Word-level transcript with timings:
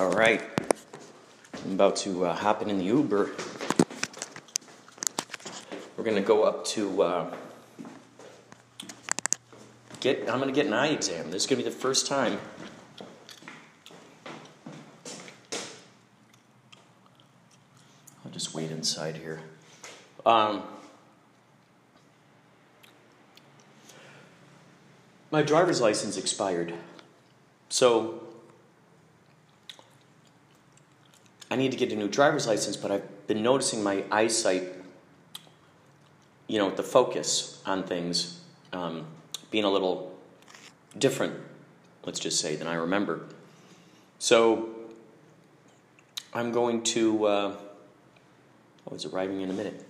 All 0.00 0.08
right. 0.12 0.40
I'm 1.62 1.72
about 1.72 1.94
to 1.96 2.24
uh, 2.24 2.34
hop 2.34 2.62
in, 2.62 2.78
the 2.78 2.84
Uber. 2.84 3.32
We're 5.94 6.04
gonna 6.04 6.22
go 6.22 6.42
up 6.44 6.64
to 6.68 7.02
uh, 7.02 7.36
get. 10.00 10.20
I'm 10.20 10.38
gonna 10.38 10.52
get 10.52 10.64
an 10.64 10.72
eye 10.72 10.88
exam. 10.88 11.30
This 11.30 11.42
is 11.42 11.46
gonna 11.46 11.62
be 11.62 11.68
the 11.68 11.70
first 11.70 12.06
time. 12.06 12.40
I'll 18.24 18.32
just 18.32 18.54
wait 18.54 18.70
inside 18.70 19.18
here. 19.18 19.42
Um, 20.24 20.62
my 25.30 25.42
driver's 25.42 25.82
license 25.82 26.16
expired, 26.16 26.72
so 27.68 28.29
I 31.50 31.56
need 31.56 31.72
to 31.72 31.78
get 31.78 31.90
a 31.90 31.96
new 31.96 32.08
driver's 32.08 32.46
license, 32.46 32.76
but 32.76 32.92
I've 32.92 33.26
been 33.26 33.42
noticing 33.42 33.82
my 33.82 34.04
eyesight, 34.10 34.72
you 36.46 36.58
know, 36.58 36.70
the 36.70 36.84
focus 36.84 37.60
on 37.66 37.82
things 37.82 38.40
um, 38.72 39.06
being 39.50 39.64
a 39.64 39.70
little 39.70 40.16
different, 40.96 41.34
let's 42.04 42.20
just 42.20 42.40
say, 42.40 42.54
than 42.54 42.68
I 42.68 42.74
remember. 42.74 43.26
So 44.20 44.68
I'm 46.32 46.52
going 46.52 46.84
to, 46.84 47.24
uh, 47.24 47.56
oh, 48.86 48.94
it's 48.94 49.04
arriving 49.04 49.40
in 49.40 49.50
a 49.50 49.52
minute. 49.52 49.84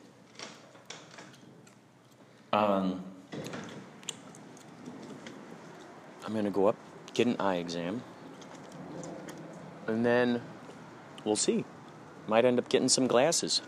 Um, 2.52 3.04
I'm 6.24 6.32
going 6.32 6.46
to 6.46 6.50
go 6.50 6.66
up, 6.66 6.76
get 7.12 7.26
an 7.26 7.36
eye 7.38 7.56
exam, 7.56 8.02
and 9.86 10.04
then 10.04 10.40
we'll 11.24 11.36
see. 11.36 11.64
Might 12.26 12.44
end 12.44 12.58
up 12.58 12.68
getting 12.68 12.88
some 12.88 13.06
glasses. 13.06 13.62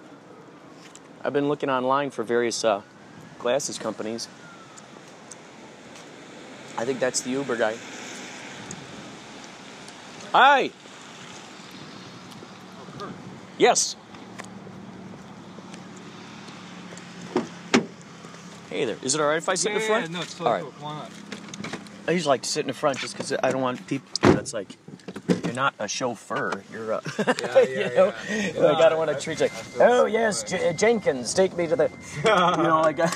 I've 1.25 1.33
been 1.33 1.49
looking 1.49 1.71
online 1.71 2.11
for 2.11 2.23
various 2.23 2.65
uh, 2.65 2.83
glasses 3.39 3.79
companies. 3.79 4.29
I 6.77 6.85
think 6.85 7.01
that's 7.01 7.21
the 7.21 7.31
Uber 7.31 7.57
guy. 7.57 7.77
Hi. 10.33 10.71
Yes. 13.59 13.97
Hey 18.71 18.87
there. 18.87 18.97
Is 19.03 19.15
it 19.15 19.21
all 19.21 19.29
right 19.29 19.37
if 19.37 19.49
I 19.49 19.55
sit 19.55 19.73
in 19.73 19.79
the 19.79 19.85
front? 19.85 20.11
no, 20.11 20.23
it's 20.23 20.33
totally 20.35 20.49
All 20.49 20.65
right. 20.65 20.75
cool. 20.79 20.87
On 20.87 20.97
up. 21.03 21.11
I 22.09 22.13
usually 22.13 22.31
like 22.31 22.43
to 22.43 22.49
sit 22.49 22.61
in 22.63 22.69
the 22.69 22.73
front 22.73 22.99
just 22.99 23.15
because 23.15 23.33
I 23.43 23.53
don't 23.53 23.61
want 23.61 23.87
people. 23.87 24.09
That's 24.23 24.55
like 24.55 24.77
you're 25.53 25.63
not 25.63 25.75
a 25.79 25.87
chauffeur. 25.87 26.65
You're 26.73 26.93
a. 26.93 27.03
Yeah, 27.43 27.61
you 27.61 27.95
know? 27.95 28.13
yeah. 28.31 28.61
Like, 28.61 28.79
I 28.79 28.89
don't 28.89 28.97
want 28.99 29.11
to 29.11 29.21
treat 29.21 29.39
you 29.39 29.45
like, 29.47 29.53
oh 29.77 29.79
so 29.79 30.07
yes. 30.07 30.43
J- 30.43 30.73
Jenkins, 30.75 31.35
take 31.35 31.55
me 31.57 31.67
to 31.67 31.77
the. 31.77 31.91
You 32.25 32.63
know, 32.63 32.81
like. 32.81 32.99
uh, 32.99 33.09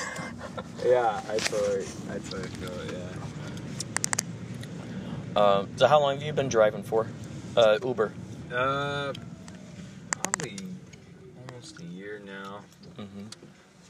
Yeah, 0.85 1.21
I 1.31 1.39
totally, 1.39 1.87
I 2.11 2.19
totally 2.19 2.49
feel 2.49 2.81
it. 2.81 2.93
Yeah. 5.35 5.41
Um, 5.43 5.69
so 5.77 5.87
how 5.87 5.99
long 6.01 6.15
have 6.15 6.23
you 6.23 6.33
been 6.33 6.49
driving 6.49 6.83
for? 6.83 7.07
Uh, 7.57 7.79
Uber. 7.83 8.13
Uh, 8.53 9.13
probably 10.11 10.57
almost 11.49 11.81
a 11.81 11.85
year 11.85 12.21
now. 12.25 12.61
hmm 12.97 13.27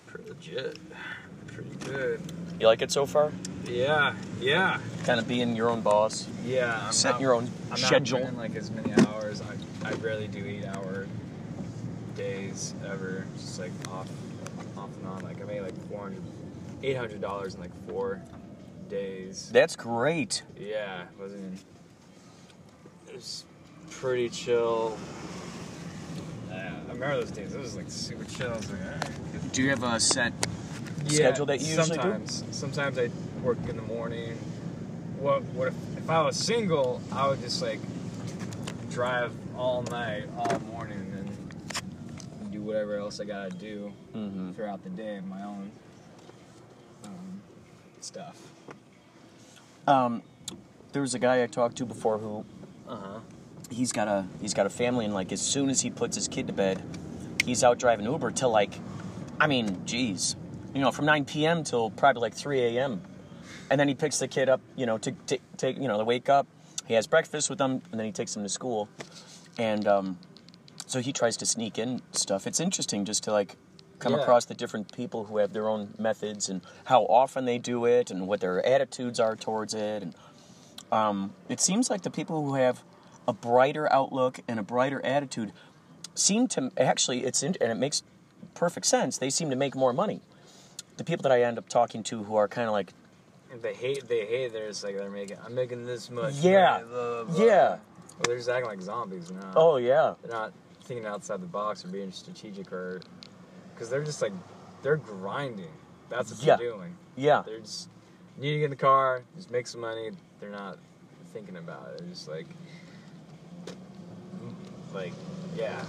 Pretty 0.07 0.29
legit. 0.29 0.79
Pretty 1.49 1.71
good. 1.85 2.21
You 2.61 2.67
like 2.69 2.81
it 2.83 2.93
so 2.93 3.07
far? 3.07 3.33
Yeah, 3.69 4.15
yeah, 4.41 4.79
Kind 5.05 5.19
of 5.21 5.27
being 5.29 5.57
your 5.57 5.69
own 5.71 5.81
boss, 5.81 6.27
yeah. 6.45 6.87
I'm 6.87 6.93
setting 6.93 7.15
not, 7.17 7.21
your 7.21 7.35
own 7.35 7.51
I'm 7.71 7.77
schedule. 7.77 8.21
not 8.21 8.37
like 8.37 8.55
as 8.57 8.71
many 8.71 8.93
hours. 9.07 9.43
I, 9.43 9.89
I 9.89 9.93
rarely 9.95 10.29
do 10.29 10.45
eight 10.47 10.65
hour 10.67 11.07
days 12.17 12.75
ever. 12.87 13.27
Just 13.37 13.59
like 13.59 13.73
off, 13.89 14.09
off 14.77 14.91
and 14.99 15.07
on. 15.09 15.23
Like 15.23 15.41
I 15.41 15.45
made 15.45 15.63
like 15.63 15.75
400 15.89 16.23
800 16.83 17.21
dollars 17.21 17.55
in 17.55 17.61
like 17.61 17.71
four 17.89 18.21
days. 18.89 19.51
That's 19.53 19.75
great. 19.77 20.43
Yeah, 20.59 21.03
it 21.03 21.09
wasn't. 21.21 21.59
It 23.09 23.15
was 23.15 23.45
pretty 23.91 24.29
chill. 24.29 24.97
Yeah, 26.51 26.73
I 26.89 26.93
remember 26.93 27.17
those 27.21 27.31
days. 27.33 27.55
It 27.55 27.61
was 27.61 27.77
like 27.77 27.87
super 27.91 28.25
chill. 28.25 28.53
I 28.53 28.57
was 28.57 28.71
like, 28.71 28.81
alright. 28.81 29.53
Do 29.53 29.63
you 29.63 29.71
have 29.71 29.83
a 29.83 29.99
set 30.01 30.33
Yeah, 31.05 31.11
schedule 31.17 31.47
that 31.47 31.61
you 31.61 31.67
usually 31.69 31.89
do? 31.97 32.03
sometimes, 32.03 32.45
Sometimes 32.51 32.99
I 32.99 33.11
work 33.47 33.59
in 33.69 33.77
the 33.77 33.83
morning. 33.83 34.37
What 35.21 35.41
what 35.55 35.69
if, 35.69 35.75
if 35.99 36.11
I 36.11 36.21
was 36.23 36.37
single? 36.37 37.01
I 37.13 37.29
would 37.29 37.41
just 37.41 37.63
like 37.63 37.79
drive 38.91 39.33
all 39.57 39.83
night, 39.85 40.25
all 40.37 40.59
morning, 40.73 40.99
and 41.17 42.53
do 42.53 42.61
whatever 42.61 42.97
else 42.97 43.21
I 43.21 43.25
gotta 43.25 43.51
do 43.51 43.93
Mm-hmm. 44.17 44.53
throughout 44.55 44.83
the 44.83 44.89
day 44.91 45.17
of 45.19 45.27
my 45.27 45.43
own 45.45 45.71
um, 47.05 47.41
stuff. 48.01 48.37
Um, 49.87 50.23
there 50.93 51.03
was 51.03 51.15
a 51.15 51.19
guy 51.19 51.43
I 51.43 51.47
talked 51.47 51.77
to 51.77 51.87
before 51.87 52.19
who 52.19 52.45
Uh 52.89 52.97
huh. 52.97 53.19
he's 53.71 53.93
got 53.93 54.09
a 54.09 54.25
he's 54.41 54.55
got 54.55 54.67
a 54.67 54.71
family 54.71 55.05
and 55.05 55.15
like 55.15 55.31
as 55.33 55.41
soon 55.41 55.71
as 55.71 55.83
he 55.83 55.91
puts 55.91 56.17
his 56.17 56.27
kid 56.27 56.49
to 56.49 56.53
bed, 56.53 56.83
he's 57.45 57.63
out 57.63 57.79
driving 57.79 58.07
Uber 58.07 58.33
till 58.33 58.51
like, 58.51 58.73
I 59.39 59.47
mean, 59.47 59.83
geez, 59.85 60.35
you 60.75 60.81
know, 60.81 60.91
from 60.91 61.05
9 61.05 61.25
p.m. 61.27 61.63
till 61.63 61.91
probably 61.91 62.23
like 62.23 62.35
3 62.35 62.61
a.m. 62.79 63.03
And 63.71 63.81
then 63.81 63.89
he 63.89 63.95
picks 63.95 64.19
the 64.19 64.29
kid 64.29 64.49
up, 64.49 64.61
you 64.77 64.87
know, 64.87 64.99
to 64.99 65.13
take 65.57 65.77
you 65.79 65.89
know, 65.89 65.99
to 65.99 66.05
wake 66.05 66.29
up. 66.29 66.47
He 66.87 66.95
has 66.95 67.07
breakfast 67.07 67.51
with 67.51 67.59
them, 67.59 67.83
and 67.91 67.99
then 67.99 68.07
he 68.07 68.13
takes 68.13 68.35
them 68.35 68.43
to 68.45 68.49
school. 68.49 68.89
And 69.59 69.87
um, 69.89 70.19
so 70.87 71.01
he 71.01 71.13
tries 71.13 71.37
to 71.39 71.47
sneak 71.47 71.79
in 71.79 72.01
stuff. 72.13 72.47
It's 72.47 72.61
interesting 72.61 73.05
just 73.05 73.25
to 73.25 73.33
like 73.33 73.57
come 73.99 74.13
Yeah. 74.13 74.21
across 74.21 74.45
the 74.45 74.55
different 74.55 74.93
people 74.93 75.25
who 75.25 75.39
have 75.39 75.53
their 75.53 75.69
own 75.69 75.95
methods 75.99 76.49
and 76.49 76.61
how 76.85 77.03
often 77.05 77.45
they 77.45 77.59
do 77.59 77.87
it 77.87 78.11
and 78.11 78.29
what 78.29 78.41
their 78.41 78.65
attitudes 78.65 79.19
are 79.19 79.35
towards 79.35 79.75
it. 79.75 80.03
And 80.03 80.15
um, 80.93 81.35
it 81.49 81.61
seems 81.61 81.91
like 81.91 82.03
the 82.03 82.11
people 82.11 82.45
who 82.45 82.55
have 82.55 82.83
a 83.27 83.33
brighter 83.33 83.91
outlook 83.93 84.39
and 84.47 84.61
a 84.61 84.63
brighter 84.63 85.05
attitude 85.05 85.53
seem 86.15 86.47
to 86.49 86.71
actually 86.77 87.25
it's 87.25 87.43
in, 87.43 87.57
and 87.61 87.73
it 87.73 87.77
makes 87.77 88.03
perfect 88.55 88.87
sense. 88.87 89.19
They 89.19 89.31
seem 89.31 89.51
to 89.51 89.57
make 89.57 89.75
more 89.75 89.93
money. 89.93 90.21
The 90.99 91.05
people 91.05 91.25
that 91.25 91.33
I 91.33 91.43
end 91.43 91.59
up 91.59 91.69
talking 91.69 92.03
to 92.05 92.23
who 92.23 92.37
are 92.37 92.47
kind 92.49 92.69
of 92.69 92.73
like 92.73 92.93
They 93.63 93.75
hate. 93.75 94.07
They 94.09 94.25
hate. 94.27 94.53
There's 94.53 94.83
like 94.85 94.97
they're 94.97 95.11
making. 95.11 95.39
I'm 95.45 95.55
making 95.55 95.85
this 95.85 96.11
much. 96.11 96.35
Yeah. 96.35 96.79
money, 96.79 96.85
blah, 96.89 97.25
blah. 97.25 97.45
yeah, 97.45 97.69
Well, 97.69 97.79
they're 98.25 98.37
just 98.37 98.49
acting 98.49 98.69
like 98.69 98.81
zombies 98.81 99.31
now. 99.31 99.53
oh 99.57 99.77
yeah, 99.77 100.15
They're 100.23 100.33
not 100.33 100.53
thinking 100.85 101.07
outside 101.07 101.41
the 101.41 101.47
box 101.47 101.85
or 101.85 101.89
being 101.89 102.13
strategic 102.13 102.73
or, 102.73 103.01
because 103.75 103.91
they're 103.91 104.05
just 104.05 104.23
like, 104.23 104.33
they're 104.83 104.97
grinding. 104.97 105.71
That's 106.09 106.31
what 106.31 106.43
Yeah. 106.43 106.57
they're 106.57 106.71
doing. 106.73 106.97
yeah. 107.17 107.43
They're 107.45 107.59
just 107.61 107.89
need 108.39 108.53
to 108.53 108.59
get 108.59 108.65
in 108.67 108.71
the 108.71 108.77
car, 108.77 109.23
just 109.37 109.51
make 109.51 109.67
some 109.67 109.81
money. 109.81 110.11
They're 110.41 110.51
not 110.51 110.79
thinking 111.33 111.57
about 111.57 111.89
it. 111.95 111.99
They're 111.99 112.09
just 112.09 112.29
like, 112.29 112.47
like, 114.95 115.13
yeah. 115.57 115.83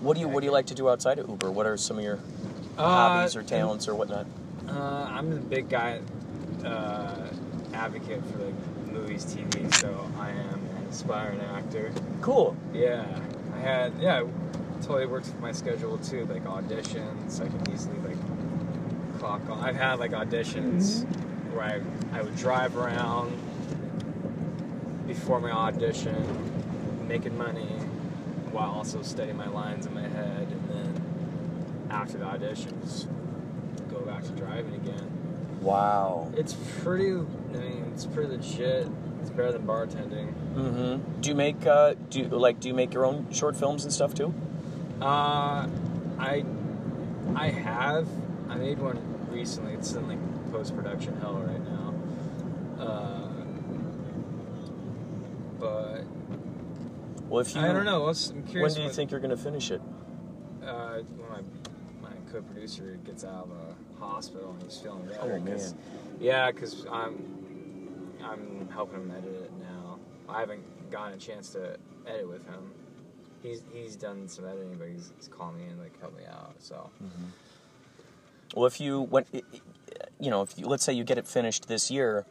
What 0.00 0.14
do 0.14 0.20
you 0.20 0.28
what 0.28 0.40
do 0.40 0.46
you 0.46 0.52
like 0.52 0.66
to 0.66 0.74
do 0.74 0.88
outside 0.88 1.18
of 1.18 1.28
Uber? 1.28 1.50
What 1.50 1.66
are 1.66 1.76
some 1.76 1.98
of 1.98 2.04
your 2.04 2.18
Uh, 2.78 2.82
hobbies 2.86 3.36
or 3.36 3.42
talents 3.42 3.88
or 3.88 3.94
whatnot? 3.94 4.26
Uh, 4.68 4.72
I'm 5.10 5.30
the 5.30 5.36
big 5.36 5.68
guy 5.68 6.00
uh, 6.64 7.28
advocate 7.72 8.24
for 8.26 8.38
like 8.38 8.86
movies, 8.86 9.24
TV, 9.24 9.72
so 9.74 10.10
I 10.18 10.30
am 10.30 10.60
an 10.76 10.86
aspiring 10.88 11.40
actor. 11.40 11.92
Cool. 12.20 12.56
Yeah, 12.72 13.06
I 13.54 13.58
had 13.58 13.92
yeah, 14.00 14.22
it 14.22 14.28
totally 14.82 15.06
works 15.06 15.28
with 15.28 15.40
my 15.40 15.52
schedule 15.52 15.98
too. 15.98 16.26
Like 16.26 16.44
auditions, 16.44 17.40
I 17.40 17.48
can 17.48 17.72
easily 17.72 17.98
like 17.98 19.18
clock 19.18 19.42
on. 19.48 19.60
I've 19.60 19.76
had 19.76 19.98
like 19.98 20.12
auditions 20.12 21.04
where 21.52 21.64
I 21.64 22.18
I 22.18 22.22
would 22.22 22.36
drive 22.36 22.76
around 22.76 23.38
before 25.06 25.40
my 25.40 25.50
audition, 25.50 27.06
making 27.08 27.36
money 27.36 27.66
while 28.52 28.70
also 28.70 29.02
studying 29.02 29.36
my 29.36 29.48
lines 29.48 29.86
in 29.86 29.94
my 29.94 30.06
head, 30.08 30.48
and 30.50 30.68
then 30.68 31.88
after 31.90 32.18
the 32.18 32.24
auditions, 32.24 33.06
go 33.90 34.00
back 34.00 34.22
to 34.24 34.30
driving 34.30 34.74
again. 34.74 35.19
Wow. 35.60 36.30
It's 36.36 36.54
pretty. 36.82 37.10
I 37.10 37.56
mean, 37.58 37.90
it's 37.94 38.06
pretty 38.06 38.30
legit. 38.30 38.88
It's 39.20 39.30
better 39.30 39.52
than 39.52 39.66
bartending. 39.66 40.32
Mm-hmm. 40.54 41.20
Do 41.20 41.28
you 41.28 41.34
make 41.34 41.66
uh, 41.66 41.94
do 42.08 42.20
you, 42.20 42.24
like 42.28 42.60
do 42.60 42.68
you 42.68 42.74
make 42.74 42.94
your 42.94 43.04
own 43.04 43.30
short 43.32 43.56
films 43.56 43.84
and 43.84 43.92
stuff 43.92 44.14
too? 44.14 44.32
Uh, 45.02 45.66
I 46.18 46.44
I 47.34 47.48
have. 47.50 48.08
I 48.48 48.56
made 48.56 48.78
one 48.78 48.98
recently. 49.30 49.74
It's 49.74 49.92
in 49.92 50.08
like 50.08 50.18
post 50.52 50.74
production 50.74 51.16
hell 51.20 51.34
right 51.34 51.62
now. 51.64 51.94
Uh, 52.82 53.28
but 55.58 56.04
Well, 57.28 57.40
if 57.40 57.54
you 57.54 57.60
I 57.60 57.72
don't 57.72 57.84
know. 57.84 58.08
I'm 58.08 58.14
When 58.14 58.44
do 58.46 58.52
you 58.58 58.62
what- 58.86 58.94
think 58.94 59.10
you're 59.10 59.20
gonna 59.20 59.36
finish 59.36 59.70
it? 59.70 59.82
Uh, 60.64 61.00
when 61.18 61.28
my 62.02 62.08
my 62.10 62.16
co-producer 62.32 62.98
gets 63.04 63.24
out 63.24 63.44
of 63.44 63.50
the 63.50 63.69
hospital 64.00 64.50
and 64.52 64.62
he's 64.62 64.78
feeling 64.78 65.02
better. 65.06 65.20
Oh, 65.42 65.50
'cause- 65.52 65.72
man. 65.74 65.82
Yeah, 66.20 66.50
because 66.50 66.86
I'm 66.90 67.24
I'm 68.22 68.68
helping 68.72 69.00
him 69.02 69.10
edit 69.10 69.32
it 69.34 69.52
now. 69.60 69.98
I 70.28 70.40
haven't 70.40 70.90
gotten 70.90 71.14
a 71.14 71.16
chance 71.18 71.50
to 71.50 71.76
edit 72.06 72.28
with 72.28 72.44
him. 72.46 72.72
He's 73.42 73.62
he's 73.72 73.96
done 73.96 74.28
some 74.28 74.44
editing, 74.46 74.76
but 74.78 74.88
he's, 74.88 75.12
he's 75.16 75.28
called 75.28 75.56
me 75.56 75.64
and 75.64 75.80
like 75.80 75.98
helped 76.00 76.18
me 76.18 76.24
out. 76.30 76.54
So 76.58 76.90
Well, 78.54 78.66
if 78.66 78.80
you 78.80 79.00
went, 79.02 79.28
you 80.18 80.30
know, 80.30 80.42
if 80.42 80.58
you, 80.58 80.66
let's 80.66 80.84
say 80.84 80.92
you 80.92 81.04
get 81.04 81.16
it 81.18 81.26
finished 81.26 81.68
this 81.68 81.90
year, 81.90 82.26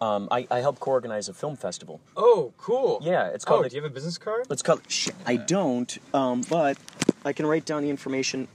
um, 0.00 0.28
I, 0.30 0.46
I 0.50 0.60
help 0.60 0.78
co-organize 0.80 1.28
a 1.28 1.34
film 1.34 1.56
festival. 1.56 2.00
oh, 2.16 2.52
cool. 2.56 3.00
Yeah, 3.02 3.26
it's 3.28 3.44
Oh, 3.46 3.48
called. 3.48 3.68
do 3.68 3.76
you 3.76 3.82
have 3.82 3.90
a 3.90 3.94
business 3.94 4.16
card? 4.16 4.46
It's 4.50 4.62
called. 4.62 4.78
call 4.80 4.86
it. 4.86 4.92
Shit, 4.92 5.14
I 5.26 5.36
don't. 5.36 5.98
Um, 6.14 6.42
but 6.48 6.78
I 7.24 7.32
can 7.32 7.46
write 7.46 7.64
down 7.66 7.82
the 7.82 7.90
information. 7.90 8.46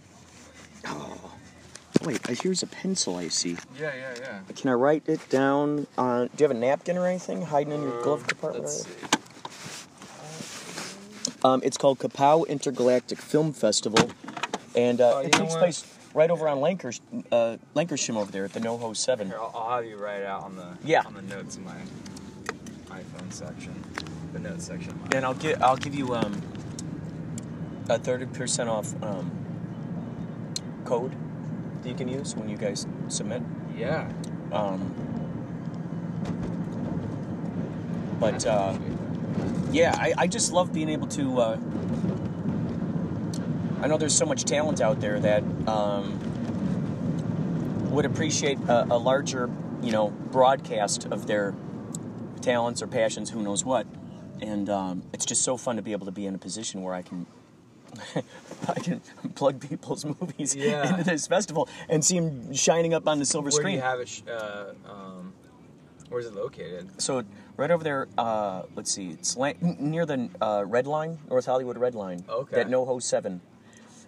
Oh, 0.87 1.30
wait. 2.03 2.29
I- 2.29 2.33
Here's 2.33 2.63
a 2.63 2.67
pencil. 2.67 3.17
I 3.17 3.27
see. 3.29 3.57
Yeah, 3.79 3.91
yeah, 3.95 4.13
yeah. 4.19 4.39
Can 4.55 4.69
I 4.69 4.73
write 4.73 5.03
it 5.07 5.27
down? 5.29 5.87
On, 5.97 6.27
do 6.27 6.31
you 6.43 6.47
have 6.49 6.55
a 6.55 6.59
napkin 6.59 6.97
or 6.97 7.07
anything 7.07 7.41
hiding 7.43 7.73
in 7.73 7.81
your 7.81 8.01
glove 8.03 8.25
compartment? 8.27 8.65
Let's 8.65 8.85
see. 8.85 8.91
Um, 11.43 11.61
it's 11.63 11.77
called 11.77 11.97
Kapow 11.99 12.47
Intergalactic 12.47 13.17
Film 13.17 13.51
Festival, 13.51 14.09
and 14.75 15.01
uh, 15.01 15.15
Oh, 15.15 15.19
it 15.21 15.31
takes 15.31 15.55
place 15.55 15.83
right 16.13 16.29
over 16.29 16.47
on 16.47 16.59
Lancers, 16.61 17.01
uh, 17.31 17.57
Lankershim 17.75 18.15
over 18.15 18.31
there 18.31 18.45
at 18.45 18.53
the 18.53 18.59
NoHo 18.59 18.95
Seven. 18.95 19.27
Here, 19.27 19.37
I'll, 19.39 19.51
I'll 19.55 19.75
have 19.77 19.85
you 19.85 19.97
write 19.97 20.19
it 20.21 20.25
out 20.27 20.43
on 20.43 20.55
the 20.55 20.67
Yeah. 20.83 21.01
on 21.03 21.15
the 21.15 21.21
notes 21.23 21.57
in 21.57 21.63
my 21.65 21.75
iPhone 22.89 23.31
section, 23.33 23.73
the 24.33 24.39
notes 24.39 24.65
section. 24.67 24.99
And 25.13 25.25
I'll 25.25 25.33
get 25.33 25.59
I'll 25.63 25.77
give 25.77 25.95
you 25.95 26.13
um, 26.13 26.39
a 27.89 27.97
thirty 27.97 28.27
percent 28.27 28.69
off 28.69 28.93
um, 29.01 29.31
code 30.85 31.15
that 31.81 31.89
you 31.89 31.95
can 31.95 32.07
use 32.07 32.35
when 32.35 32.49
you 32.49 32.57
guys 32.57 32.85
submit. 33.07 33.41
yeah. 33.75 34.09
Um, 34.51 34.93
but 38.19 38.45
uh, 38.45 38.77
yeah, 39.71 39.95
I, 39.97 40.13
I 40.17 40.27
just 40.27 40.51
love 40.51 40.73
being 40.73 40.89
able 40.89 41.07
to. 41.07 41.39
Uh, 41.39 41.57
I 43.81 43.87
know 43.87 43.97
there's 43.97 44.15
so 44.15 44.25
much 44.25 44.43
talent 44.43 44.79
out 44.81 45.01
there 45.01 45.19
that 45.19 45.43
um, 45.67 46.19
would 47.91 48.05
appreciate 48.05 48.59
a, 48.67 48.85
a 48.93 48.97
larger, 48.97 49.49
you 49.81 49.91
know, 49.91 50.09
broadcast 50.09 51.07
of 51.09 51.25
their 51.25 51.55
talents 52.41 52.81
or 52.81 52.87
passions, 52.87 53.29
who 53.31 53.41
knows 53.41 53.65
what. 53.65 53.87
And 54.41 54.69
um, 54.69 55.03
it's 55.13 55.25
just 55.25 55.43
so 55.43 55.57
fun 55.57 55.75
to 55.77 55.81
be 55.81 55.91
able 55.91 56.05
to 56.05 56.11
be 56.11 56.25
in 56.25 56.35
a 56.35 56.37
position 56.37 56.83
where 56.83 56.93
I 56.93 57.01
can. 57.01 57.25
I 58.67 58.73
can 58.79 59.01
plug 59.35 59.59
people's 59.67 60.05
movies 60.05 60.55
Yeah. 60.55 60.89
into 60.89 61.03
this 61.03 61.27
festival 61.27 61.67
and 61.89 62.03
see 62.03 62.19
them 62.19 62.53
shining 62.53 62.93
up 62.93 63.07
on 63.07 63.19
the 63.19 63.25
silver 63.25 63.45
Where 63.45 63.51
do 63.51 63.57
screen. 63.57 63.75
you 63.75 63.81
have 63.81 63.99
it? 63.99 64.07
Sh- 64.07 64.21
uh, 64.29 64.73
um, 64.89 65.33
where's 66.09 66.25
it 66.25 66.33
located? 66.35 67.01
So 67.01 67.23
right 67.57 67.71
over 67.71 67.83
there, 67.83 68.07
uh, 68.17 68.63
let's 68.75 68.91
see, 68.91 69.09
it's 69.11 69.35
la- 69.37 69.53
near 69.61 70.05
the 70.05 70.29
uh, 70.41 70.63
Red 70.65 70.87
Line, 70.87 71.17
North 71.29 71.45
Hollywood 71.45 71.77
Red 71.77 71.95
Line. 71.95 72.23
Okay. 72.29 72.55
That 72.55 72.67
NoHo 72.67 73.01
Seven, 73.01 73.41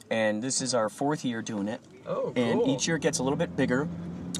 and 0.09 0.41
this 0.41 0.61
is 0.61 0.73
our 0.73 0.89
fourth 0.89 1.25
year 1.25 1.41
doing 1.41 1.67
it. 1.67 1.81
Oh, 2.07 2.33
And 2.35 2.61
each 2.67 2.87
year 2.87 2.97
it 2.97 3.01
gets 3.01 3.19
a 3.19 3.23
little 3.23 3.37
bit 3.37 3.55
bigger. 3.55 3.87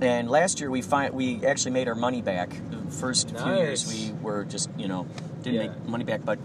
And 0.02 0.30
last 0.30 0.60
year 0.60 0.70
we 0.72 0.82
find 0.82 1.14
we 1.14 1.46
actually 1.46 1.72
made 1.72 1.88
our 1.88 1.96
money 1.96 2.22
back. 2.22 2.50
The 2.72 2.92
first 2.92 3.30
few 3.30 3.54
years 3.56 3.88
we 3.88 4.12
were 4.22 4.44
just 4.44 4.70
you 4.78 4.88
know 4.88 5.08
didn't 5.44 5.54
Yeah. 5.62 5.68
make 5.70 5.86
money 5.88 6.04
back, 6.04 6.26
but 6.26 6.40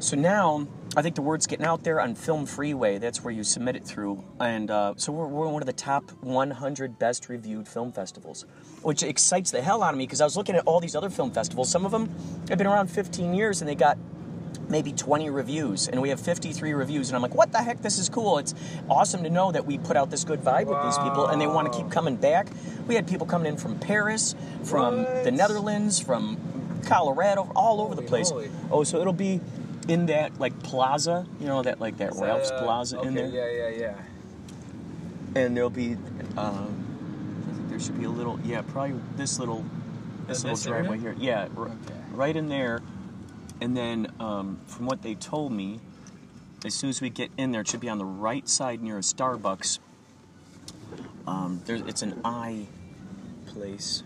so 0.00 0.16
now 0.16 0.66
I 0.96 1.02
think 1.02 1.14
the 1.14 1.22
word's 1.22 1.46
getting 1.46 1.66
out 1.66 1.84
there 1.84 2.00
on 2.00 2.14
Film 2.16 2.46
Freeway. 2.46 2.98
That's 2.98 3.22
where 3.22 3.32
you 3.32 3.44
submit 3.44 3.76
it 3.76 3.84
through, 3.84 4.24
and 4.40 4.70
uh, 4.70 4.94
so 4.96 5.12
we're, 5.12 5.26
we're 5.26 5.48
one 5.48 5.62
of 5.62 5.66
the 5.66 5.72
top 5.72 6.10
100 6.22 6.98
best 6.98 7.28
reviewed 7.28 7.68
film 7.68 7.92
festivals, 7.92 8.44
which 8.82 9.02
excites 9.02 9.50
the 9.52 9.62
hell 9.62 9.82
out 9.82 9.94
of 9.94 9.98
me 9.98 10.06
because 10.06 10.20
I 10.20 10.24
was 10.24 10.36
looking 10.36 10.56
at 10.56 10.66
all 10.66 10.80
these 10.80 10.96
other 10.96 11.10
film 11.10 11.30
festivals. 11.30 11.70
Some 11.70 11.84
of 11.84 11.92
them 11.92 12.08
have 12.48 12.58
been 12.58 12.66
around 12.66 12.88
15 12.88 13.34
years 13.34 13.60
and 13.60 13.68
they 13.68 13.76
got 13.76 13.98
maybe 14.68 14.92
20 14.92 15.30
reviews, 15.30 15.88
and 15.88 16.00
we 16.00 16.08
have 16.08 16.20
53 16.20 16.72
reviews, 16.72 17.08
and 17.08 17.16
I'm 17.16 17.22
like, 17.22 17.34
what 17.34 17.52
the 17.52 17.58
heck? 17.58 17.82
This 17.82 17.98
is 17.98 18.08
cool. 18.08 18.38
It's 18.38 18.54
awesome 18.88 19.22
to 19.24 19.30
know 19.30 19.52
that 19.52 19.66
we 19.66 19.78
put 19.78 19.96
out 19.96 20.10
this 20.10 20.24
good 20.24 20.40
vibe 20.40 20.66
with 20.66 20.82
these 20.82 20.98
people, 20.98 21.26
and 21.26 21.40
they 21.40 21.46
want 21.46 21.72
to 21.72 21.78
keep 21.78 21.90
coming 21.90 22.16
back. 22.16 22.48
We 22.86 22.94
had 22.94 23.06
people 23.06 23.26
coming 23.26 23.48
in 23.52 23.58
from 23.58 23.78
Paris, 23.78 24.34
from 24.64 25.04
the 25.24 25.30
Netherlands, 25.30 26.00
from 26.00 26.38
Colorado, 26.86 27.50
all 27.54 27.80
over 27.80 27.94
the 27.94 28.02
place. 28.02 28.30
moly. 28.30 28.50
Oh, 28.70 28.84
so 28.84 29.00
it'll 29.00 29.12
be 29.12 29.40
in 29.88 30.06
that 30.06 30.38
like 30.38 30.62
plaza, 30.62 31.26
you 31.40 31.46
know, 31.46 31.62
that 31.62 31.80
like 31.80 31.96
that 31.98 32.12
Is 32.12 32.20
Ralph's 32.20 32.50
that, 32.50 32.56
uh, 32.56 32.62
Plaza 32.62 32.98
okay, 32.98 33.08
in 33.08 33.14
there, 33.14 33.28
Yeah, 33.28 33.68
yeah, 33.70 33.94
yeah. 35.34 35.40
and 35.42 35.56
there'll 35.56 35.70
be, 35.70 35.96
um, 36.36 36.84
I 37.48 37.54
think 37.54 37.68
there 37.70 37.80
should 37.80 37.98
be 37.98 38.04
a 38.04 38.10
little, 38.10 38.38
yeah, 38.44 38.62
probably 38.62 38.98
this 39.16 39.38
little, 39.38 39.64
this 40.26 40.44
little 40.44 40.56
this 40.56 40.66
area? 40.66 40.82
driveway 40.82 40.98
here, 40.98 41.14
yeah, 41.18 41.48
r- 41.56 41.64
Okay. 41.66 41.94
right 42.12 42.36
in 42.36 42.48
there, 42.48 42.80
and 43.60 43.76
then 43.76 44.08
um, 44.20 44.60
from 44.66 44.86
what 44.86 45.02
they 45.02 45.14
told 45.14 45.52
me, 45.52 45.80
as 46.64 46.74
soon 46.74 46.90
as 46.90 47.00
we 47.00 47.08
get 47.08 47.30
in 47.38 47.52
there, 47.52 47.62
it 47.62 47.68
should 47.68 47.80
be 47.80 47.88
on 47.88 47.98
the 47.98 48.04
right 48.04 48.48
side 48.48 48.82
near 48.82 48.98
a 48.98 49.00
Starbucks. 49.00 49.78
Um, 51.26 51.62
there's, 51.64 51.80
it's 51.82 52.02
an 52.02 52.20
I 52.24 52.66
place. 53.46 54.02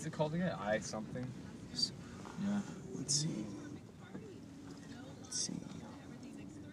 What's 0.00 0.06
it 0.06 0.16
called 0.16 0.32
again? 0.32 0.56
I 0.58 0.78
something. 0.78 1.26
Yeah. 2.42 2.60
Let's 2.94 3.14
see. 3.14 3.44
Let's 5.22 5.38
see. 5.38 5.52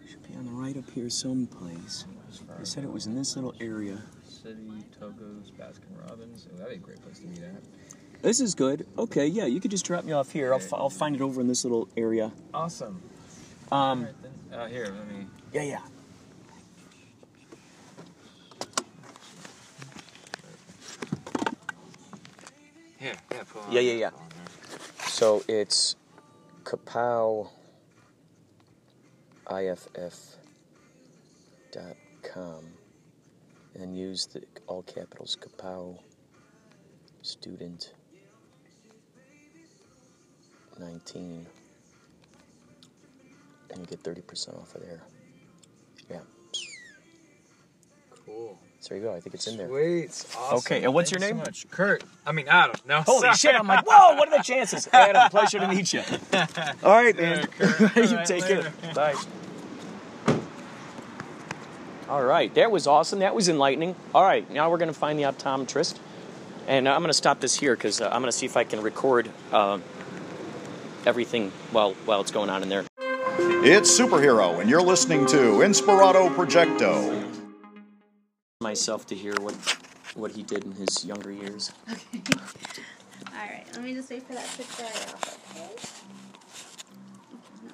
Should 0.08 0.26
be 0.26 0.34
on 0.34 0.46
the 0.46 0.50
right 0.50 0.74
up 0.78 0.88
here 0.94 1.10
someplace. 1.10 2.06
They 2.58 2.64
said 2.64 2.84
it 2.84 2.90
was 2.90 3.04
in 3.06 3.14
this 3.14 3.36
little 3.36 3.54
area. 3.60 4.00
City, 4.26 4.56
Togo's, 4.98 5.50
Baskin 5.50 6.08
Robbins. 6.08 6.48
Oh, 6.50 6.56
that'd 6.56 6.70
be 6.70 6.76
a 6.76 6.78
great 6.78 7.02
place 7.02 7.18
to 7.18 7.26
meet 7.26 7.42
at. 7.42 8.22
This 8.22 8.40
is 8.40 8.54
good. 8.54 8.86
Okay, 8.96 9.26
yeah, 9.26 9.44
you 9.44 9.60
could 9.60 9.72
just 9.72 9.84
drop 9.84 10.04
me 10.04 10.12
off 10.12 10.32
here. 10.32 10.54
I'll, 10.54 10.58
fi- 10.58 10.78
I'll 10.78 10.88
find 10.88 11.14
it 11.14 11.20
over 11.20 11.42
in 11.42 11.48
this 11.48 11.66
little 11.66 11.86
area. 11.98 12.32
Awesome. 12.54 13.02
Um, 13.70 14.06
Alright 14.06 14.14
then. 14.22 14.58
Uh, 14.58 14.68
here, 14.68 14.84
let 14.84 15.06
me. 15.06 15.26
yeah, 15.52 15.64
yeah. 15.64 15.80
Yeah, 23.00 23.14
Yeah, 23.70 23.80
yeah, 23.80 23.92
yeah. 23.92 24.10
So 25.06 25.42
it's 25.48 25.96
kapow 26.64 27.48
iff 29.50 29.88
dot 31.72 31.96
com. 32.22 32.64
And 33.74 33.96
use 33.96 34.26
the 34.26 34.42
all 34.66 34.82
capitals 34.82 35.36
kapow 35.40 35.98
student 37.22 37.92
19 40.78 41.46
and 43.70 43.80
you 43.80 43.86
get 43.86 44.02
30% 44.02 44.60
off 44.60 44.74
of 44.74 44.82
there. 44.82 45.02
Yeah. 46.10 46.20
Cool. 48.24 48.58
So 48.80 48.88
there 48.90 48.98
you 48.98 49.04
go 49.04 49.12
i 49.14 49.20
think 49.20 49.34
it's 49.34 49.46
in 49.46 49.56
there 49.56 49.68
Sweet. 49.68 50.08
Awesome. 50.38 50.58
Okay, 50.58 50.84
and 50.84 50.94
what's 50.94 51.10
your 51.10 51.20
Thank 51.20 51.30
you 51.30 51.36
name? 51.36 51.44
So 51.44 51.48
much. 51.50 51.70
Kurt. 51.70 52.04
I 52.26 52.32
mean 52.32 52.46
Adam. 52.48 52.76
No. 52.86 53.02
holy 53.02 53.20
sorry. 53.22 53.34
shit 53.36 53.54
i'm 53.54 53.66
like 53.66 53.86
whoa 53.86 54.14
what 54.16 54.28
are 54.28 54.36
the 54.38 54.42
chances 54.42 54.88
adam 54.92 55.28
pleasure 55.30 55.58
to 55.58 55.68
meet 55.68 55.92
you 55.92 56.02
all 56.84 56.92
right 56.92 57.16
man 57.16 57.46
Kurt. 57.46 57.80
you 57.96 58.02
All 58.02 58.14
right, 58.16 58.26
take 58.26 58.42
later. 58.42 58.72
care 58.82 58.94
bye 58.94 59.14
All 62.08 62.24
right, 62.24 62.52
that 62.54 62.70
was 62.70 62.86
awesome. 62.86 63.18
That 63.18 63.34
was 63.34 63.50
enlightening. 63.50 63.94
All 64.14 64.22
right, 64.22 64.50
now 64.50 64.70
we're 64.70 64.78
going 64.78 64.88
to 64.88 64.98
find 64.98 65.18
the 65.18 65.24
optometrist. 65.24 65.98
And 66.66 66.88
I'm 66.88 67.00
going 67.02 67.10
to 67.10 67.12
stop 67.14 67.40
this 67.40 67.54
here 67.54 67.74
because 67.76 68.00
uh, 68.00 68.06
I'm 68.06 68.22
going 68.22 68.32
to 68.32 68.36
see 68.36 68.46
if 68.46 68.56
I 68.56 68.64
can 68.64 68.80
record 68.80 69.28
uh, 69.52 69.78
everything 71.04 71.50
while, 71.70 71.92
while 72.06 72.22
it's 72.22 72.30
going 72.30 72.48
on 72.48 72.62
in 72.62 72.70
there. 72.70 72.84
It's 73.62 73.90
Superhero, 73.90 74.58
and 74.58 74.70
you're 74.70 74.80
listening 74.80 75.26
to 75.26 75.36
Inspirato 75.60 76.34
Projecto. 76.34 77.27
Myself 78.68 79.06
to 79.06 79.14
hear 79.14 79.32
what, 79.40 79.54
what 80.14 80.30
he 80.30 80.42
did 80.42 80.62
in 80.66 80.72
his 80.72 81.02
younger 81.02 81.32
years. 81.32 81.72
Okay. 81.90 82.34
All 83.32 83.48
right. 83.48 83.64
Let 83.72 83.82
me 83.82 83.94
just 83.94 84.10
wait 84.10 84.22
for 84.24 84.34
that 84.34 84.44
to 84.44 84.62
dry 84.76 84.84
off. 84.84 85.38
Okay. 85.56 85.72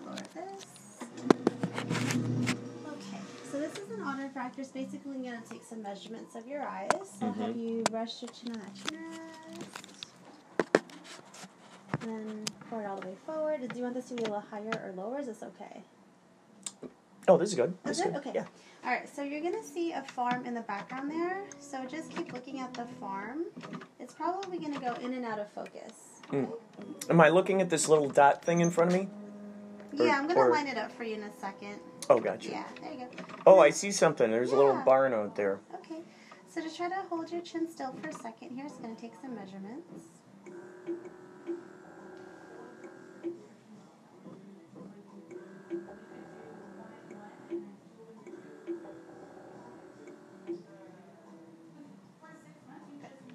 Lower 0.06 0.14
this. 0.14 0.66
Okay. 2.86 3.20
So 3.50 3.58
this 3.58 3.72
is 3.72 3.90
an 3.90 4.04
refractor. 4.22 4.60
It's 4.60 4.70
basically 4.70 5.18
going 5.18 5.42
to 5.42 5.48
take 5.50 5.64
some 5.64 5.82
measurements 5.82 6.36
of 6.36 6.46
your 6.46 6.62
eyes. 6.62 6.88
So 6.92 7.26
I'll 7.26 7.32
have 7.32 7.56
mm-hmm. 7.56 7.58
you 7.58 7.82
brush 7.90 8.22
your 8.22 8.30
chin 8.30 8.52
on 8.52 8.60
that 8.60 8.74
chin 8.76 9.00
rest. 9.10 10.06
Then 12.02 12.44
pour 12.70 12.82
it 12.82 12.86
all 12.86 13.00
the 13.00 13.08
way 13.08 13.16
forward. 13.26 13.68
Do 13.68 13.76
you 13.76 13.82
want 13.82 13.96
this 13.96 14.10
to 14.10 14.14
be 14.14 14.22
a 14.22 14.26
little 14.26 14.44
higher 14.48 14.80
or 14.86 14.92
lower? 14.96 15.18
Is 15.18 15.26
this 15.26 15.42
okay? 15.42 15.82
Oh, 17.28 17.38
this 17.38 17.50
is 17.50 17.54
good. 17.54 17.74
This 17.84 17.98
Is 17.98 18.04
good. 18.04 18.16
Okay. 18.16 18.32
Yeah. 18.34 18.44
All 18.84 18.90
right, 18.90 19.08
so 19.08 19.22
you're 19.22 19.40
gonna 19.40 19.62
see 19.62 19.92
a 19.92 20.02
farm 20.02 20.44
in 20.44 20.52
the 20.52 20.60
background 20.62 21.10
there. 21.10 21.44
So 21.58 21.84
just 21.86 22.14
keep 22.14 22.32
looking 22.34 22.60
at 22.60 22.74
the 22.74 22.84
farm. 23.00 23.44
It's 23.98 24.12
probably 24.12 24.58
gonna 24.58 24.78
go 24.78 24.92
in 25.00 25.14
and 25.14 25.24
out 25.24 25.38
of 25.38 25.50
focus. 25.52 26.20
Mm. 26.30 26.52
Am 27.08 27.20
I 27.20 27.30
looking 27.30 27.62
at 27.62 27.70
this 27.70 27.88
little 27.88 28.08
dot 28.08 28.44
thing 28.44 28.60
in 28.60 28.70
front 28.70 28.92
of 28.92 28.98
me? 29.00 29.08
Or- 29.98 30.06
yeah, 30.06 30.18
I'm 30.18 30.26
gonna 30.26 30.40
or- 30.40 30.50
line 30.50 30.66
it 30.66 30.76
up 30.76 30.92
for 30.92 31.04
you 31.04 31.14
in 31.14 31.22
a 31.22 31.32
second. 31.40 31.80
Oh, 32.10 32.18
gotcha. 32.20 32.50
Yeah, 32.50 32.64
there 32.82 32.92
you 32.92 32.98
go. 32.98 33.24
Oh, 33.46 33.58
I 33.60 33.70
see 33.70 33.90
something. 33.90 34.30
There's 34.30 34.52
a 34.52 34.56
little 34.56 34.82
barn 34.84 35.14
out 35.14 35.34
there. 35.34 35.60
Okay. 35.76 36.02
So 36.46 36.60
to 36.62 36.72
try 36.72 36.88
to 36.88 36.96
hold 37.08 37.32
your 37.32 37.40
chin 37.40 37.66
still 37.68 37.92
for 37.94 38.08
a 38.08 38.12
second 38.12 38.50
here, 38.50 38.66
it's 38.66 38.76
going 38.76 38.94
to 38.94 39.00
take 39.00 39.14
some 39.20 39.34
measurements. 39.34 39.94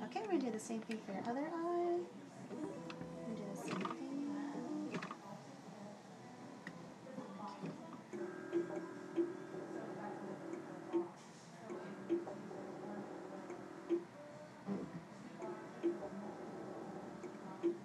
Okay, 0.04 0.22
we're 0.22 0.28
going 0.28 0.40
to 0.40 0.46
do 0.48 0.49
the 0.60 0.66
same 0.66 0.82
thing 0.82 1.00
for 1.06 1.14
your 1.14 1.22
other 1.22 1.40
eye. 1.40 2.00
To 2.50 3.36
do 3.36 3.44
the 3.50 3.62
same 3.62 3.80
thing. 3.80 5.00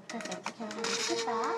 Perfect. 0.09 0.49
Okay, 0.49 0.65
we're 0.65 0.71
going 0.71 0.85
to 0.85 0.91
sit 0.91 1.27
back. 1.27 1.55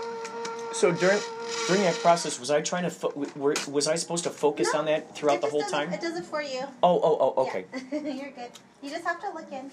So 0.73 0.93
during 0.93 1.21
during 1.67 1.83
that 1.83 1.95
process, 1.97 2.39
was 2.39 2.51
I 2.51 2.61
trying 2.61 2.85
to 2.85 2.91
fo- 2.91 3.13
were, 3.37 3.55
was 3.69 3.89
I 3.89 3.95
supposed 3.97 4.25
to 4.25 4.31
focus 4.31 4.69
No, 4.73 4.81
on 4.81 4.87
that 4.87 5.15
throughout 5.15 5.37
It 5.37 5.41
the 5.41 5.47
just 5.47 5.53
whole 5.53 5.61
does 5.63 5.71
time? 5.71 5.93
It, 5.93 5.97
it 5.97 6.01
does 6.03 6.19
it 6.19 6.25
for 6.25 6.43
you. 6.43 6.63
Oh, 6.83 7.01
oh, 7.03 7.35
oh, 7.37 7.43
okay. 7.47 7.65
Yeah. 7.73 7.99
You're 8.01 8.31
good. 8.31 8.51
You 8.83 8.91
just 8.91 9.05
have 9.05 9.21
to 9.23 9.31
look 9.31 9.51
in. 9.51 9.71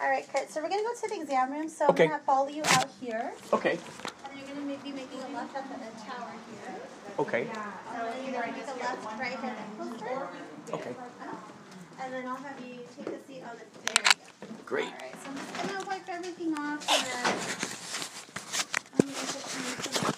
All 0.00 0.08
right, 0.08 0.26
Kurt. 0.32 0.50
So 0.50 0.62
we're 0.62 0.68
gonna 0.70 0.82
go 0.82 0.94
to 0.94 1.08
the 1.08 1.20
exam 1.20 1.52
room. 1.52 1.68
So 1.68 1.86
Okay. 1.88 2.04
I'm 2.04 2.10
gonna 2.10 2.22
follow 2.24 2.48
you 2.48 2.62
out 2.64 2.88
here, 3.00 3.32
Okay. 3.52 3.78
and 4.24 4.38
you're 4.38 4.48
gonna 4.48 4.76
be 4.78 4.92
making 4.92 5.20
a 5.20 5.28
left 5.36 5.54
at 5.54 5.68
the 5.68 5.74
uh, 5.74 5.90
tower 6.08 6.32
here. 6.48 6.80
Okay. 7.18 7.44
So 7.44 7.52
you're 8.24 8.32
gonna 8.40 8.52
make 8.52 8.66
a 8.66 8.74
left 8.80 9.04
right 9.20 9.38
here 9.38 9.50
at 9.50 9.78
the 9.78 9.84
poster. 9.84 10.28
Okay. 10.72 10.94
And 12.00 12.14
then 12.14 12.26
I'll 12.26 12.36
have 12.36 12.58
you 12.66 12.78
take 12.96 13.08
a 13.08 13.22
seat 13.26 13.42
on 13.44 13.56
the. 13.58 13.92
There 13.92 13.96
you 13.96 14.02
go. 14.02 14.10
Great. 14.64 14.86
All 14.86 14.92
right. 14.92 15.14
So 15.22 15.28
I'm 15.30 15.36
just 15.36 15.74
gonna 15.74 15.86
wipe 15.86 16.08
everything 16.08 16.54
off 16.54 16.80
and 16.88 17.04
then. 17.04 17.26
I'm 18.94 19.06
gonna 19.06 19.12
put 19.12 19.44
some 19.44 19.66
information. 19.66 20.14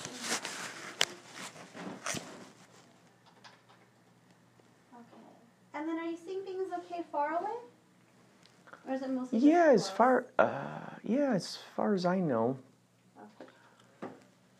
Okay. 4.95 5.23
And 5.75 5.89
then 5.89 5.99
are 5.99 6.07
you 6.09 6.17
seeing 6.25 6.45
things 6.45 6.69
okay 6.73 7.03
far 7.11 7.37
away? 7.41 7.59
Or 8.89 8.95
is 8.95 9.02
it 9.02 9.02
mostly 9.13 9.39
Yeah, 9.39 9.71
as 9.73 9.89
far 9.91 10.27
uh, 10.39 10.49
yeah, 11.03 11.33
as 11.33 11.59
far 11.77 11.95
as 11.95 12.05
I 12.07 12.19
know, 12.19 12.57
Okay. 13.41 13.51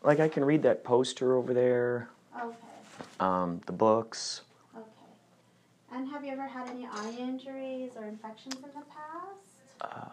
like 0.03 0.19
I 0.19 0.27
can 0.29 0.45
read 0.45 0.63
that 0.63 0.83
poster 0.83 1.35
over 1.35 1.53
there, 1.53 2.09
Okay. 2.35 2.55
um, 3.19 3.61
the 3.65 3.73
books. 3.73 4.41
Okay. 4.75 4.85
And 5.91 6.07
have 6.09 6.23
you 6.25 6.31
ever 6.31 6.47
had 6.47 6.67
any 6.69 6.85
eye 6.85 7.15
injuries 7.19 7.91
or 7.97 8.05
infections 8.05 8.55
in 8.55 8.61
the 8.61 8.85
past? 8.89 10.09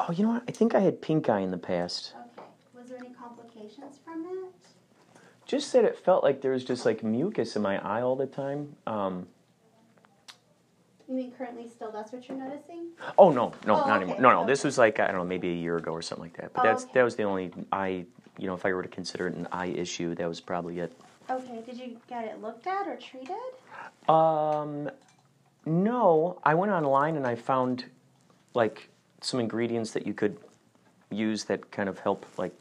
Oh, 0.00 0.12
you 0.12 0.24
know 0.24 0.30
what? 0.30 0.44
I 0.48 0.52
think 0.52 0.74
I 0.74 0.80
had 0.80 1.02
pink 1.02 1.28
eye 1.28 1.40
in 1.40 1.50
the 1.50 1.58
past. 1.58 2.14
Okay. 2.38 2.46
Was 2.74 2.88
there 2.88 2.98
any 2.98 3.10
complications 3.14 3.98
from 4.02 4.24
it? 4.24 5.20
Just 5.44 5.72
that 5.74 5.84
it 5.84 5.98
felt 5.98 6.24
like 6.24 6.40
there 6.40 6.52
was 6.52 6.64
just 6.64 6.86
like 6.86 7.02
mucus 7.04 7.54
in 7.56 7.60
my 7.62 7.78
eye 7.86 8.00
all 8.00 8.16
the 8.16 8.26
time. 8.26 8.76
Um, 8.86 9.26
You 11.10 11.16
mean 11.16 11.32
currently 11.36 11.68
still 11.68 11.90
that's 11.90 12.12
what 12.12 12.28
you're 12.28 12.38
noticing? 12.38 12.86
oh 13.18 13.30
no, 13.32 13.52
no, 13.66 13.74
Oh, 13.74 13.86
not 13.86 13.86
okay, 13.88 13.94
anymore. 14.04 14.20
No, 14.20 14.30
no. 14.30 14.46
This 14.46 14.60
okay. 14.60 14.68
was 14.68 14.78
like 14.78 15.00
I 15.00 15.08
don't 15.08 15.16
know, 15.16 15.24
maybe 15.24 15.48
a 15.48 15.54
year 15.54 15.76
ago 15.76 15.90
or 15.90 16.02
something 16.02 16.22
like 16.26 16.36
that. 16.36 16.52
But 16.52 16.64
Oh, 16.64 16.68
that's 16.68 16.84
okay. 16.84 16.92
that 16.94 17.02
was 17.02 17.16
the 17.16 17.24
only 17.24 17.50
eye. 17.72 18.06
You 18.38 18.46
know, 18.46 18.54
if 18.54 18.64
I 18.64 18.72
were 18.72 18.82
to 18.84 18.88
consider 18.88 19.26
it 19.26 19.34
an 19.34 19.48
eye 19.50 19.66
issue, 19.66 20.14
that 20.14 20.28
was 20.28 20.40
probably 20.40 20.78
it. 20.78 20.92
Okay. 21.28 21.62
Did 21.66 21.76
you 21.78 21.96
get 22.08 22.24
it 22.26 22.40
looked 22.40 22.68
at 22.68 22.86
or 22.86 22.96
treated? 22.96 23.36
Um, 24.08 24.88
no, 25.66 26.38
I 26.44 26.54
went 26.54 26.70
online 26.70 27.16
and 27.16 27.26
I 27.26 27.34
found 27.34 27.86
like 28.54 28.88
some 29.20 29.40
ingredients 29.40 29.90
that 29.92 30.06
you 30.06 30.14
could 30.14 30.38
use 31.10 31.42
that 31.44 31.72
kind 31.72 31.88
of 31.88 31.98
help 31.98 32.24
like 32.38 32.54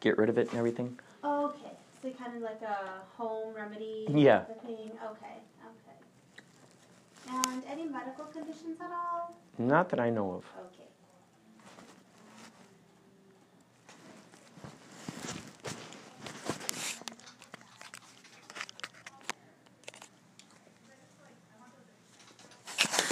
get 0.00 0.18
rid 0.18 0.28
of 0.28 0.38
it 0.38 0.50
and 0.50 0.58
everything. 0.58 0.98
Okay. 1.24 1.70
So 2.02 2.10
kind 2.10 2.36
of 2.36 2.42
like 2.42 2.62
a 2.62 3.00
home 3.16 3.54
remedy 3.54 4.06
Yeah. 4.10 4.40
type 4.40 4.50
of 4.50 4.60
thing. 4.62 4.90
Okay. 5.12 5.36
And 7.28 7.62
any 7.68 7.84
medical 7.84 8.24
conditions 8.26 8.78
at 8.80 8.90
all? 8.90 9.36
Not 9.58 9.88
that 9.90 10.00
I 10.00 10.10
know 10.10 10.32
of. 10.32 10.44
Okay. 10.66 10.84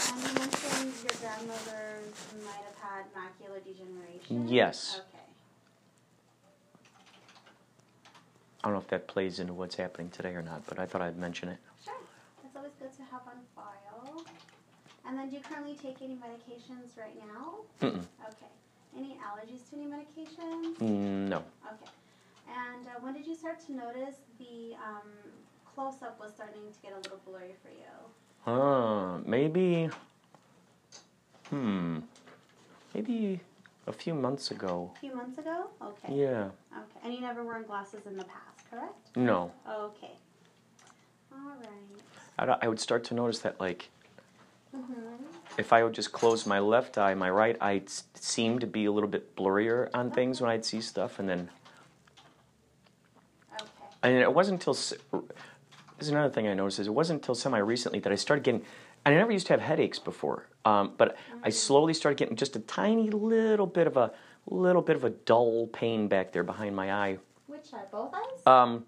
And 0.07 0.23
you 0.23 0.35
mentioned 0.35 0.93
your 1.03 1.13
grandmother's 1.21 2.15
might 2.45 2.63
have 2.65 2.79
had 2.81 3.05
macular 3.15 3.63
degeneration? 3.65 4.49
Yes. 4.49 5.01
Okay. 5.01 5.19
I 8.63 8.69
don't 8.69 8.75
know 8.75 8.81
if 8.81 8.89
that 8.89 9.09
plays 9.09 9.41
into 9.41 9.53
what's 9.53 9.75
happening 9.75 10.09
today 10.11 10.31
or 10.31 10.43
not, 10.43 10.67
but 10.67 10.79
I 10.79 10.87
thought 10.87 11.03
I'd 11.03 11.19
mention 11.19 11.49
it. 11.51 11.59
Always 12.65 12.77
good 12.81 12.97
to 12.97 13.03
have 13.13 13.21
on 13.27 13.43
file. 13.55 14.25
And 15.07 15.19
then 15.19 15.29
do 15.29 15.37
you 15.37 15.43
currently 15.43 15.75
take 15.75 16.01
any 16.01 16.15
medications 16.15 16.97
right 16.97 17.15
now? 17.15 17.57
Mm-mm. 17.83 18.03
Okay. 18.25 18.53
Any 18.97 19.19
allergies 19.21 19.69
to 19.69 19.77
any 19.77 19.85
medications? 19.85 20.79
Mm, 20.79 21.29
no. 21.29 21.39
Okay. 21.39 21.91
And 22.49 22.87
uh, 22.87 22.91
when 23.03 23.13
did 23.13 23.27
you 23.27 23.35
start 23.35 23.61
to 23.67 23.73
notice 23.73 24.17
the 24.39 24.73
um, 24.83 25.11
close 25.67 26.01
up 26.01 26.19
was 26.19 26.33
starting 26.35 26.63
to 26.73 26.81
get 26.81 26.93
a 26.93 26.97
little 26.97 27.21
blurry 27.27 27.55
for 27.63 27.69
you? 27.69 28.51
Uh, 28.51 29.19
maybe. 29.27 29.91
Hmm. 31.51 31.99
Maybe 32.95 33.41
a 33.87 33.93
few 33.93 34.15
months 34.15 34.51
ago. 34.53 34.91
A 34.97 35.01
few 35.01 35.15
months 35.15 35.37
ago? 35.37 35.67
Okay. 35.83 36.15
Yeah. 36.15 36.49
Okay. 36.73 37.01
And 37.05 37.13
you 37.13 37.21
never 37.21 37.45
worn 37.45 37.65
glasses 37.65 38.07
in 38.07 38.17
the 38.17 38.25
past, 38.25 38.71
correct? 38.71 39.15
No. 39.17 39.53
Okay. 39.69 40.13
All 41.31 41.57
right. 41.61 42.14
I, 42.39 42.57
I 42.63 42.69
would 42.69 42.81
start 42.81 43.05
to 43.05 43.15
notice 43.15 43.41
that, 43.41 43.61
like, 43.61 43.91
Mm-hmm. 44.77 45.25
if 45.57 45.73
I 45.73 45.85
would 45.85 45.93
just 45.93 46.11
close 46.11 46.47
my 46.47 46.59
left 46.59 46.99
eye, 46.99 47.15
my 47.15 47.31
right 47.31 47.57
eye 47.61 47.83
seemed 48.15 48.61
to 48.63 48.67
be 48.67 48.87
a 48.87 48.93
little 48.93 49.09
bit 49.09 49.37
blurrier 49.37 49.89
on 49.95 50.11
things 50.11 50.41
when 50.41 50.51
I'd 50.51 50.65
see 50.65 50.81
stuff, 50.81 51.21
and 51.21 51.29
then. 51.29 51.49
Okay. 53.55 53.65
And 54.03 54.17
it 54.17 54.35
wasn't 54.35 54.61
until. 54.61 54.75
This 54.75 54.99
is 56.01 56.09
another 56.09 56.29
thing 56.33 56.49
I 56.49 56.55
noticed 56.55 56.81
is 56.81 56.89
it 56.89 56.95
wasn't 56.95 57.21
until 57.21 57.37
semi 57.37 57.59
recently 57.59 58.01
that 58.01 58.11
I 58.11 58.17
started 58.17 58.43
getting. 58.43 58.63
And 59.05 59.15
I 59.15 59.19
never 59.19 59.31
used 59.31 59.47
to 59.47 59.53
have 59.53 59.61
headaches 59.61 59.99
before, 60.01 60.49
um, 60.65 60.95
but 60.97 61.17
I 61.45 61.51
slowly 61.51 61.95
started 61.95 62.19
getting 62.19 62.37
just 62.37 62.57
a 62.57 62.61
tiny 62.61 63.11
little 63.11 63.67
bit 63.67 63.87
of 63.87 63.97
a 63.97 64.11
little 64.47 64.83
bit 64.83 64.97
of 64.97 65.05
a 65.05 65.11
dull 65.11 65.69
pain 65.69 66.09
back 66.09 66.33
there 66.33 66.43
behind 66.43 66.75
my 66.75 66.93
eye. 66.93 67.19
Which 67.47 67.73
eye? 67.73 67.85
Both 67.93 68.13
eyes? 68.13 68.47
Um. 68.47 68.85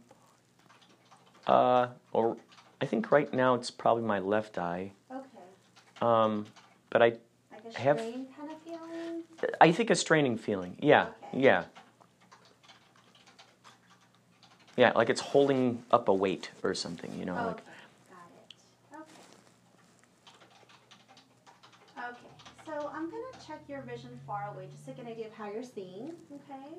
Uh. 1.46 1.88
Or 2.12 2.36
I 2.80 2.86
think 2.86 3.10
right 3.10 3.32
now 3.32 3.54
it's 3.54 3.70
probably 3.70 4.02
my 4.02 4.18
left 4.18 4.58
eye. 4.58 4.92
okay. 5.10 5.26
Um. 6.02 6.46
But 6.90 7.02
I 7.02 7.06
Like 7.50 7.64
a 7.74 7.78
have- 7.78 7.96
kind 7.98 8.50
of 8.50 8.58
feeling? 8.62 9.22
I 9.60 9.72
think 9.72 9.90
a 9.90 9.94
straining 9.94 10.36
feeling. 10.38 10.76
Yeah. 10.80 11.08
Okay. 11.32 11.40
Yeah. 11.40 11.64
Yeah, 14.76 14.92
like 14.94 15.08
it's 15.08 15.20
holding 15.22 15.82
up 15.90 16.08
a 16.08 16.14
weight 16.14 16.50
or 16.62 16.74
something, 16.74 17.18
you 17.18 17.24
know. 17.24 17.34
Okay. 17.34 17.46
Like, 17.46 17.56
Got 18.10 18.30
it. 18.92 18.96
Okay. 21.98 22.10
Okay. 22.10 22.16
So 22.66 22.90
I'm 22.94 23.10
gonna 23.10 23.24
check 23.46 23.60
your 23.68 23.80
vision 23.82 24.20
far 24.26 24.50
away 24.54 24.66
just 24.70 24.84
to 24.84 24.90
get 24.92 25.06
an 25.06 25.10
idea 25.12 25.26
of 25.28 25.32
how 25.32 25.50
you're 25.50 25.62
seeing. 25.62 26.12
Okay. 26.30 26.74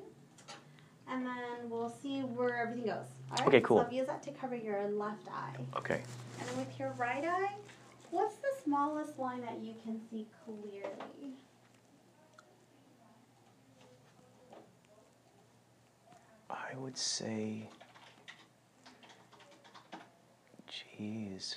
And 1.10 1.24
then 1.26 1.70
we'll 1.70 1.94
see 2.02 2.20
where 2.20 2.56
everything 2.56 2.86
goes. 2.86 3.06
All 3.30 3.38
right. 3.38 3.48
Okay, 3.48 3.60
cool. 3.60 3.86
So 3.88 3.94
use 3.94 4.06
that 4.06 4.22
to 4.24 4.30
cover 4.32 4.56
your 4.56 4.88
left 4.90 5.26
eye. 5.28 5.54
okay. 5.76 6.02
And 6.40 6.56
with 6.56 6.78
your 6.78 6.92
right 6.98 7.24
eye, 7.24 7.52
what's 8.10 8.36
the 8.36 8.48
smallest 8.62 9.18
line 9.18 9.40
that 9.42 9.58
you 9.62 9.74
can 9.84 10.00
see 10.10 10.26
clearly? 10.44 11.34
I 16.50 16.76
would 16.76 16.96
say. 16.96 17.68
Jeez. 20.70 21.56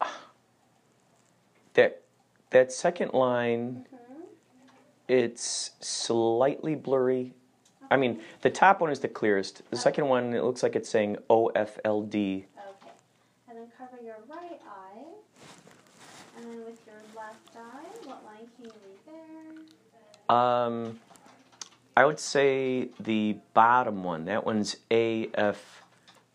That 1.74 2.02
that 2.50 2.70
second 2.72 3.12
line? 3.14 3.84
It's 5.08 5.70
slightly 5.80 6.74
blurry. 6.74 7.32
I 7.90 7.96
mean, 7.96 8.20
the 8.40 8.50
top 8.50 8.80
one 8.80 8.90
is 8.90 9.00
the 9.00 9.08
clearest. 9.08 9.62
The 9.70 9.76
second 9.76 10.08
one, 10.08 10.32
it 10.32 10.42
looks 10.42 10.62
like 10.62 10.74
it's 10.74 10.88
saying 10.88 11.16
OFLD. 11.28 12.14
Okay. 12.14 12.46
And 13.48 13.58
then 13.58 13.66
cover 13.76 14.02
your 14.02 14.16
right 14.28 14.60
eye. 14.66 15.04
And 16.36 16.46
then 16.46 16.64
with 16.64 16.78
your 16.86 16.96
left 17.14 17.56
eye, 17.56 17.84
what 18.04 18.24
line 18.24 18.48
can 18.56 18.64
you 18.64 18.72
read 18.86 18.98
there? 20.28 20.36
Um, 20.36 20.98
I 21.96 22.04
would 22.04 22.18
say 22.18 22.88
the 22.98 23.36
bottom 23.52 24.02
one. 24.02 24.24
That 24.24 24.44
one's 24.44 24.76
AFD. 24.90 25.54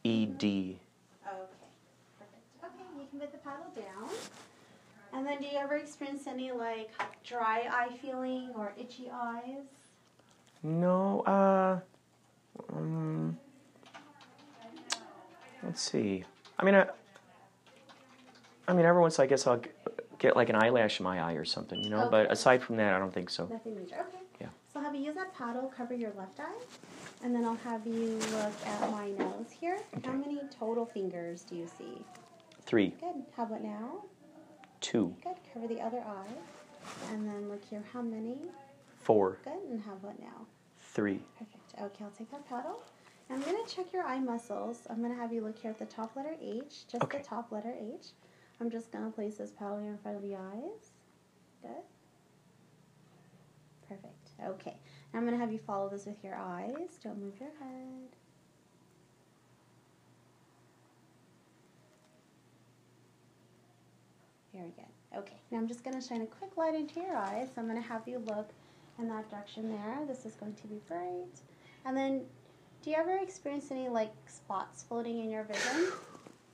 E 0.04 0.26
D. 0.26 0.80
Okay, 1.28 1.36
perfect. 2.18 2.44
Okay, 2.64 2.86
you 2.98 3.06
can 3.10 3.20
put 3.20 3.32
the 3.34 3.38
paddle 3.40 3.68
down. 3.76 4.10
And 5.20 5.28
then, 5.28 5.42
do 5.42 5.48
you 5.48 5.58
ever 5.58 5.76
experience 5.76 6.28
any 6.28 6.54
like 6.54 6.92
dry 7.26 7.68
eye 7.70 7.90
feeling 8.02 8.52
or 8.56 8.72
itchy 8.80 9.10
eyes? 9.14 9.66
No, 10.64 11.20
uh, 11.24 11.80
um, 12.72 13.38
let's 15.62 15.82
see. 15.82 16.24
I 16.58 16.64
mean, 16.64 16.76
I, 16.76 16.86
I 18.70 18.72
mean, 18.72 18.86
every 18.86 19.02
once 19.02 19.20
I 19.20 19.26
guess 19.26 19.46
I'll 19.46 19.58
g- 19.58 19.70
get 20.20 20.38
like 20.38 20.48
an 20.48 20.56
eyelash 20.56 21.02
in 21.02 21.04
my 21.04 21.20
eye 21.20 21.34
or 21.34 21.44
something, 21.44 21.84
you 21.84 21.90
know. 21.90 22.08
But 22.10 22.32
aside 22.32 22.64
from 22.64 22.78
that, 22.78 22.94
I 22.94 23.00
don't 23.00 23.14
think 23.14 23.30
so. 23.30 23.46
Nothing 23.52 23.76
major. 23.76 23.96
Okay. 23.96 24.24
Yeah. 24.40 24.48
So, 24.74 24.80
have 24.80 24.96
you 24.96 25.02
use 25.02 25.16
that 25.16 25.36
paddle 25.36 25.70
cover 25.76 25.94
your 25.94 26.14
left 26.18 26.40
eye, 26.40 26.64
and 27.26 27.36
then 27.36 27.44
I'll 27.44 27.56
have 27.56 27.86
you 27.86 28.18
look 28.32 28.54
at 28.66 28.90
my 28.90 29.10
nose 29.12 29.52
here. 29.52 29.80
Okay. 29.98 30.12
How 30.12 30.16
many 30.16 30.40
total 30.58 30.86
fingers 30.86 31.42
do 31.42 31.58
you 31.58 31.68
see? 31.78 32.06
Three, 32.62 32.94
Good. 33.02 33.26
How 33.36 33.44
about 33.44 33.62
now? 33.62 34.04
Two, 34.82 35.16
Good. 35.24 35.36
Cover 35.54 35.68
the 35.68 35.82
other 35.82 36.00
eye, 36.00 37.12
and 37.12 37.28
then 37.28 37.50
look 37.50 37.64
here. 37.66 37.84
How 37.94 38.02
many? 38.02 38.38
four, 39.00 39.40
Good. 39.44 39.54
And 39.72 39.82
how 39.82 39.94
about 39.94 40.20
now? 40.20 40.46
three. 40.94 41.22
Perfect. 41.38 41.74
Okay, 41.82 42.04
I'll 42.04 42.12
take 42.12 42.32
that 42.32 42.48
paddle. 42.48 42.82
I'm 43.30 43.42
going 43.42 43.64
to 43.64 43.76
check 43.76 43.94
your 43.94 44.04
eye 44.04 44.20
muscles. 44.20 44.82
I'm 44.90 44.98
going 45.02 45.12
to 45.14 45.20
have 45.20 45.32
you 45.32 45.42
look 45.42 45.58
here 45.60 45.70
at 45.72 45.78
the 45.80 45.86
top 45.86 46.16
letter 46.16 46.36
H, 46.42 46.88
just 46.92 47.04
Okay. 47.04 47.20
the 47.20 47.24
top 47.24 47.52
letter 47.52 47.74
H. 47.80 48.08
I'm 48.60 48.70
just 48.72 48.92
going 48.92 49.06
to 49.06 49.12
place 49.12 49.38
this 49.38 49.52
paddle 49.52 49.80
here 49.80 49.92
in 49.92 49.98
front 50.00 50.18
of 50.18 50.24
the 50.24 50.36
eyes. 50.36 50.92
Good. 51.62 51.84
Perfect. 53.88 54.30
Okay. 54.44 54.76
Now 55.14 55.20
I'm 55.20 55.26
going 55.26 55.38
to 55.38 55.40
have 55.44 55.52
you 55.54 55.60
follow 55.60 55.90
this 55.90 56.06
with 56.06 56.24
your 56.24 56.36
eyes. 56.36 56.98
Don't 57.04 57.20
move 57.22 57.40
your 57.40 57.50
head. 57.60 58.16
Very 64.54 64.72
good. 64.76 65.18
Okay. 65.18 65.38
Now 65.52 65.58
I'm 65.58 65.68
just 65.68 65.84
going 65.84 66.00
to 66.00 66.06
shine 66.06 66.22
a 66.22 66.26
quick 66.26 66.58
light 66.58 66.76
into 66.76 67.00
your 67.00 67.16
eyes. 67.16 67.48
So 67.54 67.62
I'm 67.62 67.68
going 67.68 67.82
to 67.82 67.88
have 67.88 68.08
you 68.08 68.20
look 68.28 68.50
in 68.98 69.08
that 69.10 69.30
direction 69.30 69.70
there. 69.70 70.00
This 70.08 70.26
is 70.26 70.34
going 70.36 70.54
to 70.56 70.68
be 70.68 70.80
bright. 70.88 71.42
And 71.86 71.96
then, 71.96 72.22
do 72.84 72.90
you 72.92 72.96
ever 72.98 73.18
experience 73.18 73.72
any 73.72 73.90
like 73.90 74.12
spots 74.28 74.84
floating 74.84 75.20
in 75.20 75.30
your 75.30 75.44
vision? 75.44 75.92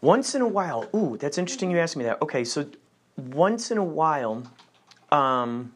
Once 0.02 0.36
in 0.36 0.42
a 0.42 0.48
while, 0.48 0.88
ooh, 0.94 1.18
that's 1.18 1.38
interesting 1.38 1.72
you 1.72 1.80
asked 1.80 1.98
me 1.98 2.04
that. 2.04 2.22
Okay, 2.22 2.44
so 2.44 2.68
once 3.18 3.72
in 3.72 3.78
a 3.78 3.84
while, 3.84 4.44
um, 5.12 5.74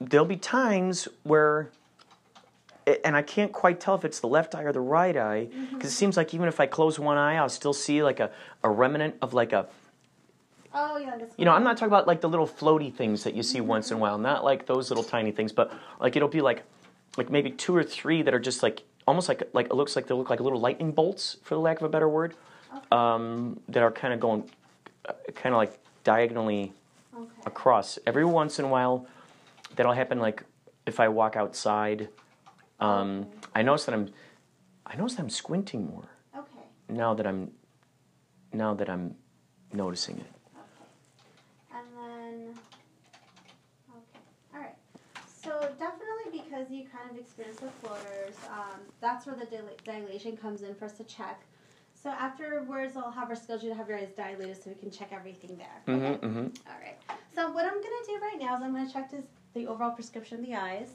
there'll 0.00 0.26
be 0.26 0.36
times 0.36 1.08
where, 1.24 1.70
and 3.04 3.16
I 3.16 3.22
can't 3.22 3.52
quite 3.52 3.80
tell 3.80 3.94
if 3.94 4.04
it's 4.04 4.20
the 4.20 4.28
left 4.28 4.54
eye 4.54 4.62
or 4.62 4.72
the 4.72 4.80
right 4.80 5.16
eye, 5.16 5.48
because 5.72 5.90
it 5.90 5.94
seems 5.94 6.16
like 6.16 6.32
even 6.32 6.48
if 6.48 6.60
I 6.60 6.66
close 6.66 6.98
one 6.98 7.18
eye, 7.18 7.36
I'll 7.36 7.48
still 7.48 7.74
see 7.74 8.02
like 8.02 8.20
a, 8.20 8.30
a 8.62 8.70
remnant 8.70 9.16
of 9.20 9.34
like 9.34 9.52
a, 9.52 9.66
Oh 10.78 10.98
yeah, 10.98 11.16
you 11.38 11.44
know, 11.46 11.52
I'm 11.52 11.64
not 11.64 11.76
talking 11.78 11.88
about 11.88 12.06
like 12.06 12.20
the 12.20 12.28
little 12.28 12.46
floaty 12.46 12.92
things 12.92 13.24
that 13.24 13.34
you 13.34 13.42
see 13.42 13.60
once 13.62 13.90
in 13.90 13.96
a 13.96 14.00
while, 14.00 14.18
not 14.18 14.44
like 14.44 14.66
those 14.66 14.90
little 14.90 15.04
tiny 15.04 15.32
things, 15.32 15.50
but 15.52 15.72
like 15.98 16.16
it'll 16.16 16.28
be 16.28 16.42
like, 16.42 16.64
like 17.16 17.30
maybe 17.30 17.50
two 17.50 17.74
or 17.74 17.82
three 17.82 18.20
that 18.22 18.34
are 18.34 18.38
just 18.38 18.62
like 18.62 18.82
almost 19.06 19.28
like 19.28 19.42
like 19.54 19.66
it 19.66 19.74
looks 19.74 19.96
like 19.96 20.06
they 20.06 20.14
look 20.14 20.28
like 20.28 20.38
little 20.40 20.60
lightning 20.60 20.92
bolts, 20.92 21.38
for 21.42 21.54
the 21.54 21.60
lack 21.60 21.78
of 21.78 21.84
a 21.84 21.88
better 21.88 22.08
word, 22.08 22.34
um, 22.92 23.58
that 23.68 23.82
are 23.82 23.90
kind 23.90 24.12
of 24.12 24.20
going, 24.20 24.50
uh, 25.08 25.14
kind 25.34 25.54
of 25.54 25.58
like 25.58 25.78
diagonally 26.04 26.72
Okay. 27.18 27.30
across. 27.46 27.98
Every 28.06 28.26
once 28.26 28.58
in 28.58 28.66
a 28.66 28.68
while, 28.68 29.06
that'll 29.74 29.94
happen. 29.94 30.18
Like 30.20 30.42
if 30.84 31.00
I 31.00 31.08
walk 31.08 31.34
outside, 31.36 32.08
um, 32.80 33.26
I 33.54 33.62
notice 33.62 33.86
that 33.86 33.94
I'm, 33.94 34.10
I 34.84 34.96
notice 34.96 35.14
that 35.14 35.22
I'm 35.22 35.30
squinting 35.30 35.86
more 35.86 36.08
Okay. 36.36 36.66
now 36.90 37.14
that 37.14 37.26
I'm, 37.26 37.52
now 38.52 38.74
that 38.74 38.90
I'm 38.90 39.14
noticing 39.72 40.18
it. 40.18 40.26
Okay. 40.54 41.78
And 41.78 41.86
then, 41.96 42.54
okay, 43.90 44.20
all 44.54 44.60
right. 44.60 44.76
So 45.26 45.50
definitely 45.78 46.38
because 46.56 46.72
you 46.72 46.84
kind 46.84 47.10
of 47.10 47.18
experience 47.18 47.58
the 47.58 47.70
floaters, 47.82 48.34
um, 48.50 48.80
that's 49.00 49.26
where 49.26 49.36
the 49.36 49.44
dil- 49.46 49.68
dilation 49.84 50.36
comes 50.36 50.62
in 50.62 50.74
for 50.74 50.86
us 50.86 50.92
to 50.92 51.04
check. 51.04 51.42
So 51.94 52.10
afterwards, 52.10 52.96
I'll 52.96 53.10
have 53.10 53.28
our 53.28 53.36
schedule 53.36 53.70
to 53.70 53.74
have 53.74 53.88
your 53.88 53.98
eyes 53.98 54.12
dilated 54.16 54.62
so 54.62 54.70
we 54.70 54.76
can 54.76 54.90
check 54.90 55.10
everything 55.12 55.58
there. 55.58 55.82
Mm-hmm, 55.94 56.26
mm-hmm. 56.26 56.46
All 56.68 56.80
right. 56.80 56.96
So 57.34 57.50
what 57.50 57.64
I'm 57.64 57.74
gonna 57.74 58.06
do 58.06 58.18
right 58.22 58.36
now 58.38 58.56
is 58.56 58.62
I'm 58.62 58.72
gonna 58.72 58.90
check 58.90 59.10
this, 59.10 59.24
the 59.54 59.66
overall 59.66 59.90
prescription 59.90 60.40
of 60.40 60.46
the 60.46 60.54
eyes. 60.54 60.90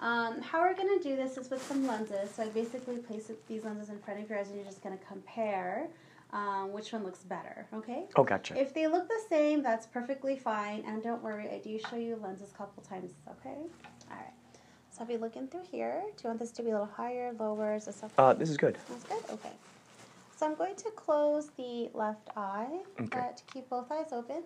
Um, 0.00 0.42
how 0.42 0.60
we're 0.60 0.74
gonna 0.74 0.98
do 1.02 1.16
this 1.16 1.36
is 1.38 1.48
with 1.50 1.62
some 1.66 1.86
lenses. 1.86 2.30
So 2.34 2.42
I 2.42 2.48
basically 2.48 2.98
place 2.98 3.30
these 3.48 3.64
lenses 3.64 3.90
in 3.90 3.98
front 4.00 4.20
of 4.20 4.28
your 4.28 4.38
eyes, 4.38 4.48
and 4.48 4.56
you're 4.56 4.64
just 4.64 4.82
gonna 4.82 4.98
compare 5.08 5.88
um, 6.32 6.72
which 6.72 6.92
one 6.92 7.04
looks 7.04 7.20
better. 7.20 7.66
Okay. 7.72 8.04
Oh, 8.16 8.24
gotcha. 8.24 8.60
If 8.60 8.74
they 8.74 8.86
look 8.88 9.08
the 9.08 9.20
same, 9.28 9.62
that's 9.62 9.86
perfectly 9.86 10.36
fine. 10.36 10.82
And 10.86 11.02
don't 11.02 11.22
worry, 11.22 11.48
I 11.48 11.58
do 11.58 11.78
show 11.78 11.96
you 11.96 12.16
lenses 12.16 12.50
a 12.52 12.56
couple 12.56 12.82
times. 12.82 13.12
Okay. 13.30 13.56
All 14.10 14.16
right. 14.16 14.32
So 14.96 15.02
I'll 15.02 15.08
be 15.08 15.18
looking 15.18 15.46
through 15.46 15.64
here. 15.70 16.02
Do 16.16 16.22
you 16.24 16.28
want 16.28 16.38
this 16.40 16.52
to 16.52 16.62
be 16.62 16.70
a 16.70 16.72
little 16.72 16.86
higher, 16.86 17.30
lower? 17.38 17.74
Is 17.74 17.84
this 17.84 18.02
okay? 18.02 18.14
Uh, 18.16 18.32
this 18.32 18.48
is 18.48 18.56
good. 18.56 18.78
That's 18.88 19.04
good. 19.04 19.22
Okay. 19.30 19.50
So 20.38 20.46
I'm 20.46 20.54
going 20.54 20.74
to 20.76 20.90
close 20.92 21.50
the 21.58 21.90
left 21.92 22.30
eye, 22.34 22.78
Okay. 22.98 23.08
but 23.10 23.42
keep 23.52 23.68
both 23.68 23.92
eyes 23.92 24.12
open. 24.12 24.42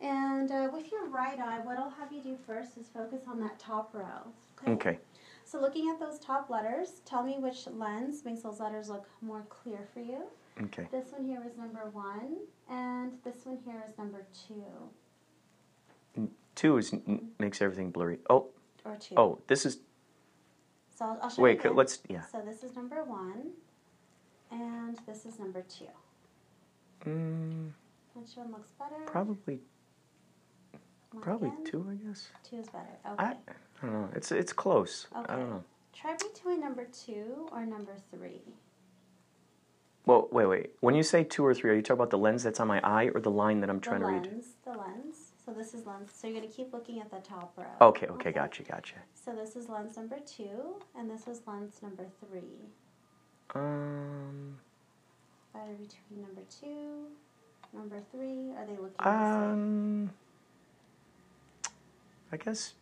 And 0.00 0.50
uh, 0.50 0.70
with 0.72 0.90
your 0.90 1.06
right 1.08 1.38
eye, 1.38 1.60
what 1.60 1.78
I'll 1.78 1.90
have 1.90 2.10
you 2.12 2.20
do 2.20 2.36
first 2.48 2.76
is 2.76 2.88
focus 2.88 3.22
on 3.28 3.38
that 3.40 3.60
top 3.60 3.94
row. 3.94 4.26
Okay. 4.66 4.98
So 5.44 5.60
looking 5.60 5.88
at 5.88 6.00
those 6.00 6.18
top 6.18 6.50
letters, 6.50 7.00
tell 7.04 7.22
me 7.22 7.36
which 7.38 7.68
lens 7.68 8.24
makes 8.24 8.40
those 8.42 8.58
letters 8.58 8.88
look 8.88 9.06
more 9.22 9.42
clear 9.48 9.86
for 9.94 10.00
you. 10.00 10.24
Okay. 10.64 10.88
This 10.90 11.12
one 11.12 11.24
here 11.28 11.42
is 11.48 11.56
number 11.56 11.88
one, 11.92 12.38
and 12.68 13.12
this 13.22 13.44
one 13.44 13.58
here 13.64 13.84
is 13.88 13.96
number 13.96 14.26
two, 14.48 14.64
Two 16.56 16.78
is 16.78 16.92
n- 16.92 17.28
makes 17.38 17.60
everything 17.62 17.90
blurry. 17.90 18.18
Oh, 18.30 18.46
or 18.86 18.96
two. 18.96 19.14
oh, 19.16 19.38
this 19.46 19.66
is. 19.66 19.78
So 20.96 21.04
I'll, 21.04 21.18
I'll 21.22 21.30
show 21.30 21.42
Wait, 21.42 21.54
you 21.54 21.60
again. 21.60 21.76
let's. 21.76 21.98
Yeah. 22.08 22.22
So 22.30 22.40
this 22.44 22.62
is 22.62 22.74
number 22.76 23.04
one, 23.04 23.50
and 24.50 24.98
this 25.06 25.26
is 25.26 25.38
number 25.38 25.62
two. 25.68 25.86
Mm, 27.04 27.70
Which 28.14 28.30
one 28.36 28.50
looks 28.52 28.70
better? 28.78 28.96
probably, 29.06 29.60
One 31.12 31.22
probably 31.22 31.48
again? 31.48 31.64
two, 31.64 31.86
I 31.90 31.94
guess. 32.06 32.28
Two 32.48 32.56
is 32.56 32.66
better. 32.68 32.88
Okay. 33.12 33.24
I, 33.24 33.28
I 33.30 33.36
don't 33.82 33.92
know. 33.92 34.08
It's 34.14 34.32
it's 34.32 34.52
close. 34.52 35.06
I 35.14 35.20
Okay. 35.22 35.36
don't 35.36 35.50
know. 35.50 35.64
Try 35.92 36.14
between 36.16 36.60
number 36.60 36.84
two 36.86 37.48
or 37.52 37.64
number 37.64 37.96
three. 38.10 38.42
Well, 40.04 40.28
wait, 40.30 40.46
wait. 40.46 40.70
When 40.80 40.94
you 40.94 41.02
say 41.02 41.24
two 41.24 41.44
or 41.44 41.52
three, 41.54 41.70
are 41.70 41.74
you 41.74 41.82
talking 41.82 41.98
about 41.98 42.10
the 42.10 42.18
lens 42.18 42.42
that's 42.44 42.60
on 42.60 42.68
my 42.68 42.80
eye 42.84 43.10
or 43.14 43.20
the 43.20 43.30
line 43.30 43.60
that 43.60 43.70
I'm 43.70 43.80
trying 43.80 44.00
the 44.02 44.06
to 44.06 44.12
lens, 44.12 44.26
read? 44.26 44.74
the 44.74 44.78
lens. 44.78 45.25
So 45.46 45.52
this 45.52 45.74
is 45.74 45.86
lens. 45.86 46.10
So 46.12 46.26
you're 46.26 46.40
gonna 46.40 46.52
keep 46.52 46.72
looking 46.72 47.00
at 47.00 47.08
the 47.08 47.18
top 47.18 47.54
row. 47.56 47.66
Okay, 47.80 48.06
okay, 48.08 48.32
gotcha, 48.32 48.64
gotcha. 48.64 48.96
So 49.14 49.32
this 49.32 49.54
is 49.54 49.68
lens 49.68 49.96
number 49.96 50.18
two, 50.26 50.74
and 50.98 51.08
this 51.08 51.28
is 51.28 51.40
lens 51.46 51.78
number 51.82 52.04
three. 52.20 52.66
Um, 53.54 54.56
Better 55.54 55.72
between 55.74 56.22
number 56.22 56.42
two, 56.60 57.04
number 57.72 58.00
three. 58.10 58.50
Are 58.58 58.66
they 58.66 58.72
looking 58.72 58.96
the 58.98 59.04
same? 59.04 59.52
um, 59.52 60.10
I 62.32 62.36
guess, 62.38 62.74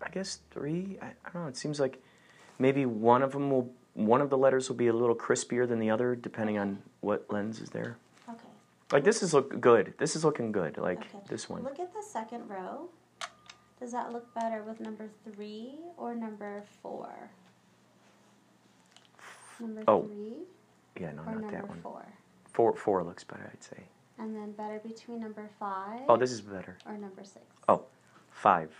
I 0.00 0.08
guess 0.10 0.38
three. 0.52 0.98
I, 1.02 1.06
I 1.06 1.30
don't 1.32 1.42
know. 1.42 1.48
It 1.48 1.56
seems 1.56 1.80
like 1.80 2.00
maybe 2.60 2.86
one 2.86 3.22
of 3.24 3.32
them 3.32 3.50
will, 3.50 3.72
one 3.94 4.20
of 4.20 4.30
the 4.30 4.38
letters 4.38 4.68
will 4.68 4.76
be 4.76 4.86
a 4.86 4.92
little 4.92 5.16
crispier 5.16 5.68
than 5.68 5.80
the 5.80 5.90
other, 5.90 6.14
depending 6.14 6.58
on 6.58 6.78
what 7.00 7.26
lens 7.28 7.60
is 7.60 7.70
there. 7.70 7.96
Like 8.92 9.04
this 9.04 9.22
is 9.22 9.32
look 9.32 9.60
good. 9.60 9.94
This 9.98 10.14
is 10.14 10.24
looking 10.24 10.52
good. 10.52 10.76
Like 10.76 10.98
Okay. 11.00 11.18
this 11.28 11.48
one. 11.48 11.62
Look 11.62 11.80
at 11.80 11.92
the 11.94 12.02
second 12.02 12.48
row. 12.48 12.88
Does 13.80 13.90
that 13.92 14.12
look 14.12 14.32
better 14.34 14.62
with 14.62 14.78
number 14.80 15.08
three 15.24 15.80
or 15.96 16.14
number 16.14 16.62
four? 16.82 17.30
Number 19.58 19.82
three. 19.84 20.44
Yeah, 21.00 21.12
no, 21.12 21.22
not 21.24 21.50
that 21.50 21.68
one. 21.68 21.80
four? 21.80 22.04
Four, 22.52 22.76
four 22.76 23.02
looks 23.02 23.24
better, 23.24 23.50
I'd 23.52 23.62
say. 23.62 23.82
And 24.18 24.36
then 24.36 24.52
better 24.52 24.78
between 24.78 25.20
number 25.20 25.48
five 25.58 26.02
Oh, 26.08 26.16
this 26.16 26.30
is 26.30 26.40
better. 26.42 26.76
or 26.86 26.96
number 26.98 27.24
six? 27.24 27.44
Oh, 27.68 27.86
five. 28.30 28.70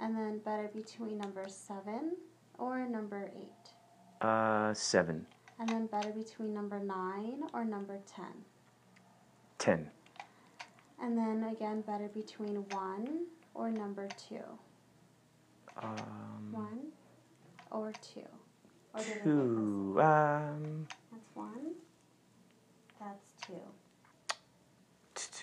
And 0.00 0.16
then 0.16 0.38
better 0.38 0.68
between 0.74 1.18
number 1.18 1.44
seven 1.48 2.16
or 2.58 2.78
number 2.88 3.30
eight? 3.36 4.26
Uh, 4.26 4.72
seven. 4.74 5.26
And 5.58 5.68
then 5.68 5.86
better 5.86 6.10
between 6.10 6.54
number 6.54 6.80
nine 6.80 7.42
or 7.52 7.64
number 7.64 7.98
ten? 8.06 8.32
Ten. 9.62 9.88
And 11.00 11.16
then 11.16 11.44
again 11.52 11.82
better 11.82 12.08
between 12.08 12.64
one 12.70 13.26
or 13.54 13.70
number 13.70 14.08
two? 14.28 14.42
Um, 15.80 16.48
One 16.50 16.80
or 17.70 17.92
two? 18.02 18.22
Or 18.92 18.98
do 18.98 19.04
they 19.06 19.14
look 19.14 19.22
the 19.22 19.30
two. 19.30 20.00
Um, 20.02 20.86
That's 21.12 21.30
one. 21.34 21.74
That's 22.98 23.34
two. 23.46 23.60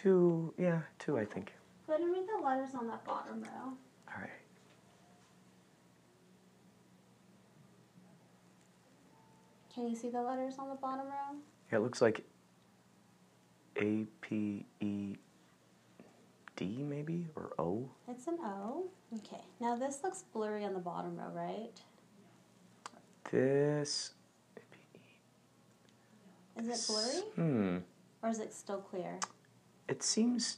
two. 0.02 0.54
Yeah, 0.58 0.82
two. 1.00 1.18
I 1.18 1.24
think. 1.24 1.54
Go 1.88 1.94
ahead 1.94 2.04
and 2.04 2.12
read 2.12 2.26
the 2.28 2.46
letters 2.46 2.76
on 2.78 2.88
that 2.88 3.06
bottom 3.06 3.42
row. 3.42 3.72
All 4.10 4.20
right. 4.20 4.30
Can 9.74 9.88
you 9.88 9.96
see 9.96 10.10
the 10.10 10.22
letters 10.22 10.56
on 10.60 10.68
the 10.68 10.76
bottom 10.76 11.06
row? 11.06 11.38
Yeah, 11.72 11.78
it 11.78 11.84
looks 11.84 12.02
like 12.02 12.26
A 13.80 14.06
P 14.22 14.66
E 14.82 15.16
D 16.56 16.66
maybe 16.84 17.28
or 17.36 17.52
O. 17.58 17.90
It's 18.08 18.28
an 18.28 18.38
O. 18.44 18.86
Okay. 19.18 19.42
Now 19.60 19.76
this 19.76 20.00
looks 20.04 20.24
blurry 20.34 20.66
on 20.66 20.74
the 20.74 20.80
bottom 20.80 21.16
row, 21.18 21.30
right? 21.34 21.72
This. 23.32 24.14
Is 26.58 26.68
it 26.68 26.86
blurry 26.88 27.22
Hmm. 27.36 27.78
or 28.22 28.30
is 28.30 28.40
it 28.40 28.54
still 28.54 28.80
clear? 28.82 29.18
It 29.88 30.04
seems 30.04 30.58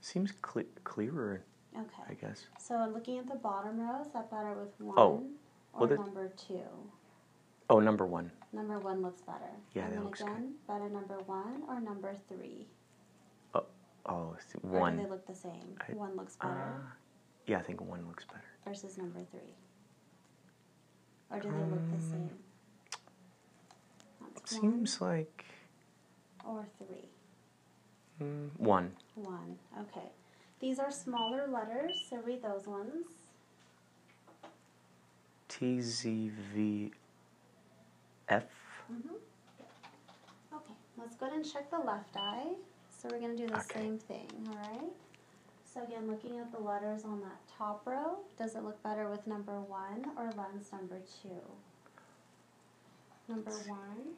seems 0.00 0.32
cle- 0.42 0.64
clearer, 0.82 1.44
Okay. 1.76 2.02
I 2.08 2.14
guess. 2.14 2.46
So 2.58 2.90
looking 2.92 3.18
at 3.18 3.28
the 3.28 3.36
bottom 3.36 3.78
row, 3.78 4.00
is 4.00 4.08
that 4.12 4.28
better 4.30 4.54
with 4.54 4.78
one 4.80 4.98
Oh, 4.98 5.24
or 5.72 5.86
well, 5.86 5.98
number 6.02 6.28
two? 6.30 6.60
Oh, 7.72 7.80
number 7.80 8.04
one. 8.04 8.30
Number 8.52 8.78
one 8.78 9.00
looks 9.00 9.22
better. 9.22 9.48
Yeah, 9.72 9.86
and 9.86 9.94
that 9.96 10.04
looks 10.04 10.20
good. 10.20 10.28
again, 10.28 10.54
better 10.68 10.90
number 10.90 11.16
one 11.24 11.62
or 11.66 11.80
number 11.80 12.14
three? 12.28 12.66
Oh, 13.54 14.36
th- 14.52 14.62
Or 14.74 14.90
do 14.90 14.96
they 14.98 15.06
look 15.08 15.26
the 15.26 15.34
same? 15.34 15.78
I- 15.88 15.94
one 15.94 16.14
looks 16.14 16.36
better 16.36 16.52
Uh, 16.84 16.90
yeah, 17.46 17.58
I 17.60 17.62
think 17.62 17.80
one 17.80 18.06
looks 18.06 18.26
better. 18.26 18.44
versus 18.66 18.98
number 18.98 19.20
three. 19.30 19.54
Or 21.30 21.40
do 21.40 21.50
they 21.50 21.64
look 21.64 21.88
the 21.88 21.94
Um, 21.94 22.10
same? 22.10 22.44
That's 24.34 24.50
Seems 24.60 25.00
like 25.00 25.46
or 26.44 26.66
three. 26.76 27.08
mm, 28.20 28.50
one. 28.58 28.94
One. 29.14 29.58
Okay. 29.78 30.10
These 30.58 30.78
are 30.78 30.90
smaller 30.90 31.46
letters, 31.46 31.92
so 32.10 32.16
read 32.18 32.42
those 32.42 32.66
ones. 32.66 33.06
T 35.48 35.80
Z 35.80 36.28
V 36.52 36.92
F. 38.28 38.44
Mm-hmm. 38.92 39.14
Okay, 40.54 40.74
let's 40.98 41.16
go 41.16 41.26
ahead 41.26 41.36
and 41.38 41.50
check 41.50 41.70
the 41.70 41.78
left 41.78 42.16
eye. 42.16 42.52
So 42.90 43.08
we're 43.10 43.20
going 43.20 43.36
to 43.36 43.42
do 43.42 43.48
the 43.48 43.58
Okay. 43.60 43.80
same 43.80 43.98
thing, 43.98 44.28
all 44.48 44.56
right? 44.56 44.92
So 45.64 45.82
again, 45.82 46.06
looking 46.06 46.38
at 46.38 46.52
the 46.52 46.58
letters 46.60 47.04
on 47.04 47.20
that 47.22 47.40
top 47.58 47.86
row, 47.86 48.18
does 48.38 48.54
it 48.54 48.62
look 48.62 48.82
better 48.82 49.08
with 49.08 49.26
number 49.26 49.60
one 49.60 50.04
or 50.18 50.30
lens 50.36 50.70
number 50.72 51.00
two? 51.22 51.40
Number 53.28 53.50
one 53.66 54.14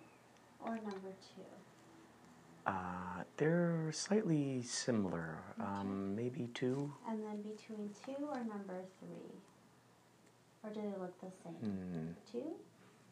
or 0.61 0.75
number 0.77 1.13
two? 1.37 1.45
Uh, 2.67 3.23
they're 3.37 3.91
slightly 3.93 4.63
similar. 4.63 5.39
Um, 5.61 6.17
maybe 6.17 6.49
two. 6.55 6.93
And 7.09 7.23
then 7.23 7.43
between 7.43 7.91
two 8.05 8.25
or 8.27 8.39
number 8.39 8.81
three? 8.99 9.39
Or 10.65 10.71
do 10.71 10.81
they 10.81 10.99
look 10.99 11.21
the 11.21 11.31
same? 11.45 11.53
Hmm. 11.55 12.09
Two 12.33 12.55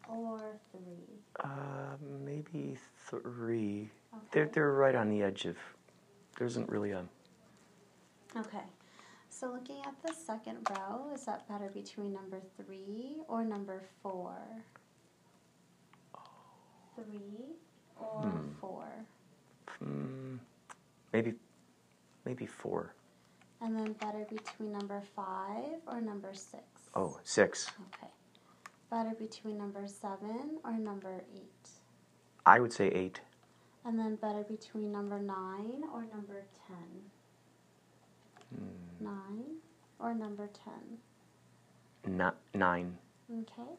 or 0.09 0.59
three? 0.71 1.21
Uh, 1.43 1.97
maybe 2.25 2.77
three. 3.09 3.91
Okay. 4.15 4.23
They're 4.33 4.49
they're 4.53 4.73
right 4.73 4.95
on 4.95 5.09
the 5.11 5.23
edge 5.23 5.45
of. 5.47 5.57
There 6.39 6.47
isn't 6.47 6.69
really 6.69 6.91
a. 6.93 7.05
Okay, 8.37 8.65
so 9.29 9.49
looking 9.53 9.81
at 9.87 9.95
the 10.07 10.15
second 10.15 10.67
row, 10.71 11.11
is 11.15 11.27
that 11.27 11.47
better 11.49 11.69
between 11.69 12.13
number 12.15 12.41
three 12.57 13.19
or 13.29 13.45
number 13.45 13.83
four? 14.03 14.35
Three 16.97 17.57
or 17.97 18.23
Hmm. 18.23 18.53
four? 18.61 18.87
Mm, 19.83 20.39
maybe, 21.13 21.35
maybe 22.25 22.47
four. 22.47 22.95
And 23.61 23.77
then 23.77 23.93
better 23.95 24.25
between 24.29 24.73
number 24.73 25.03
five 25.15 25.81
or 25.87 26.01
number 26.01 26.35
six? 26.35 26.65
Oh, 26.95 27.19
six. 27.23 27.71
Okay. 27.95 28.11
Better 28.93 29.15
between 29.19 29.57
number 29.57 29.87
seven 29.87 30.59
or 30.63 30.73
number 30.73 31.23
eight? 31.35 31.71
I 32.45 32.61
would 32.61 32.75
say 32.75 32.89
eight. 32.89 33.23
And 33.87 33.99
then 33.99 34.17
better 34.17 34.43
between 34.43 34.93
number 34.93 35.19
nine 35.19 35.83
or 35.95 36.05
number 36.15 36.45
ten? 36.69 36.77
Hmm. 38.55 39.05
Nine 39.07 39.45
or 39.99 40.13
number 40.15 40.47
ten? 40.53 40.99
Not 42.07 42.37
nine. 42.53 42.99
Okay. 43.31 43.71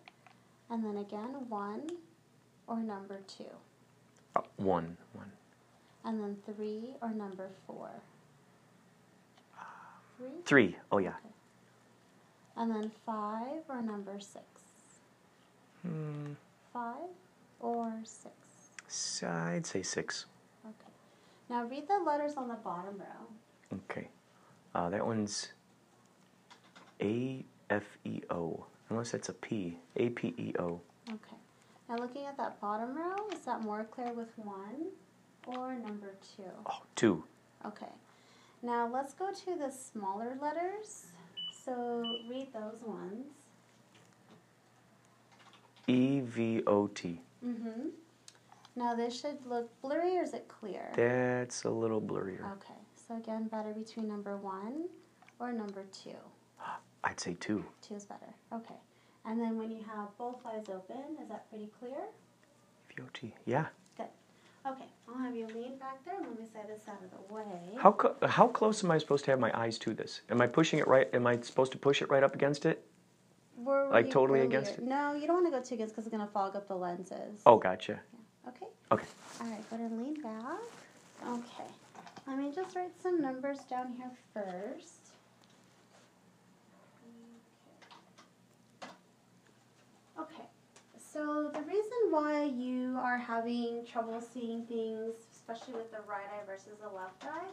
And 0.71 0.83
then 0.83 0.97
again, 0.97 1.35
one 1.47 1.87
or 2.65 2.79
number 2.79 3.19
two. 3.27 3.53
Uh, 4.35 4.41
one. 4.57 4.97
One. 5.11 5.31
And 6.05 6.23
then 6.23 6.37
three 6.43 6.95
or 7.03 7.11
number 7.11 7.49
four. 7.67 7.91
Three. 10.17 10.27
Three. 10.43 10.75
Oh 10.91 10.97
yeah. 10.97 11.09
Okay. 11.09 11.35
And 12.57 12.71
then 12.71 12.91
five 13.05 13.61
or 13.69 13.79
number 13.83 14.19
six. 14.19 14.52
Hmm. 15.85 16.33
Five 16.71 17.09
or 17.59 17.93
six. 18.03 18.33
So 18.87 19.27
I'd 19.27 19.65
say 19.65 19.83
six. 19.83 20.25
Okay. 20.65 20.91
Now 21.49 21.65
read 21.65 21.87
the 21.87 21.99
letters 22.05 22.35
on 22.37 22.47
the 22.47 22.55
bottom 22.55 22.97
row. 22.97 23.77
Okay. 23.89 24.07
Uh, 24.73 24.89
that 24.89 25.05
one's 25.05 25.49
A 27.01 27.43
F 27.69 27.83
E 28.05 28.21
O. 28.29 28.65
Unless 28.89 29.11
that's 29.11 29.29
a 29.29 29.33
P. 29.33 29.77
A 29.97 30.09
P 30.09 30.33
E 30.37 30.53
O. 30.59 30.79
Okay. 31.09 31.37
Now 31.89 31.97
looking 31.97 32.25
at 32.25 32.37
that 32.37 32.59
bottom 32.61 32.95
row, 32.95 33.15
is 33.33 33.39
that 33.41 33.61
more 33.61 33.83
clear 33.83 34.13
with 34.13 34.29
one 34.37 34.87
or 35.45 35.75
number 35.75 36.15
two? 36.35 36.43
Oh, 36.65 36.81
two. 36.95 37.23
Okay. 37.65 37.91
Now 38.61 38.89
let's 38.91 39.13
go 39.13 39.31
to 39.31 39.55
the 39.57 39.69
smaller 39.69 40.37
letters. 40.41 41.07
So 41.65 42.03
read 42.29 42.47
those 42.53 42.81
ones. 42.85 43.25
E 45.87 46.21
V 46.21 46.63
O 46.67 46.87
T. 46.87 47.19
Mm-hmm. 47.45 47.89
Now 48.75 48.95
this 48.95 49.19
should 49.19 49.37
look 49.45 49.69
blurry 49.81 50.17
or 50.17 50.23
is 50.23 50.33
it 50.33 50.47
clear? 50.47 50.91
That's 50.95 51.63
a 51.65 51.69
little 51.69 52.01
blurrier. 52.01 52.51
Okay. 52.53 52.73
So 53.07 53.17
again, 53.17 53.47
better 53.47 53.73
between 53.73 54.07
number 54.07 54.37
one 54.37 54.85
or 55.39 55.51
number 55.51 55.83
two. 55.91 56.15
I'd 57.03 57.19
say 57.19 57.35
two. 57.39 57.63
Two 57.87 57.95
is 57.95 58.05
better. 58.05 58.33
Okay. 58.53 58.75
And 59.25 59.39
then 59.39 59.57
when 59.57 59.71
you 59.71 59.83
have 59.83 60.09
both 60.17 60.37
eyes 60.45 60.65
open, 60.69 61.17
is 61.21 61.29
that 61.29 61.49
pretty 61.49 61.69
clear? 61.79 61.97
V 62.89 63.01
O 63.01 63.05
T. 63.13 63.33
Yeah. 63.45 63.65
Good. 63.97 64.07
Okay. 64.65 64.85
I'll 65.09 65.21
have 65.21 65.35
you 65.35 65.47
lean 65.47 65.77
back 65.77 66.03
there 66.05 66.15
and 66.15 66.25
let 66.25 66.39
me 66.39 66.45
say 66.45 66.59
this 66.67 66.83
out 66.87 66.99
of 67.03 67.11
the 67.11 67.33
way. 67.33 67.77
How 67.77 67.91
co- 67.91 68.15
how 68.25 68.47
close 68.47 68.83
am 68.83 68.91
I 68.91 68.97
supposed 68.97 69.25
to 69.25 69.31
have 69.31 69.39
my 69.39 69.51
eyes 69.57 69.77
to 69.79 69.93
this? 69.93 70.21
Am 70.29 70.41
I 70.41 70.47
pushing 70.47 70.79
it 70.79 70.87
right? 70.87 71.07
Am 71.13 71.27
I 71.27 71.39
supposed 71.41 71.71
to 71.73 71.77
push 71.77 72.01
it 72.01 72.09
right 72.09 72.23
up 72.23 72.33
against 72.33 72.65
it? 72.65 72.85
Were 73.57 73.89
like 73.91 74.09
totally 74.09 74.39
earlier- 74.39 74.59
against 74.59 74.73
it? 74.79 74.83
No, 74.83 75.13
you 75.13 75.27
don't 75.27 75.43
want 75.43 75.53
to 75.53 75.59
go 75.59 75.63
too 75.63 75.75
against 75.75 75.93
because 75.95 76.07
it's 76.07 76.15
going 76.15 76.25
to 76.25 76.31
fog 76.33 76.55
up 76.55 76.67
the 76.67 76.75
lenses. 76.75 77.41
Oh, 77.45 77.57
gotcha. 77.57 77.99
Okay. 78.47 78.65
Okay. 78.91 79.05
All 79.41 79.47
right, 79.47 79.69
go 79.69 79.75
ahead 79.75 79.91
and 79.91 80.01
lean 80.01 80.21
back. 80.21 80.59
Okay. 81.27 81.69
Let 82.27 82.37
me 82.37 82.51
just 82.53 82.75
write 82.75 82.91
some 83.01 83.21
numbers 83.21 83.59
down 83.69 83.93
here 83.97 84.11
first. 84.33 85.11
Okay. 90.19 90.43
So 90.97 91.49
the 91.53 91.61
reason 91.61 91.99
why 92.09 92.43
you 92.45 92.97
are 92.97 93.17
having 93.17 93.85
trouble 93.85 94.21
seeing 94.21 94.65
things, 94.65 95.13
especially 95.33 95.73
with 95.75 95.91
the 95.91 95.99
right 96.07 96.25
eye 96.33 96.45
versus 96.45 96.73
the 96.81 96.89
left 96.89 97.23
eye, 97.23 97.49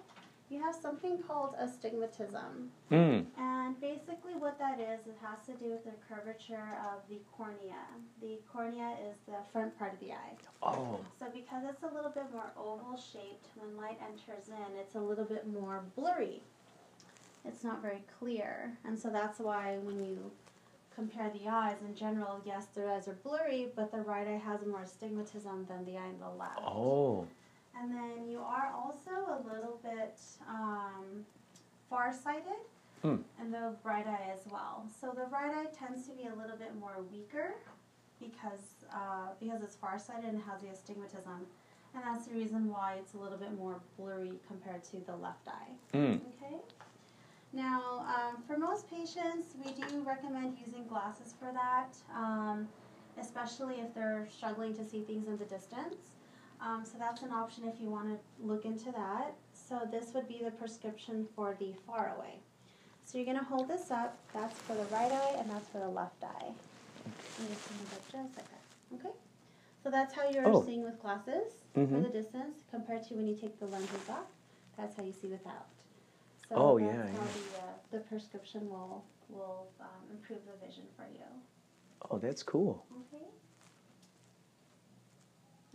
you 0.51 0.61
have 0.61 0.75
something 0.75 1.19
called 1.19 1.55
astigmatism. 1.59 2.71
Hmm. 2.89 3.21
And 3.39 3.81
basically, 3.81 4.35
what 4.37 4.59
that 4.59 4.81
is, 4.81 5.07
it 5.07 5.17
has 5.23 5.39
to 5.47 5.53
do 5.53 5.71
with 5.71 5.85
the 5.85 5.93
curvature 6.09 6.77
of 6.93 7.09
the 7.09 7.21
cornea. 7.33 7.87
The 8.21 8.41
cornea 8.53 8.97
is 9.09 9.17
the 9.27 9.39
front 9.53 9.79
part 9.79 9.95
of 9.95 10.01
the 10.01 10.13
eye. 10.13 10.35
Oh. 10.63 10.99
So, 11.19 11.27
because 11.33 11.63
it's 11.69 11.85
a 11.85 11.95
little 11.95 12.11
bit 12.11 12.33
more 12.33 12.51
oval 12.59 12.97
shaped, 12.97 13.47
when 13.55 13.77
light 13.77 13.99
enters 14.03 14.49
in, 14.49 14.77
it's 14.77 14.97
a 14.97 15.01
little 15.01 15.25
bit 15.25 15.47
more 15.47 15.85
blurry. 15.95 16.43
It's 17.45 17.63
not 17.63 17.81
very 17.81 18.03
clear. 18.19 18.77
And 18.85 18.99
so, 18.99 19.09
that's 19.09 19.39
why 19.39 19.79
when 19.85 20.05
you 20.05 20.33
compare 20.95 21.31
the 21.31 21.49
eyes 21.49 21.77
in 21.87 21.95
general, 21.95 22.43
yes, 22.45 22.67
their 22.75 22.91
eyes 22.91 23.07
are 23.07 23.17
blurry, 23.23 23.69
but 23.77 23.93
the 23.93 24.01
right 24.01 24.27
eye 24.27 24.43
has 24.45 24.67
more 24.67 24.83
astigmatism 24.83 25.67
than 25.69 25.85
the 25.85 25.97
eye 25.97 26.09
in 26.09 26.19
the 26.19 26.29
left. 26.29 26.61
Oh. 26.67 27.29
And 27.81 27.91
then 27.93 28.29
you 28.29 28.41
are 28.41 28.73
also 28.77 29.11
a 29.11 29.41
little 29.49 29.81
bit 29.83 30.21
um, 30.49 31.25
farsighted 31.89 32.61
Hmm. 33.03 33.17
in 33.41 33.51
the 33.51 33.75
right 33.83 34.07
eye 34.07 34.29
as 34.31 34.47
well. 34.53 34.87
So 35.01 35.13
the 35.17 35.25
right 35.33 35.51
eye 35.55 35.69
tends 35.75 36.07
to 36.09 36.13
be 36.13 36.25
a 36.27 36.35
little 36.35 36.59
bit 36.59 36.75
more 36.79 36.99
weaker 37.11 37.55
because 38.21 38.85
uh, 38.93 39.29
because 39.41 39.63
it's 39.63 39.75
farsighted 39.77 40.27
and 40.29 40.43
has 40.43 40.61
the 40.61 40.69
astigmatism, 40.69 41.47
and 41.95 42.05
that's 42.05 42.27
the 42.27 42.35
reason 42.35 42.69
why 42.69 42.97
it's 43.01 43.15
a 43.15 43.17
little 43.17 43.39
bit 43.39 43.57
more 43.57 43.81
blurry 43.97 44.33
compared 44.47 44.85
to 44.85 44.99
the 45.07 45.17
left 45.17 45.49
eye. 45.49 45.71
Hmm. 45.97 46.17
Okay. 46.37 46.57
Now, 47.55 48.05
um, 48.07 48.43
for 48.47 48.59
most 48.59 48.91
patients, 48.91 49.55
we 49.65 49.73
do 49.73 50.03
recommend 50.07 50.59
using 50.65 50.87
glasses 50.87 51.35
for 51.39 51.51
that, 51.55 51.97
um, 52.15 52.69
especially 53.19 53.77
if 53.77 53.95
they're 53.95 54.29
struggling 54.31 54.77
to 54.77 54.85
see 54.85 55.03
things 55.05 55.27
in 55.27 55.39
the 55.39 55.47
distance. 55.47 56.10
Um, 56.63 56.85
so 56.85 56.99
that's 56.99 57.23
an 57.23 57.33
option 57.33 57.65
if 57.67 57.81
you 57.81 57.89
want 57.89 58.09
to 58.09 58.19
look 58.47 58.65
into 58.65 58.93
that. 58.93 59.33
So 59.53 59.81
this 59.91 60.13
would 60.15 60.29
be 60.29 60.43
the 60.45 60.51
prescription 60.51 61.27
for 61.35 61.57
the 61.59 61.73
far 61.87 62.15
away. 62.17 62.35
So 63.05 63.19
you're 63.19 63.25
going 63.25 63.39
to 63.39 63.45
hold 63.45 63.69
this 63.69 63.91
up. 63.91 64.19
That's 64.35 64.59
for 64.61 64.77
the 64.77 64.85
right 64.85 65.11
eye 65.11 65.37
and 65.39 65.51
that's 65.51 65.69
for 65.69 65.79
the 65.79 65.89
left 65.89 66.23
eye. 66.23 66.53
Just 67.49 67.69
hold 67.69 67.89
it 67.93 68.03
just 68.13 68.37
like 68.37 68.49
that. 68.51 68.95
Okay? 68.95 69.15
So 69.83 69.91
that's 69.91 70.13
how 70.15 70.29
you're 70.29 70.47
Oh. 70.47 70.63
seeing 70.63 70.85
with 70.85 71.01
glasses 71.01 71.65
for 71.75 71.81
Mhm. 71.81 72.03
the 72.03 72.11
distance 72.11 72.57
compared 72.71 73.05
to 73.05 73.15
when 73.15 73.27
you 73.27 73.35
take 73.37 73.59
the 73.59 73.67
lenses 73.67 74.09
off. 74.11 74.27
That's 74.77 74.95
how 74.97 75.03
you 75.03 75.13
see 75.13 75.29
without. 75.29 75.67
So 76.49 76.57
Oh, 76.57 76.79
that's 76.79 76.91
yeah, 76.93 77.07
how 77.19 77.25
yeah. 77.25 77.33
the, 77.33 77.59
uh, 77.59 77.73
the 77.91 78.01
prescription 78.01 78.69
will 78.69 79.05
will 79.29 79.69
um, 79.81 80.11
improve 80.11 80.41
the 80.45 80.67
vision 80.67 80.85
for 80.97 81.05
you. 81.05 81.25
Oh, 82.11 82.19
that's 82.19 82.43
cool. 82.43 82.85
Okay. 82.93 83.25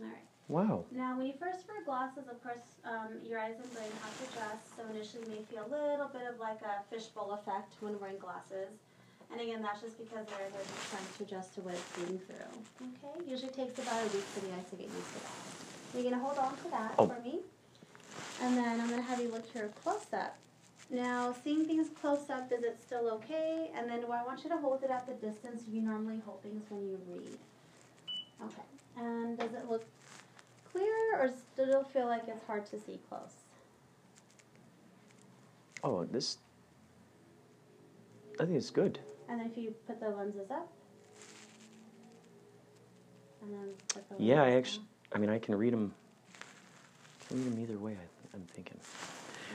All 0.00 0.06
right. 0.06 0.28
Wow. 0.48 0.84
Now, 0.92 1.16
when 1.18 1.26
you 1.26 1.34
first 1.40 1.66
wear 1.66 1.82
glasses, 1.84 2.28
of 2.30 2.40
course, 2.42 2.62
um, 2.84 3.18
your 3.26 3.40
eyes 3.40 3.58
and 3.60 3.66
brain 3.74 3.90
have 4.02 4.14
to 4.18 4.24
adjust. 4.30 4.76
So 4.76 4.82
initially, 4.94 5.24
you 5.26 5.30
may 5.30 5.42
feel 5.50 5.66
a 5.66 5.72
little 5.74 6.06
bit 6.06 6.22
of 6.22 6.38
like 6.38 6.62
a 6.62 6.86
fishbowl 6.88 7.32
effect 7.34 7.74
when 7.80 7.98
wearing 7.98 8.18
glasses. 8.18 8.70
And 9.32 9.40
again, 9.40 9.60
that's 9.60 9.82
just 9.82 9.98
because 9.98 10.24
they're, 10.30 10.46
they're 10.54 10.70
just 10.70 10.86
trying 10.90 11.02
to 11.18 11.22
adjust 11.24 11.54
to 11.56 11.60
what 11.62 11.74
it's 11.74 11.82
seeing 11.98 12.18
through. 12.30 12.46
Okay? 12.78 13.28
Usually 13.28 13.50
takes 13.50 13.74
about 13.82 13.98
a 14.06 14.08
week 14.14 14.22
for 14.30 14.40
the 14.46 14.54
eyes 14.54 14.70
to 14.70 14.76
get 14.76 14.86
used 14.86 15.12
to 15.14 15.20
that. 15.26 15.42
You're 15.94 16.06
going 16.06 16.14
to 16.14 16.22
hold 16.22 16.38
on 16.38 16.54
to 16.62 16.68
that 16.70 16.94
Oh. 16.98 17.08
for 17.10 17.18
me. 17.26 17.40
And 18.40 18.56
then 18.56 18.80
I'm 18.80 18.88
going 18.88 19.02
to 19.02 19.08
have 19.08 19.20
you 19.20 19.30
look 19.32 19.50
here 19.52 19.68
close 19.82 20.06
up. 20.12 20.36
Now, 20.90 21.34
seeing 21.42 21.66
things 21.66 21.88
close 22.00 22.30
up, 22.30 22.52
is 22.52 22.62
it 22.62 22.78
still 22.86 23.10
okay? 23.18 23.70
And 23.74 23.90
then 23.90 24.00
do 24.00 24.12
I 24.12 24.22
want 24.22 24.44
you 24.44 24.50
to 24.50 24.56
hold 24.58 24.84
it 24.84 24.90
at 24.90 25.08
the 25.08 25.14
distance 25.14 25.64
you 25.68 25.82
normally 25.82 26.20
hold 26.24 26.40
things 26.42 26.62
when 26.70 26.86
you 26.86 27.00
read. 27.10 27.36
Okay. 28.44 28.62
And 28.96 29.36
does 29.36 29.52
it 29.54 29.68
look 29.68 29.84
clear 30.76 31.20
or 31.20 31.30
still 31.52 31.84
feel 31.84 32.06
like 32.06 32.22
it's 32.28 32.44
hard 32.46 32.66
to 32.66 32.78
see 32.78 32.98
close? 33.08 33.44
Oh, 35.82 36.04
this. 36.04 36.38
I 38.40 38.44
think 38.44 38.56
it's 38.56 38.70
good. 38.70 38.98
And 39.28 39.40
if 39.40 39.56
you 39.56 39.74
put 39.86 40.00
the 40.00 40.08
lenses 40.08 40.50
up. 40.50 40.70
And 43.42 43.52
then 43.52 43.68
put 43.88 44.08
the 44.08 44.22
Yeah, 44.22 44.42
I 44.42 44.50
actually. 44.50 44.84
I 45.14 45.18
mean, 45.18 45.30
I 45.30 45.38
can 45.38 45.54
read 45.54 45.72
them. 45.72 45.94
Can 47.28 47.38
read 47.38 47.52
them 47.52 47.62
either 47.62 47.78
way. 47.78 47.92
I, 47.92 48.36
I'm 48.36 48.42
thinking. 48.52 48.78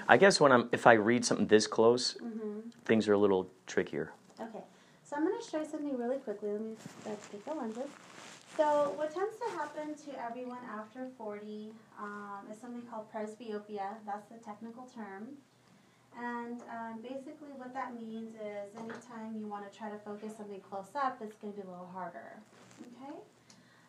I 0.07 0.17
guess 0.17 0.39
when 0.39 0.51
I'm, 0.51 0.69
if 0.71 0.87
I 0.87 0.93
read 0.93 1.25
something 1.25 1.47
this 1.47 1.67
close. 1.67 2.15
Mhm. 2.21 2.71
things 2.85 3.07
are 3.07 3.13
a 3.13 3.17
little 3.17 3.49
trickier. 3.67 4.11
Okay, 4.39 4.63
so 5.03 5.15
I'm 5.15 5.23
going 5.23 5.39
to 5.39 5.47
show 5.49 5.59
you 5.59 5.65
something 5.69 5.97
really 5.97 6.17
quickly. 6.17 6.51
Let 6.51 6.61
me 6.61 6.75
uh, 7.05 7.09
take 7.31 7.45
the 7.45 7.53
lenses. 7.53 7.89
So 8.57 8.93
what 8.97 9.13
tends 9.13 9.37
to 9.37 9.49
happen 9.57 9.95
to 10.05 10.21
everyone 10.21 10.59
after 10.77 11.07
40 11.17 11.71
um, 11.99 12.47
is 12.51 12.59
something 12.59 12.81
called 12.83 13.11
presbyopia. 13.11 13.95
That's 14.05 14.27
the 14.29 14.37
technical 14.43 14.87
term. 14.93 15.29
And 16.19 16.61
um, 16.69 17.01
basically 17.01 17.55
what 17.55 17.73
that 17.73 17.95
means 17.95 18.35
is 18.35 18.75
anytime 18.75 19.39
you 19.39 19.47
want 19.47 19.71
to 19.71 19.77
try 19.77 19.89
to 19.89 19.97
focus 19.99 20.33
something 20.37 20.59
close 20.59 20.91
up, 20.95 21.19
it's 21.21 21.37
going 21.37 21.53
to 21.53 21.61
be 21.61 21.65
a 21.65 21.71
little 21.71 21.89
harder. 21.93 22.37
Okay? 22.81 23.15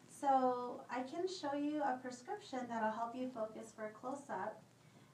So 0.09 0.81
I 0.89 1.03
can 1.03 1.27
show 1.27 1.55
you 1.55 1.83
a 1.83 1.99
prescription 2.01 2.61
that'll 2.69 2.93
help 2.93 3.17
you 3.17 3.29
focus 3.35 3.73
for 3.75 3.87
a 3.87 3.91
close 3.91 4.23
up. 4.31 4.63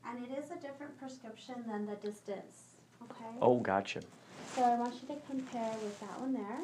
And 0.07 0.25
it 0.25 0.31
is 0.39 0.51
a 0.51 0.57
different 0.57 0.99
prescription 0.99 1.65
than 1.67 1.87
the 1.87 1.97
distance. 1.97 2.77
Okay? 3.03 3.39
Oh, 3.41 3.59
gotcha. 3.59 4.03
So 4.55 4.63
I 4.63 4.75
want 4.75 4.95
you 5.01 5.09
to 5.15 5.21
compare 5.27 5.73
with 5.83 5.99
that 6.01 6.21
one 6.21 6.35
there. 6.35 6.61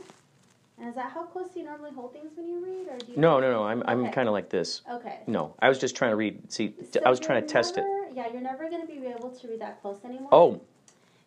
And 0.78 0.88
is 0.88 0.94
that 0.96 1.12
how 1.12 1.24
close 1.24 1.48
you 1.54 1.62
normally 1.64 1.92
hold 1.92 2.12
things 2.12 2.32
when 2.37 2.48
you 2.48 2.62
read, 2.64 2.88
or 2.88 2.98
do 2.98 3.12
you? 3.12 3.18
No, 3.18 3.38
no, 3.38 3.50
no. 3.52 3.64
I'm, 3.64 3.82
I'm 3.87 4.00
Okay. 4.02 4.12
kind 4.12 4.28
of 4.28 4.32
like 4.32 4.50
this. 4.50 4.82
Okay. 4.90 5.20
No, 5.26 5.54
I 5.60 5.68
was 5.68 5.78
just 5.78 5.94
trying 5.94 6.10
to 6.10 6.16
read. 6.16 6.50
See, 6.52 6.74
So 6.90 7.00
I 7.06 7.10
was 7.10 7.20
trying 7.20 7.40
to 7.42 7.46
test 7.48 7.78
it. 7.78 7.84
Yeah, 8.12 8.30
you're 8.32 8.40
never 8.42 8.68
going 8.68 8.80
to 8.80 8.87
be 8.87 9.06
able 9.06 9.30
to 9.30 9.48
read 9.48 9.60
that 9.60 9.80
close 9.80 10.04
anymore. 10.04 10.30
Oh, 10.32 10.60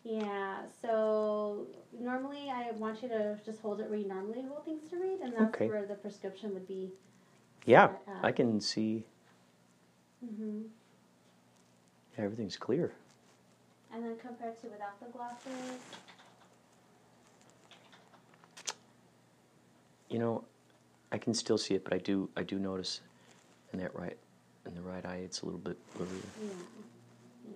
Yeah. 0.03 0.57
So 0.81 1.65
normally 1.97 2.49
I 2.49 2.71
want 2.71 3.01
you 3.01 3.09
to 3.09 3.37
just 3.45 3.61
hold 3.61 3.79
it 3.79 3.89
where 3.89 3.97
you 3.99 4.07
normally 4.07 4.41
hold 4.41 4.65
things 4.65 4.89
to 4.89 4.97
read, 4.97 5.19
and 5.21 5.33
that's 5.33 5.55
Okay. 5.55 5.67
where 5.69 5.85
the 5.85 5.95
prescription 5.95 6.53
would 6.53 6.67
be. 6.67 6.91
yeah. 7.65 7.91
I 8.21 8.31
can 8.31 8.59
see 8.61 9.05
hmm 10.23 10.63
everything's 12.17 12.57
clear. 12.57 12.93
And 13.93 14.03
then 14.03 14.17
compared 14.17 14.59
to 14.61 14.67
without 14.67 14.99
the 14.99 15.05
glasses. 15.15 15.79
You 20.09 20.19
know, 20.19 20.43
I 21.11 21.17
can 21.17 21.33
still 21.33 21.57
see 21.57 21.73
it, 21.73 21.83
but 21.83 21.93
I 21.93 21.97
do 21.97 22.29
I 22.35 22.43
do 22.43 22.59
notice 22.59 23.01
in 23.73 23.79
that 23.79 23.95
right 23.95 24.17
in 24.65 24.75
the 24.75 24.81
right 24.81 25.05
eye 25.05 25.21
it's 25.23 25.41
a 25.41 25.45
little 25.45 25.59
bit 25.59 25.77
blurry. 25.95 26.09
Yeah. 26.41 26.49
yeah. 27.45 27.53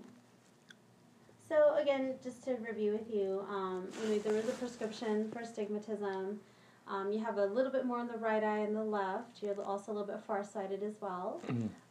So 1.47 1.75
again, 1.75 2.15
just 2.23 2.43
to 2.45 2.55
review 2.55 2.93
with 2.93 3.13
you, 3.13 3.45
um, 3.49 3.87
you 4.03 4.09
know, 4.09 4.19
there 4.19 4.35
is 4.35 4.47
a 4.47 4.53
prescription 4.53 5.29
for 5.31 5.39
astigmatism. 5.39 6.39
Um, 6.87 7.11
you 7.11 7.19
have 7.19 7.37
a 7.37 7.45
little 7.45 7.71
bit 7.71 7.85
more 7.85 7.99
on 7.99 8.07
the 8.07 8.17
right 8.17 8.43
eye 8.43 8.59
and 8.59 8.75
the 8.75 8.83
left. 8.83 9.41
You're 9.41 9.61
also 9.61 9.91
a 9.91 9.93
little 9.93 10.07
bit 10.07 10.23
farsighted 10.25 10.83
as 10.83 10.95
well. 10.99 11.41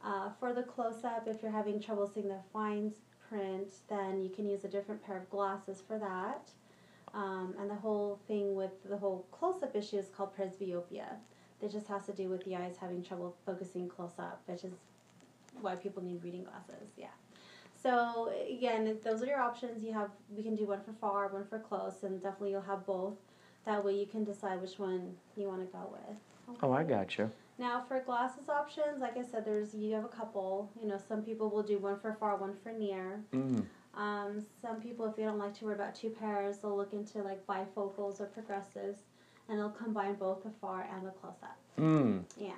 Uh, 0.03 0.31
for 0.41 0.53
the 0.53 0.63
close-up, 0.63 1.27
if 1.27 1.43
you're 1.43 1.53
having 1.53 1.81
trouble 1.81 2.11
seeing 2.13 2.29
the 2.29 2.41
fine 2.53 2.93
print, 3.29 3.69
then 3.89 4.23
you 4.23 4.31
can 4.31 4.49
use 4.49 4.65
a 4.65 4.69
different 4.69 5.05
pair 5.05 5.19
of 5.19 5.29
glasses 5.31 5.83
for 5.87 5.99
that. 5.99 6.51
Um, 7.13 7.55
and 7.59 7.69
the 7.69 7.75
whole 7.75 8.21
thing 8.29 8.55
with 8.55 8.71
the 8.89 8.97
whole 8.97 9.27
close-up 9.33 9.75
issue 9.75 9.97
is 9.97 10.09
called 10.09 10.37
presbyopia. 10.37 11.17
It 11.61 11.73
just 11.73 11.89
has 11.89 12.07
to 12.07 12.13
do 12.13 12.29
with 12.29 12.45
the 12.45 12.57
eyes 12.57 12.77
having 12.81 13.03
trouble 13.03 13.37
focusing 13.45 13.89
close 13.89 14.19
up, 14.19 14.43
which 14.47 14.65
is 14.65 14.73
why 15.61 15.75
people 15.75 16.03
need 16.03 16.23
reading 16.23 16.45
glasses. 16.45 16.89
Yeah. 16.97 17.09
So 17.83 18.33
again, 18.49 18.99
those 19.03 19.23
are 19.23 19.27
your 19.27 19.41
options. 19.41 19.83
You 19.83 19.93
have 19.93 20.11
we 20.35 20.43
can 20.43 20.55
do 20.55 20.67
one 20.67 20.81
for 20.83 20.93
far, 21.01 21.29
one 21.29 21.47
for 21.47 21.59
close, 21.59 22.03
and 22.03 22.23
definitely 22.23 22.53
you'll 22.53 22.63
have 22.63 22.87
both. 22.87 23.15
That 23.67 23.85
way 23.85 23.95
you 23.95 24.07
can 24.07 24.25
decide 24.25 24.61
which 24.61 24.79
one 24.79 25.15
you 25.37 25.47
want 25.49 25.61
to 25.61 25.67
go 25.77 25.91
with. 25.93 26.59
Oh, 26.63 26.73
I 26.73 26.83
got 26.85 27.19
you. 27.19 27.31
Now 27.59 27.85
for 27.87 28.01
glasses 28.01 28.49
options, 28.49 29.01
like 29.01 29.17
I 29.19 29.23
said, 29.23 29.45
there's 29.45 29.75
you 29.75 29.95
have 29.95 30.05
a 30.05 30.09
couple. 30.09 30.71
You 30.81 30.89
know, 30.89 30.99
some 31.09 31.23
people 31.23 31.51
will 31.51 31.63
do 31.63 31.79
one 31.79 31.99
for 32.01 32.15
far, 32.15 32.37
one 32.37 32.55
for 32.63 32.73
near. 32.73 33.23
Mm. 33.33 33.65
Um, 33.95 34.47
some 34.63 34.81
people, 34.81 35.07
if 35.07 35.17
they 35.17 35.25
don't 35.25 35.39
like 35.39 35.59
to 35.59 35.65
wear 35.65 35.75
about 35.75 35.95
two 35.95 36.11
pairs, 36.11 36.59
they'll 36.59 36.77
look 36.77 36.93
into 36.93 37.23
like 37.23 37.45
bifocals 37.47 38.21
or 38.21 38.27
progressives, 38.27 39.01
and 39.49 39.59
they'll 39.59 39.71
combine 39.71 40.15
both 40.15 40.43
the 40.43 40.51
far 40.61 40.89
and 40.95 41.07
the 41.07 41.11
close 41.11 41.35
up. 41.43 41.59
Mm. 41.79 42.23
Yeah, 42.39 42.51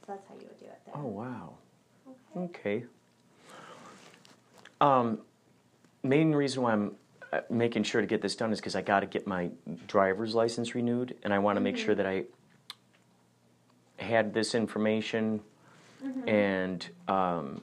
so 0.00 0.06
that's 0.08 0.26
how 0.26 0.34
you 0.34 0.46
would 0.48 0.58
do 0.58 0.66
it 0.66 0.80
there. 0.86 0.94
Oh 0.96 1.06
wow. 1.06 1.54
Okay. 2.36 2.80
Okay. 2.80 2.84
Um, 4.80 5.18
main 6.02 6.32
reason 6.32 6.62
why 6.62 6.72
I'm 6.72 6.96
uh, 7.32 7.40
making 7.50 7.82
sure 7.82 8.00
to 8.00 8.06
get 8.06 8.22
this 8.22 8.34
done 8.34 8.52
is 8.52 8.58
because 8.58 8.74
I 8.74 8.82
got 8.82 9.00
to 9.00 9.06
get 9.06 9.26
my 9.26 9.50
driver's 9.86 10.34
license 10.34 10.74
renewed, 10.74 11.16
and 11.22 11.34
I 11.34 11.38
want 11.38 11.56
to 11.56 11.60
make 11.60 11.76
sure 11.76 11.94
that 11.94 12.06
I 12.06 12.24
had 13.98 14.32
this 14.32 14.54
information, 14.54 15.42
and 16.26 16.88
um, 17.06 17.60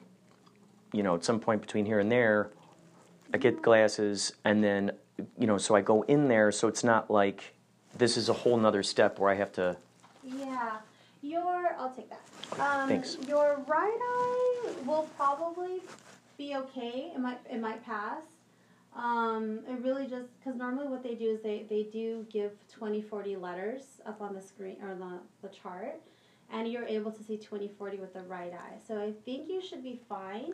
you 0.93 1.01
know, 1.01 1.15
at 1.15 1.25
some 1.25 1.39
point 1.39 1.61
between 1.61 1.85
here 1.85 1.99
and 1.99 2.11
there, 2.11 2.51
I 3.33 3.37
get 3.37 3.61
glasses, 3.61 4.33
and 4.45 4.63
then 4.63 4.91
you 5.37 5.47
know, 5.47 5.57
so 5.57 5.75
I 5.75 5.81
go 5.81 6.03
in 6.03 6.27
there, 6.27 6.51
so 6.51 6.67
it's 6.67 6.83
not 6.83 7.09
like 7.09 7.55
this 7.97 8.17
is 8.17 8.29
a 8.29 8.33
whole 8.33 8.57
nother 8.57 8.83
step 8.83 9.19
where 9.19 9.31
I 9.31 9.35
have 9.35 9.51
to. 9.53 9.77
Yeah, 10.23 10.77
your 11.21 11.75
I'll 11.77 11.91
take 11.91 12.09
that. 12.09 12.59
Um, 12.59 12.87
Thanks. 12.87 13.17
Your 13.27 13.63
right 13.67 13.99
eye 14.01 14.71
will 14.85 15.09
probably 15.17 15.81
be 16.37 16.55
okay. 16.55 17.11
It 17.13 17.19
might 17.19 17.39
it 17.49 17.59
might 17.59 17.83
pass. 17.85 18.23
Um, 18.95 19.59
it 19.69 19.79
really 19.83 20.07
just 20.07 20.27
because 20.39 20.57
normally 20.57 20.87
what 20.87 21.03
they 21.03 21.13
do 21.13 21.29
is 21.29 21.41
they, 21.41 21.67
they 21.69 21.83
do 21.83 22.25
give 22.31 22.53
20, 22.71 23.01
40 23.03 23.35
letters 23.35 24.01
up 24.07 24.21
on 24.21 24.33
the 24.33 24.41
screen 24.41 24.77
or 24.81 24.95
the, 24.95 25.19
the 25.47 25.53
chart, 25.53 26.01
and 26.51 26.67
you're 26.67 26.85
able 26.85 27.11
to 27.11 27.23
see 27.23 27.37
20, 27.37 27.67
40 27.77 27.97
with 27.97 28.13
the 28.13 28.23
right 28.23 28.53
eye. 28.53 28.77
So 28.87 28.99
I 28.99 29.13
think 29.23 29.49
you 29.49 29.61
should 29.61 29.83
be 29.83 30.01
fine. 30.09 30.53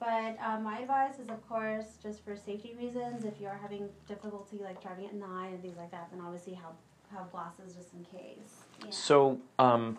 But 0.00 0.38
uh, 0.44 0.60
my 0.60 0.78
advice 0.78 1.18
is, 1.18 1.28
of 1.28 1.46
course, 1.48 1.86
just 2.02 2.24
for 2.24 2.36
safety 2.36 2.76
reasons, 2.78 3.24
if 3.24 3.40
you 3.40 3.48
are 3.48 3.58
having 3.60 3.88
difficulty 4.06 4.60
like 4.62 4.80
driving 4.80 5.06
at 5.06 5.14
night 5.14 5.48
and 5.48 5.62
things 5.62 5.76
like 5.76 5.90
that, 5.90 6.08
then 6.12 6.20
obviously 6.20 6.54
have 6.54 6.74
have 7.12 7.30
glasses 7.32 7.74
just 7.74 7.92
in 7.94 8.04
case. 8.04 8.64
Yeah. 8.84 8.90
So, 8.90 9.38
um, 9.58 9.96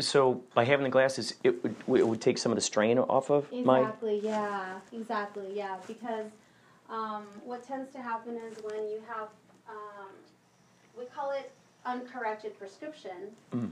so 0.00 0.42
by 0.54 0.64
having 0.64 0.84
the 0.84 0.90
glasses, 0.90 1.34
it 1.44 1.62
would 1.62 1.74
it 1.98 2.06
would 2.06 2.20
take 2.20 2.36
some 2.36 2.52
of 2.52 2.56
the 2.56 2.62
strain 2.62 2.98
off 2.98 3.30
of 3.30 3.50
my. 3.52 3.80
Exactly, 3.80 4.20
yeah, 4.22 4.80
exactly, 4.92 5.52
yeah. 5.54 5.76
Because 5.86 6.26
um, 6.90 7.24
what 7.44 7.66
tends 7.66 7.90
to 7.92 8.02
happen 8.02 8.36
is 8.36 8.58
when 8.62 8.88
you 8.88 9.00
have, 9.08 9.28
um, 9.68 10.10
we 10.98 11.04
call 11.06 11.30
it 11.30 11.52
uncorrected 11.86 12.58
prescription. 12.58 13.30
Mm. 13.54 13.70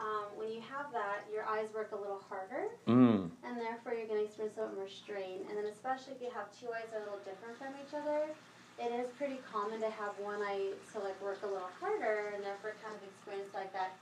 Um, 0.00 0.32
when 0.34 0.48
you 0.48 0.64
have 0.64 0.88
that, 0.96 1.28
your 1.28 1.44
eyes 1.44 1.68
work 1.76 1.92
a 1.92 1.96
little 1.96 2.24
harder, 2.26 2.72
Mm. 2.88 3.30
and 3.44 3.60
therefore 3.60 3.92
you're 3.92 4.06
going 4.08 4.20
to 4.20 4.24
experience 4.24 4.56
a 4.56 4.62
little 4.64 4.76
more 4.76 4.88
strain. 4.88 5.44
And 5.48 5.58
then, 5.58 5.66
especially 5.66 6.14
if 6.16 6.22
you 6.24 6.30
have 6.32 6.48
two 6.56 6.72
eyes 6.72 6.88
that 6.90 7.04
are 7.04 7.04
a 7.04 7.12
little 7.12 7.20
different 7.20 7.58
from 7.60 7.76
each 7.76 7.92
other, 7.92 8.32
it 8.80 8.90
is 8.96 9.12
pretty 9.20 9.44
common 9.52 9.78
to 9.84 9.90
have 9.90 10.16
one 10.18 10.40
eye 10.40 10.72
to 10.92 10.98
like 11.04 11.20
work 11.20 11.42
a 11.44 11.46
little 11.46 11.68
harder, 11.78 12.32
and 12.34 12.40
therefore 12.42 12.72
kind 12.82 12.96
of 12.96 13.02
experience 13.04 13.52
like 13.52 13.72
that 13.76 13.92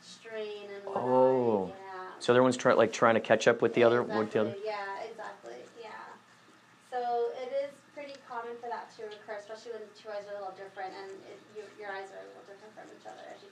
strain 0.00 0.72
and 0.72 0.82
one 0.88 0.96
Oh. 0.96 1.66
Yeah. 1.68 2.08
So 2.18 2.32
everyone's 2.32 2.56
trying 2.56 2.78
like 2.80 2.92
trying 2.92 3.14
to 3.14 3.20
catch 3.20 3.46
up 3.46 3.60
with 3.60 3.74
the 3.74 3.84
other 3.84 4.00
exactly. 4.00 4.24
with 4.24 4.32
the 4.32 4.40
other. 4.40 4.56
Yeah, 4.64 5.04
exactly. 5.04 5.60
Yeah. 5.76 5.92
So 6.90 7.28
it 7.36 7.52
is 7.52 7.76
pretty 7.92 8.16
common 8.26 8.56
for 8.56 8.72
that 8.72 8.88
to 8.96 9.04
occur, 9.04 9.36
especially 9.36 9.72
when 9.76 9.84
two 9.92 10.08
eyes 10.08 10.24
are 10.32 10.40
a 10.40 10.48
little 10.48 10.56
different 10.56 10.96
and 10.96 11.12
it, 11.28 11.36
you, 11.52 11.62
your 11.76 11.92
eyes 11.92 12.08
are 12.08 12.24
a 12.24 12.28
little 12.32 12.48
different 12.48 12.72
from 12.72 12.88
each 12.96 13.04
other, 13.04 13.20
as 13.28 13.42
you. 13.44 13.51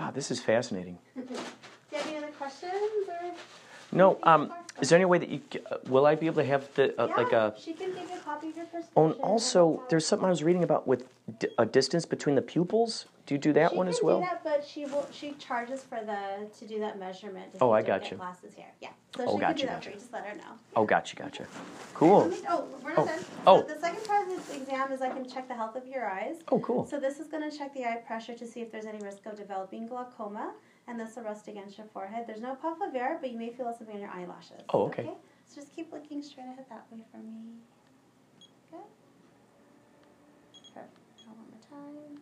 Wow, 0.00 0.10
this 0.10 0.30
is 0.30 0.40
fascinating. 0.40 0.96
Do 1.14 1.20
you 1.20 1.36
have 1.98 2.06
any 2.06 2.16
other 2.16 2.28
questions 2.28 2.72
or? 3.06 3.34
No, 3.92 4.18
um, 4.22 4.52
is 4.80 4.88
there 4.88 4.96
any 4.98 5.04
way 5.04 5.18
that 5.18 5.28
you 5.28 5.40
uh, 5.70 5.76
will 5.88 6.06
I 6.06 6.14
be 6.14 6.26
able 6.26 6.36
to 6.42 6.44
have 6.44 6.72
the 6.74 6.98
uh, 7.00 7.06
yeah, 7.08 7.16
like 7.16 7.32
a? 7.32 7.54
She 7.58 7.72
can 7.72 7.88
give 7.92 8.08
you 8.08 8.16
a 8.16 8.20
copy 8.20 8.48
of 8.48 8.56
your 8.56 8.64
prescription. 8.66 8.92
Oh, 8.96 9.06
and 9.06 9.14
also, 9.16 9.82
there's 9.90 10.06
something 10.06 10.26
I 10.26 10.30
was 10.30 10.42
reading 10.44 10.62
about 10.64 10.86
with 10.86 11.04
d- 11.38 11.48
a 11.58 11.66
distance 11.66 12.06
between 12.06 12.36
the 12.36 12.42
pupils. 12.42 13.06
Do 13.26 13.34
you 13.34 13.38
do 13.38 13.52
that 13.52 13.72
she 13.72 13.76
one 13.76 13.88
as 13.88 14.00
well? 14.02 14.20
She 14.22 14.26
can 14.26 14.36
Do 14.38 14.44
that, 14.44 14.58
but 14.58 14.66
she 14.66 14.84
will. 14.86 15.06
She 15.12 15.32
charges 15.32 15.82
for 15.82 16.00
the 16.04 16.48
to 16.58 16.66
do 16.66 16.78
that 16.80 16.98
measurement. 16.98 17.46
Oh, 17.60 17.70
I 17.72 17.82
got 17.82 18.10
you. 18.10 18.16
Glasses 18.16 18.54
here. 18.54 18.66
Yeah. 18.80 18.88
So 19.16 19.24
Oh, 19.26 19.34
she 19.34 19.40
gotcha, 19.40 19.54
can 19.54 19.56
do 19.56 19.66
that 19.66 19.72
gotcha. 19.74 19.82
for 19.90 19.90
you. 19.90 20.00
Just 20.00 20.12
let 20.12 20.24
her 20.26 20.34
know. 20.36 20.52
Oh, 20.76 20.84
gotcha, 20.84 21.16
gotcha. 21.16 21.46
Cool. 21.94 22.28
Me- 22.28 22.36
oh, 22.48 22.64
we're 22.82 22.90
not 22.94 22.98
Oh, 23.00 23.06
done. 23.06 23.18
oh. 23.46 23.66
So 23.66 23.74
the 23.74 23.80
second 23.80 24.04
part 24.04 24.28
of 24.28 24.36
this 24.36 24.56
exam 24.56 24.92
is 24.92 25.02
I 25.02 25.10
can 25.10 25.28
check 25.28 25.48
the 25.48 25.54
health 25.54 25.74
of 25.76 25.86
your 25.86 26.08
eyes. 26.08 26.36
Oh, 26.50 26.60
cool. 26.60 26.86
So 26.86 26.98
this 27.00 27.18
is 27.18 27.26
going 27.26 27.48
to 27.48 27.56
check 27.56 27.74
the 27.74 27.84
eye 27.84 28.02
pressure 28.06 28.34
to 28.34 28.46
see 28.46 28.60
if 28.60 28.70
there's 28.72 28.86
any 28.86 28.98
risk 29.00 29.26
of 29.26 29.36
developing 29.36 29.86
glaucoma, 29.88 30.52
and 30.90 30.98
this 30.98 31.14
will 31.14 31.22
rest 31.22 31.46
against 31.46 31.78
your 31.78 31.86
forehead. 31.86 32.24
There's 32.26 32.40
no 32.40 32.56
puff 32.56 32.78
of 32.82 32.94
air, 32.94 33.18
but 33.20 33.30
you 33.30 33.38
may 33.38 33.50
feel 33.50 33.72
something 33.76 33.94
on 33.94 34.00
your 34.00 34.10
eyelashes. 34.10 34.62
Oh, 34.74 34.86
okay. 34.86 35.08
So 35.46 35.60
just 35.60 35.74
keep 35.74 35.92
looking 35.92 36.20
straight 36.20 36.44
ahead 36.44 36.66
that 36.68 36.84
way 36.90 36.98
for 37.12 37.18
me. 37.18 37.54
Good. 38.70 38.80
Perfect. 40.52 40.92
One 41.26 41.36
more 41.38 41.62
time. 41.70 42.20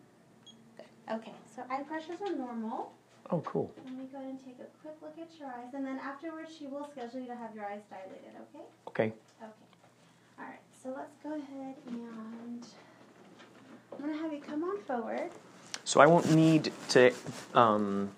Good. 0.77 1.15
Okay. 1.17 1.33
So 1.55 1.63
eye 1.71 1.83
pressures 1.83 2.21
are 2.21 2.37
normal. 2.37 2.93
Oh, 3.31 3.41
cool. 3.41 3.71
Let 3.85 3.95
me 3.95 4.05
go 4.13 4.19
ahead 4.19 4.31
and 4.31 4.39
take 4.45 4.57
a 4.61 4.69
quick 4.83 4.97
look 5.03 5.17
at 5.19 5.39
your 5.39 5.49
eyes, 5.49 5.75
and 5.75 5.85
then 5.85 5.99
afterwards 5.99 6.51
she 6.57 6.67
will 6.67 6.89
schedule 6.91 7.21
you 7.21 7.27
to 7.27 7.37
have 7.37 7.55
your 7.55 7.65
eyes 7.65 7.83
dilated. 7.91 8.33
Okay. 8.55 8.65
Okay. 8.89 9.15
Okay. 9.43 9.53
All 10.39 10.45
right. 10.45 10.61
So 10.83 10.95
let's 10.97 11.17
go 11.23 11.31
ahead 11.31 11.75
and 11.87 12.67
I'm 13.93 14.01
gonna 14.01 14.17
have 14.19 14.33
you 14.33 14.41
come 14.41 14.63
on 14.63 14.81
forward. 14.83 15.31
So 15.85 16.01
I 16.01 16.07
won't 16.07 16.35
need 16.35 16.71
to, 16.91 17.13
um, 17.55 18.11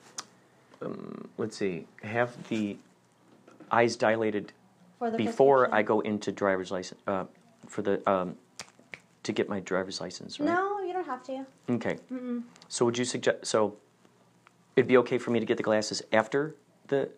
um, 0.83 1.29
let's 1.39 1.57
see, 1.57 1.87
have 2.03 2.37
the 2.49 2.77
eyes 3.71 3.97
dilated 3.97 4.53
For 4.99 5.11
the 5.11 5.17
before 5.17 5.73
I 5.75 5.83
go 5.83 6.01
into 6.01 6.33
driver's 6.33 6.71
license, 6.71 7.01
uh, 7.07 7.25
for 7.67 7.83
the, 7.83 8.09
um, 8.11 8.37
to 9.23 9.33
get 9.33 9.49
my 9.49 9.61
driver's 9.61 10.01
license, 10.01 10.41
right? 10.41 10.47
No, 10.47 10.81
you 10.81 10.93
don't 10.93 11.07
have 11.07 11.23
to. 11.25 11.45
Okay. 11.69 11.99
So 12.69 12.85
would 12.85 12.97
you 12.99 13.05
suggest, 13.05 13.47
so 13.47 13.77
it'd 14.77 14.89
be 14.89 14.97
okay 14.99 15.19
for 15.19 15.31
me 15.31 15.41
to 15.41 15.47
get 15.47 15.57
the 15.57 15.63
glasses 15.63 16.03
after 16.13 16.55
the, 16.89 17.09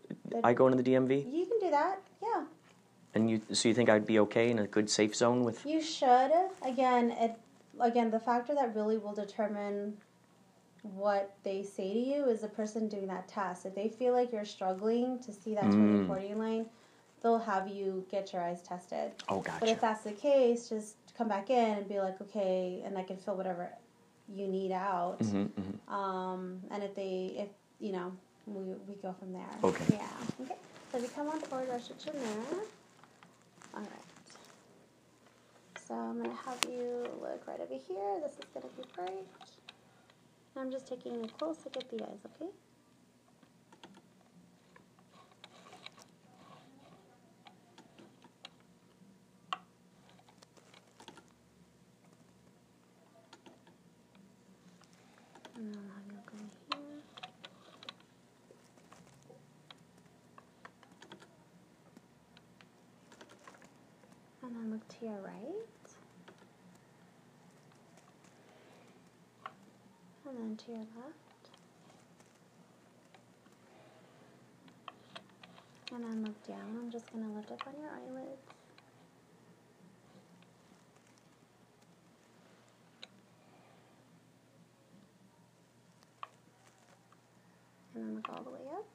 I 0.43 0.53
go 0.53 0.67
into 0.67 0.83
the 0.83 0.91
DMV? 0.91 1.33
You 1.33 1.47
can 1.47 1.59
do 1.61 1.71
that. 1.71 2.01
Yeah, 2.23 2.45
And 3.15 3.31
you, 3.31 3.41
so 3.53 3.69
you 3.69 3.75
think 3.75 3.89
I'd 3.89 4.07
be 4.07 4.19
okay 4.21 4.51
in 4.51 4.59
a 4.59 4.67
good 4.67 4.89
safe 4.91 5.15
zone 5.15 5.45
with, 5.45 5.65
you 5.67 5.81
should. 5.81 6.31
Again, 6.65 7.11
it 7.13 7.39
again 7.81 8.11
the 8.11 8.21
factor 8.21 8.55
that 8.55 8.75
really 8.77 8.99
will 8.99 9.15
determine 9.15 9.97
what 10.83 11.35
they 11.45 11.63
say 11.63 11.93
to 11.93 11.99
you 11.99 12.25
is 12.27 12.41
the 12.41 12.49
person 12.49 12.89
doing 12.89 13.07
that 13.07 13.29
test. 13.29 13.67
If 13.67 13.75
they 13.75 13.89
feel 13.89 14.13
like 14.13 14.33
you're 14.33 14.45
struggling 14.45 15.21
to 15.21 15.33
see 15.33 15.55
that 15.55 15.67
Mm. 15.67 16.07
20/40 16.07 16.35
line, 16.35 16.67
they'll 17.23 17.39
have 17.39 17.69
you 17.69 18.05
get 18.11 18.33
your 18.33 18.43
eyes 18.43 18.63
tested. 18.63 19.13
oh, 19.29 19.41
gotcha. 19.41 19.61
But 19.61 19.69
if 19.69 19.81
that's 19.81 20.03
the 20.03 20.13
case, 20.13 20.69
just 20.69 20.97
come 21.17 21.29
back 21.29 21.51
in 21.51 21.79
and 21.79 21.89
be 21.89 22.01
like, 22.01 22.21
okay, 22.21 22.83
and 22.85 22.99
I 22.99 23.05
can 23.05 23.17
fill 23.17 23.37
whatever 23.37 23.71
you 24.29 24.49
need 24.49 24.73
out. 24.73 25.19
hmm 25.23 25.45
hmm 25.45 25.93
Um, 25.93 26.61
and 26.71 26.83
if 26.83 26.95
they, 26.95 27.35
if 27.39 27.49
you 27.79 27.93
know, 27.93 28.17
we, 28.47 28.75
we 28.89 28.95
go 28.97 29.13
from 29.13 29.33
there. 29.33 29.47
Okay. 29.63 29.85
Yeah. 29.97 30.09
Okay. 30.45 30.57
So 30.91 30.99
if 30.99 31.05
you 31.05 31.11
come 31.11 31.29
on 31.29 31.41
forward, 31.41 31.69
in 31.69 32.21
there. 32.21 32.61
All 33.75 33.81
right. 33.81 33.89
So 35.87 35.95
I'm 35.95 36.21
gonna 36.23 36.35
have 36.35 36.59
you 36.69 37.09
look 37.21 37.47
right 37.47 37.61
over 37.61 37.75
here. 37.75 38.21
This 38.23 38.33
is 38.33 38.47
gonna 38.55 38.67
be 38.77 38.85
great. 38.97 39.27
I'm 40.55 40.71
just 40.71 40.87
taking 40.87 41.25
a 41.25 41.29
close 41.29 41.57
look 41.65 41.77
at 41.77 41.89
the 41.89 42.05
eyes. 42.05 42.19
Okay. 42.27 42.51
And 55.57 55.75
then 55.75 55.81
you 56.07 56.15
look 56.15 56.33
here. 56.71 56.81
And 64.43 64.57
then 64.57 64.71
look 64.71 64.89
to 64.89 65.05
your 65.05 65.21
right. 65.23 65.72
And 70.35 70.41
then 70.41 70.57
to 70.57 70.71
your 70.71 70.81
left. 70.81 71.51
And 75.93 76.05
then 76.05 76.25
look 76.25 76.47
down. 76.47 76.79
I'm 76.81 76.91
just 76.91 77.13
going 77.13 77.29
to 77.29 77.37
lift 77.37 77.53
up 77.53 77.63
on 77.67 77.75
your 77.79 77.91
eyelids. 77.91 78.41
And 87.95 88.07
then 88.07 88.15
look 88.15 88.29
all 88.31 88.43
the 88.43 88.51
way 88.51 88.67
up. 88.75 88.87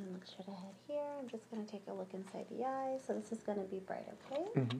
And 0.00 0.08
then 0.08 0.14
look 0.14 0.26
straight 0.26 0.48
ahead 0.48 0.74
here. 0.88 1.02
I'm 1.18 1.28
just 1.28 1.50
going 1.50 1.64
to 1.64 1.70
take 1.70 1.82
a 1.88 1.92
look 1.92 2.08
inside 2.14 2.46
the 2.50 2.64
eye. 2.64 2.96
So 3.06 3.12
this 3.12 3.32
is 3.32 3.42
going 3.42 3.58
to 3.58 3.64
be 3.64 3.80
bright, 3.80 4.06
okay? 4.32 4.44
hmm 4.54 4.78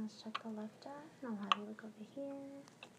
let's 0.00 0.22
check 0.22 0.42
the 0.42 0.48
left 0.48 0.86
eye. 0.86 0.90
And 1.22 1.30
I'll 1.30 1.44
have 1.44 1.52
you 1.58 1.64
look 1.68 1.84
over 1.84 2.04
here. 2.14 2.89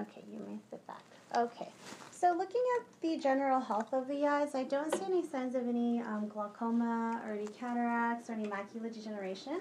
Okay, 0.00 0.22
you 0.32 0.38
may 0.46 0.58
sit 0.70 0.86
back. 0.86 1.02
Okay, 1.36 1.68
so 2.10 2.32
looking 2.36 2.62
at 2.78 2.86
the 3.02 3.18
general 3.18 3.60
health 3.60 3.92
of 3.92 4.08
the 4.08 4.26
eyes, 4.26 4.54
I 4.54 4.64
don't 4.64 4.94
see 4.94 5.04
any 5.06 5.26
signs 5.26 5.54
of 5.54 5.68
any 5.68 6.00
um, 6.00 6.28
glaucoma 6.28 7.20
or 7.26 7.32
any 7.32 7.46
cataracts 7.48 8.30
or 8.30 8.34
any 8.34 8.46
macular 8.48 8.92
degeneration. 8.92 9.60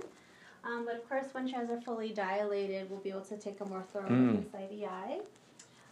Um, 0.64 0.86
but 0.86 0.96
of 0.96 1.08
course, 1.10 1.26
once 1.34 1.52
your 1.52 1.62
eyes 1.62 1.70
are 1.70 1.82
fully 1.82 2.10
dilated, 2.10 2.90
we'll 2.90 3.00
be 3.00 3.10
able 3.10 3.22
to 3.22 3.38
take 3.38 3.60
a 3.62 3.66
more 3.66 3.84
thorough 3.94 4.10
Mm. 4.10 4.38
inside 4.46 4.70
the 4.70 4.86
eye. 4.86 5.20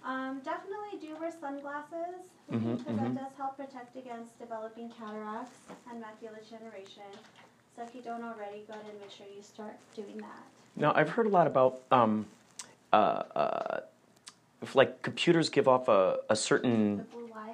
Um, 0.04 0.40
definitely 0.44 1.00
do 1.02 1.16
wear 1.20 1.32
sunglasses 1.32 2.30
because 2.50 2.82
mhm. 2.82 3.00
that 3.00 3.16
does 3.16 3.32
help 3.38 3.58
protect 3.58 3.96
against 3.96 4.38
developing 4.38 4.90
cataracts 4.92 5.58
and 5.90 6.04
macular 6.04 6.40
degeneration. 6.44 7.10
So 7.76 7.82
if 7.84 7.96
you 7.96 8.02
don't 8.02 8.24
already, 8.24 8.64
go 8.68 8.74
ahead 8.74 8.86
and 8.92 9.00
make 9.02 9.10
sure 9.10 9.26
you 9.36 9.42
start 9.42 9.74
doing 9.96 10.18
that. 10.18 10.44
Now, 10.76 10.94
I've 10.96 11.10
heard 11.10 11.26
a 11.26 11.30
lot 11.30 11.48
about, 11.48 11.82
um, 11.92 12.28
uh, 12.94 13.24
uh, 13.36 13.80
like 14.74 15.02
computers 15.02 15.50
give 15.50 15.68
off 15.68 15.88
a, 15.88 16.18
a 16.30 16.36
certain, 16.36 17.06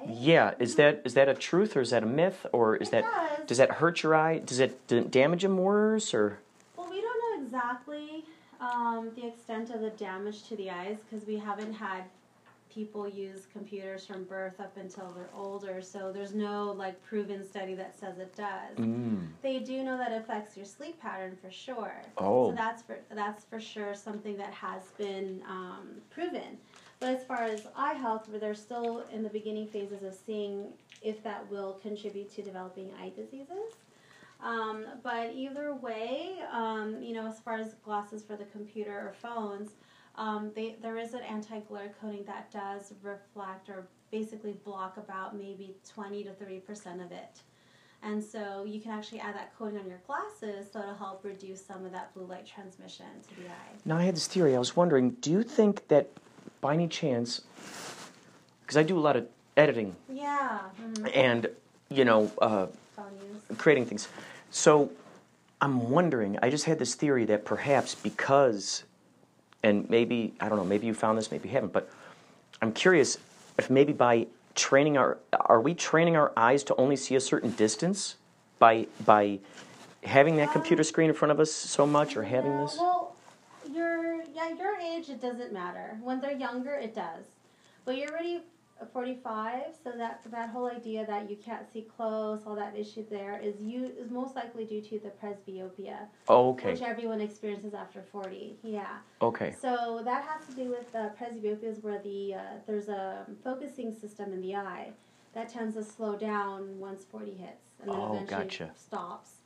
yeah, 0.08 0.54
is 0.58 0.76
that, 0.76 1.02
is 1.04 1.14
that 1.14 1.28
a 1.28 1.34
truth 1.34 1.76
or 1.76 1.80
is 1.80 1.90
that 1.90 2.02
a 2.02 2.06
myth 2.06 2.46
or 2.52 2.76
is 2.76 2.88
It 2.88 2.92
that, 2.92 3.02
does. 3.02 3.46
does 3.48 3.58
that 3.58 3.70
hurt 3.72 4.02
your 4.02 4.14
eye? 4.14 4.38
Does 4.38 4.60
it 4.60 4.86
d- 4.86 5.00
damage 5.00 5.42
them 5.42 5.58
worse 5.58 6.14
or? 6.14 6.38
Well, 6.76 6.88
we 6.88 7.00
don't 7.00 7.38
know 7.40 7.44
exactly 7.44 8.24
um, 8.60 9.10
the 9.16 9.26
extent 9.26 9.70
of 9.70 9.80
the 9.80 9.90
damage 9.90 10.44
to 10.48 10.56
the 10.56 10.70
eyes 10.70 10.98
because 11.10 11.26
we 11.26 11.36
haven't 11.36 11.72
had 11.74 12.04
people 12.72 13.06
use 13.06 13.46
computers 13.52 14.06
from 14.06 14.24
birth 14.24 14.58
up 14.58 14.74
until 14.76 15.12
they're 15.14 15.28
older. 15.36 15.82
So 15.82 16.10
there's 16.10 16.32
no 16.34 16.72
like 16.72 17.02
proven 17.04 17.46
study 17.46 17.74
that 17.74 17.98
says 17.98 18.18
it 18.18 18.34
does. 18.34 18.76
Mm. 18.78 19.26
They 19.42 19.58
do 19.58 19.82
know 19.82 19.98
that 19.98 20.12
it 20.12 20.22
affects 20.22 20.56
your 20.56 20.64
sleep 20.64 20.98
pattern 21.00 21.36
for 21.42 21.50
sure. 21.50 21.92
Oh. 22.16 22.50
So 22.50 22.56
that's 22.56 22.82
for 22.82 22.98
that's 23.14 23.44
for 23.44 23.60
sure 23.60 23.94
something 23.94 24.36
that 24.38 24.52
has 24.54 24.84
been 24.96 25.42
um, 25.48 25.88
proven. 26.10 26.56
But 27.42 27.50
as 27.50 27.62
far 27.62 27.70
as 27.70 27.74
eye 27.76 27.98
health, 27.98 28.28
where 28.28 28.38
they're 28.38 28.54
still 28.54 29.02
in 29.12 29.24
the 29.24 29.28
beginning 29.28 29.66
phases 29.66 30.04
of 30.04 30.14
seeing 30.14 30.68
if 31.02 31.24
that 31.24 31.50
will 31.50 31.72
contribute 31.82 32.32
to 32.36 32.42
developing 32.42 32.92
eye 33.00 33.10
diseases. 33.16 33.74
Um, 34.40 34.86
but 35.02 35.32
either 35.34 35.74
way, 35.74 36.36
um, 36.52 37.02
you 37.02 37.12
know, 37.12 37.26
as 37.26 37.40
far 37.40 37.58
as 37.58 37.74
glasses 37.84 38.22
for 38.22 38.36
the 38.36 38.44
computer 38.44 38.92
or 38.92 39.12
phones, 39.20 39.70
um, 40.14 40.52
they, 40.54 40.76
there 40.80 40.98
is 40.98 41.14
an 41.14 41.22
anti-glare 41.22 41.92
coating 42.00 42.24
that 42.26 42.52
does 42.52 42.94
reflect 43.02 43.68
or 43.68 43.88
basically 44.12 44.52
block 44.64 44.96
about 44.96 45.36
maybe 45.36 45.74
20 45.92 46.22
to 46.22 46.30
30% 46.30 47.04
of 47.04 47.10
it. 47.10 47.40
And 48.04 48.22
so 48.22 48.62
you 48.64 48.80
can 48.80 48.92
actually 48.92 49.18
add 49.18 49.34
that 49.34 49.52
coating 49.58 49.80
on 49.80 49.88
your 49.88 50.00
glasses 50.06 50.70
so 50.72 50.78
it'll 50.78 50.94
help 50.94 51.24
reduce 51.24 51.64
some 51.64 51.84
of 51.84 51.90
that 51.90 52.14
blue 52.14 52.26
light 52.26 52.46
transmission 52.46 53.06
to 53.28 53.42
the 53.42 53.48
eye. 53.48 53.72
Now 53.84 53.96
I 53.96 54.04
had 54.04 54.14
this 54.14 54.28
theory. 54.28 54.54
I 54.54 54.60
was 54.60 54.76
wondering, 54.76 55.10
do 55.20 55.32
you 55.32 55.42
think 55.42 55.88
that 55.88 56.08
by 56.62 56.72
any 56.72 56.88
chance, 56.88 57.42
because 58.62 58.78
I 58.78 58.82
do 58.82 58.98
a 58.98 59.00
lot 59.02 59.16
of 59.16 59.26
editing 59.58 59.94
Yeah. 60.10 60.60
Mm-hmm. 60.80 61.06
and 61.14 61.46
you 61.90 62.06
know 62.06 62.32
uh, 62.40 62.66
creating 63.58 63.84
things, 63.84 64.08
so 64.50 64.90
I'm 65.60 65.90
wondering. 65.90 66.38
I 66.42 66.48
just 66.48 66.64
had 66.64 66.78
this 66.78 66.94
theory 66.94 67.26
that 67.26 67.44
perhaps 67.44 67.94
because, 67.94 68.84
and 69.62 69.88
maybe 69.90 70.32
I 70.40 70.48
don't 70.48 70.56
know, 70.56 70.64
maybe 70.64 70.86
you 70.86 70.94
found 70.94 71.18
this, 71.18 71.30
maybe 71.30 71.48
you 71.50 71.54
haven't, 71.54 71.72
but 71.74 71.90
I'm 72.62 72.72
curious 72.72 73.18
if 73.58 73.68
maybe 73.68 73.92
by 73.92 74.26
training 74.54 74.96
our 74.96 75.18
are 75.32 75.60
we 75.60 75.74
training 75.74 76.16
our 76.16 76.32
eyes 76.36 76.62
to 76.64 76.74
only 76.76 76.96
see 76.96 77.14
a 77.16 77.20
certain 77.20 77.50
distance 77.52 78.16
by 78.58 78.86
by 79.04 79.38
having 80.04 80.36
that 80.36 80.52
computer 80.52 80.82
screen 80.84 81.08
in 81.08 81.14
front 81.14 81.32
of 81.32 81.40
us 81.40 81.50
so 81.52 81.86
much 81.86 82.16
or 82.16 82.22
having 82.22 82.56
this 82.58 82.76
Yeah, 84.34 84.48
your 84.56 84.76
age 84.76 85.08
it 85.08 85.20
doesn't 85.20 85.52
matter. 85.52 85.98
When 86.02 86.20
they're 86.20 86.36
younger, 86.36 86.74
it 86.74 86.94
does. 86.94 87.24
But 87.84 87.96
you're 87.96 88.10
already 88.10 88.42
45, 88.92 89.62
so 89.84 89.92
that 89.96 90.22
that 90.30 90.50
whole 90.50 90.68
idea 90.68 91.06
that 91.06 91.30
you 91.30 91.36
can't 91.36 91.70
see 91.72 91.82
close, 91.82 92.40
all 92.46 92.56
that 92.56 92.76
issue 92.76 93.04
there 93.10 93.38
is 93.40 93.60
you 93.60 93.92
is 93.98 94.10
most 94.10 94.34
likely 94.34 94.64
due 94.64 94.80
to 94.82 94.98
the 94.98 95.10
presbyopia, 95.10 95.98
oh, 96.28 96.50
okay 96.50 96.72
which 96.72 96.82
everyone 96.82 97.20
experiences 97.20 97.74
after 97.74 98.02
40. 98.02 98.56
Yeah. 98.62 98.98
okay 99.20 99.54
So 99.60 100.02
that 100.04 100.24
has 100.24 100.46
to 100.48 100.54
do 100.54 100.70
with 100.70 100.92
uh, 100.94 101.10
presbyopia, 101.10 101.64
is 101.64 101.82
where 101.82 102.00
the 102.00 102.34
uh, 102.34 102.40
there's 102.66 102.88
a 102.88 103.26
focusing 103.44 103.92
system 103.92 104.32
in 104.32 104.40
the 104.40 104.56
eye 104.56 104.92
that 105.34 105.48
tends 105.48 105.76
to 105.76 105.84
slow 105.84 106.16
down 106.16 106.78
once 106.78 107.04
40 107.04 107.32
hits 107.34 107.80
and 107.80 107.88
then 107.90 107.96
Oh, 108.00 108.14
eventually 108.14 108.44
gotcha. 108.44 108.70
stops. 108.74 109.36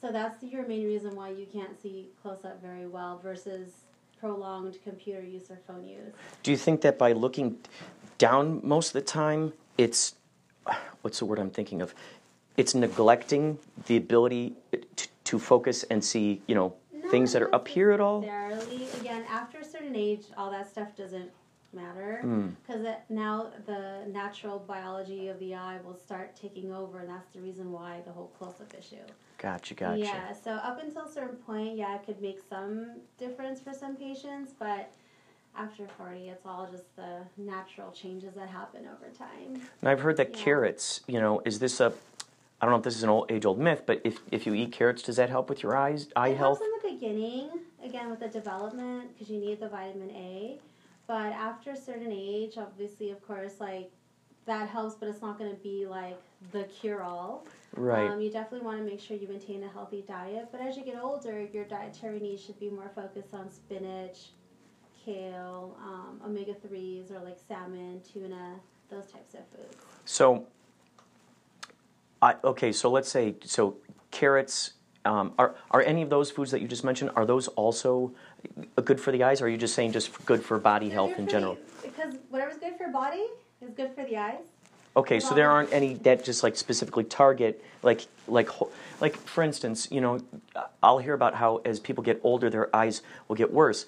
So 0.00 0.12
that's 0.12 0.42
your 0.42 0.66
main 0.66 0.86
reason 0.86 1.14
why 1.16 1.30
you 1.30 1.46
can't 1.46 1.80
see 1.80 2.10
close 2.22 2.44
up 2.44 2.60
very 2.62 2.86
well 2.86 3.18
versus 3.22 3.85
prolonged 4.26 4.78
computer 4.82 5.22
use 5.22 5.50
or 5.50 5.58
phone 5.66 5.86
use. 5.86 6.12
Do 6.42 6.50
you 6.50 6.56
think 6.56 6.80
that 6.80 6.98
by 6.98 7.12
looking 7.12 7.58
down 8.18 8.60
most 8.62 8.88
of 8.88 8.94
the 8.94 9.02
time, 9.02 9.52
it's 9.78 10.14
what's 11.02 11.18
the 11.20 11.24
word 11.24 11.38
I'm 11.38 11.50
thinking 11.50 11.80
of? 11.80 11.94
It's 12.56 12.74
neglecting 12.74 13.58
the 13.86 13.96
ability 13.96 14.54
to, 14.72 15.08
to 15.24 15.38
focus 15.38 15.84
and 15.84 16.04
see, 16.04 16.42
you 16.46 16.54
know, 16.54 16.74
things 17.10 17.32
that 17.32 17.42
are 17.42 17.54
up 17.54 17.68
here 17.68 17.92
at 17.92 18.00
all? 18.00 18.22
Again, 19.00 19.24
after 19.30 19.58
a 19.58 19.64
certain 19.64 19.94
age, 19.94 20.24
all 20.36 20.50
that 20.50 20.68
stuff 20.68 20.96
doesn't 20.96 21.30
matter 21.76 22.22
mm. 22.24 22.52
because 22.66 22.84
now 23.08 23.52
the 23.66 24.04
natural 24.10 24.58
biology 24.58 25.28
of 25.28 25.38
the 25.38 25.54
eye 25.54 25.78
will 25.84 25.94
start 25.94 26.34
taking 26.34 26.72
over, 26.72 27.00
and 27.00 27.08
that's 27.08 27.30
the 27.32 27.40
reason 27.40 27.70
why 27.70 28.00
the 28.04 28.12
whole 28.12 28.32
close-up 28.38 28.74
issue. 28.76 28.96
Gotcha, 29.38 29.74
gotcha. 29.74 30.00
Yeah, 30.00 30.32
so 30.32 30.52
up 30.52 30.82
until 30.82 31.04
a 31.04 31.12
certain 31.12 31.36
point, 31.36 31.76
yeah, 31.76 31.94
it 31.96 32.06
could 32.06 32.20
make 32.20 32.40
some 32.48 33.00
difference 33.18 33.60
for 33.60 33.72
some 33.72 33.94
patients, 33.94 34.52
but 34.58 34.90
after 35.56 35.86
40, 35.98 36.28
it's 36.28 36.46
all 36.46 36.68
just 36.70 36.94
the 36.96 37.20
natural 37.36 37.90
changes 37.92 38.34
that 38.34 38.48
happen 38.48 38.86
over 38.86 39.10
time. 39.14 39.60
And 39.80 39.88
I've 39.88 40.00
heard 40.00 40.16
that 40.16 40.30
Yeah. 40.30 40.44
carrots, 40.44 41.00
you 41.06 41.20
know, 41.20 41.40
is 41.44 41.58
this 41.58 41.80
a 41.80 41.92
I 42.58 42.64
don't 42.64 42.72
know 42.72 42.78
if 42.78 42.84
this 42.84 42.96
is 42.96 43.02
an 43.02 43.10
old 43.10 43.30
age 43.30 43.44
old 43.44 43.58
myth, 43.58 43.82
but 43.84 44.00
if, 44.02 44.18
if 44.32 44.46
you 44.46 44.54
eat 44.54 44.72
carrots, 44.72 45.02
does 45.02 45.16
that 45.16 45.28
help 45.28 45.50
with 45.50 45.62
your 45.62 45.76
eyes 45.76 46.08
eye 46.16 46.28
it 46.28 46.38
health? 46.38 46.58
helps 46.58 46.82
in 46.82 46.90
the 46.90 46.94
beginning, 46.94 47.50
again, 47.84 48.08
with 48.08 48.20
the 48.20 48.28
development, 48.28 49.12
because 49.12 49.28
you 49.28 49.38
need 49.38 49.60
the 49.60 49.68
vitamin 49.68 50.10
A. 50.12 50.58
But 51.06 51.32
after 51.32 51.70
a 51.70 51.76
certain 51.76 52.10
age, 52.10 52.58
obviously, 52.58 53.10
of 53.10 53.24
course, 53.26 53.60
like 53.60 53.90
that 54.46 54.68
helps, 54.68 54.94
but 54.94 55.08
it's 55.08 55.22
not 55.22 55.38
going 55.38 55.50
to 55.50 55.62
be 55.62 55.86
like 55.86 56.20
the 56.52 56.64
cure 56.64 57.02
all. 57.02 57.46
Right. 57.74 58.10
Um, 58.10 58.20
you 58.20 58.30
definitely 58.30 58.64
want 58.64 58.78
to 58.78 58.84
make 58.84 59.00
sure 59.00 59.16
you 59.16 59.28
maintain 59.28 59.62
a 59.64 59.68
healthy 59.68 60.04
diet. 60.06 60.48
But 60.50 60.60
as 60.60 60.76
you 60.76 60.84
get 60.84 60.98
older, 60.98 61.46
your 61.52 61.64
dietary 61.64 62.20
needs 62.20 62.42
should 62.42 62.58
be 62.58 62.70
more 62.70 62.90
focused 62.94 63.34
on 63.34 63.50
spinach, 63.50 64.30
kale, 65.04 65.76
um, 65.84 66.20
omega 66.24 66.54
3s, 66.54 67.10
or 67.12 67.20
like 67.20 67.38
salmon, 67.46 68.00
tuna, 68.12 68.54
those 68.88 69.06
types 69.06 69.34
of 69.34 69.40
foods. 69.48 69.76
So, 70.04 70.46
I, 72.22 72.36
okay, 72.42 72.72
so 72.72 72.90
let's 72.90 73.08
say 73.08 73.36
so 73.44 73.76
carrots. 74.10 74.72
Um, 75.04 75.34
are 75.38 75.54
are 75.70 75.82
any 75.82 76.02
of 76.02 76.10
those 76.10 76.32
foods 76.32 76.50
that 76.50 76.60
you 76.60 76.66
just 76.66 76.82
mentioned? 76.82 77.10
Are 77.14 77.24
those 77.24 77.46
also 77.48 78.12
good 78.84 79.00
for 79.00 79.12
the 79.12 79.22
eyes? 79.24 79.40
Or 79.40 79.46
are 79.46 79.48
you 79.48 79.56
just 79.56 79.74
saying 79.74 79.92
just 79.92 80.24
good 80.26 80.42
for 80.44 80.58
body 80.58 80.90
health 80.90 81.18
in 81.18 81.28
general? 81.28 81.54
the- 81.82 81.88
because 81.88 82.14
whatever's 82.30 82.58
good 82.58 82.76
for 82.76 82.88
body 82.88 83.24
is 83.60 83.70
good 83.74 83.92
for 83.94 84.04
the 84.04 84.16
eyes. 84.16 84.40
Okay, 84.96 85.20
so 85.20 85.34
there 85.34 85.50
aren't 85.50 85.72
any 85.74 85.92
that 85.94 86.24
just 86.24 86.42
like 86.42 86.56
specifically 86.56 87.04
target 87.04 87.62
like 87.82 88.06
like 88.26 88.48
like 89.00 89.14
for 89.16 89.42
instance, 89.44 89.88
you 89.90 90.00
know, 90.00 90.18
I'll 90.82 90.98
hear 90.98 91.12
about 91.12 91.34
how 91.34 91.58
as 91.66 91.78
people 91.80 92.02
get 92.02 92.18
older, 92.24 92.48
their 92.48 92.74
eyes 92.74 93.02
will 93.28 93.36
get 93.36 93.52
worse. 93.52 93.84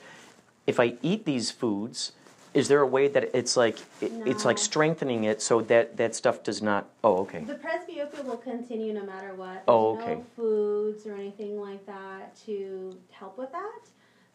If 0.67 0.79
I 0.79 0.95
eat 1.01 1.25
these 1.25 1.51
foods, 1.51 2.13
is 2.53 2.69
there 2.69 2.81
a 2.83 2.87
way 2.87 3.09
that 3.09 3.31
it's 3.35 3.57
like 3.57 3.79
it, 4.03 4.13
it's 4.27 4.45
like 4.45 4.59
strengthening 4.59 5.25
it 5.25 5.41
so 5.41 5.63
that 5.63 5.97
that 5.97 6.15
stuff 6.15 6.43
does 6.43 6.61
not? 6.61 6.87
Oh, 7.03 7.19
okay. 7.21 7.43
The 7.43 7.55
presbyopia 7.55 8.23
will 8.25 8.37
continue 8.37 8.93
no 8.93 9.05
matter 9.05 9.33
what. 9.35 9.63
Oh, 9.67 9.95
There's 9.95 10.03
Oh, 10.07 10.11
okay. 10.13 10.15
no 10.17 10.27
foods 10.37 11.07
or 11.07 11.15
anything 11.15 11.59
like 11.59 11.87
that 11.87 12.37
to 12.45 12.95
help 13.13 13.39
with 13.39 13.51
that. 13.53 13.81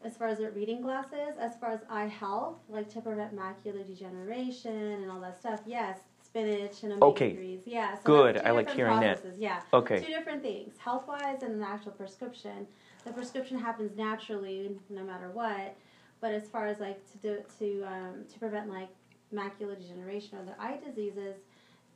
As 0.03 0.17
far 0.17 0.27
as 0.27 0.39
the 0.39 0.51
reading 0.51 0.81
glasses, 0.81 1.37
as 1.39 1.55
far 1.55 1.71
as 1.71 1.79
eye 1.89 2.07
health, 2.07 2.57
like 2.69 2.89
to 2.93 3.01
prevent 3.01 3.35
macular 3.35 3.85
degeneration 3.87 4.75
and 4.75 5.11
all 5.11 5.21
that 5.21 5.39
stuff, 5.39 5.61
yes, 5.65 5.99
spinach 6.21 6.83
and 6.83 6.93
omega 6.93 7.05
Okay. 7.05 7.31
3s. 7.31 7.61
Yeah. 7.65 7.95
So 7.95 8.01
Good. 8.03 8.37
I 8.37 8.51
like 8.51 8.69
hearing 8.71 8.99
that. 8.99 9.21
Yeah. 9.37 9.61
Okay. 9.73 9.99
Two 9.99 10.07
different 10.07 10.41
things. 10.41 10.75
Health 10.77 11.07
wise 11.07 11.43
and 11.43 11.55
an 11.55 11.63
actual 11.63 11.91
prescription. 11.93 12.67
The 13.05 13.11
prescription 13.11 13.57
happens 13.57 13.95
naturally 13.95 14.75
no 14.89 15.03
matter 15.03 15.29
what. 15.31 15.75
But 16.19 16.33
as 16.33 16.47
far 16.47 16.67
as 16.67 16.79
like 16.79 16.99
to 17.11 17.17
do 17.17 17.37
to 17.59 17.83
um, 17.83 18.25
to 18.31 18.39
prevent 18.39 18.69
like 18.69 18.89
macular 19.33 19.77
degeneration 19.77 20.37
or 20.37 20.45
the 20.45 20.61
eye 20.61 20.79
diseases, 20.85 21.35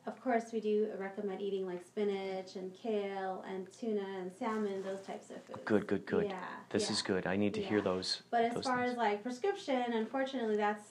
of 0.08 0.22
course 0.24 0.46
we 0.54 0.60
do 0.62 0.88
recommend 0.98 1.42
eating 1.42 1.68
like 1.68 1.86
spinach 1.86 2.56
and 2.56 2.72
kale 2.82 3.44
and 3.48 3.68
tuna 3.72 4.06
and 4.20 4.32
salmon, 4.32 4.82
those 4.84 5.02
types 5.02 5.30
of 5.30 5.44
foods. 5.44 5.60
Good, 5.66 5.86
good, 5.86 6.06
good. 6.06 6.26
Yeah. 6.28 6.40
This 6.70 6.86
yeah. 6.86 6.92
is 6.94 7.02
good. 7.02 7.28
I 7.28 7.36
need 7.36 7.54
to 7.56 7.62
hear 7.62 7.82
those. 7.82 8.22
But 8.32 8.46
as 8.46 8.54
those 8.54 8.64
far 8.64 8.80
things. 8.80 8.92
as 8.92 8.98
like 8.98 9.22
prescription, 9.22 9.94
unfortunately, 9.94 10.56
that's 10.56 10.84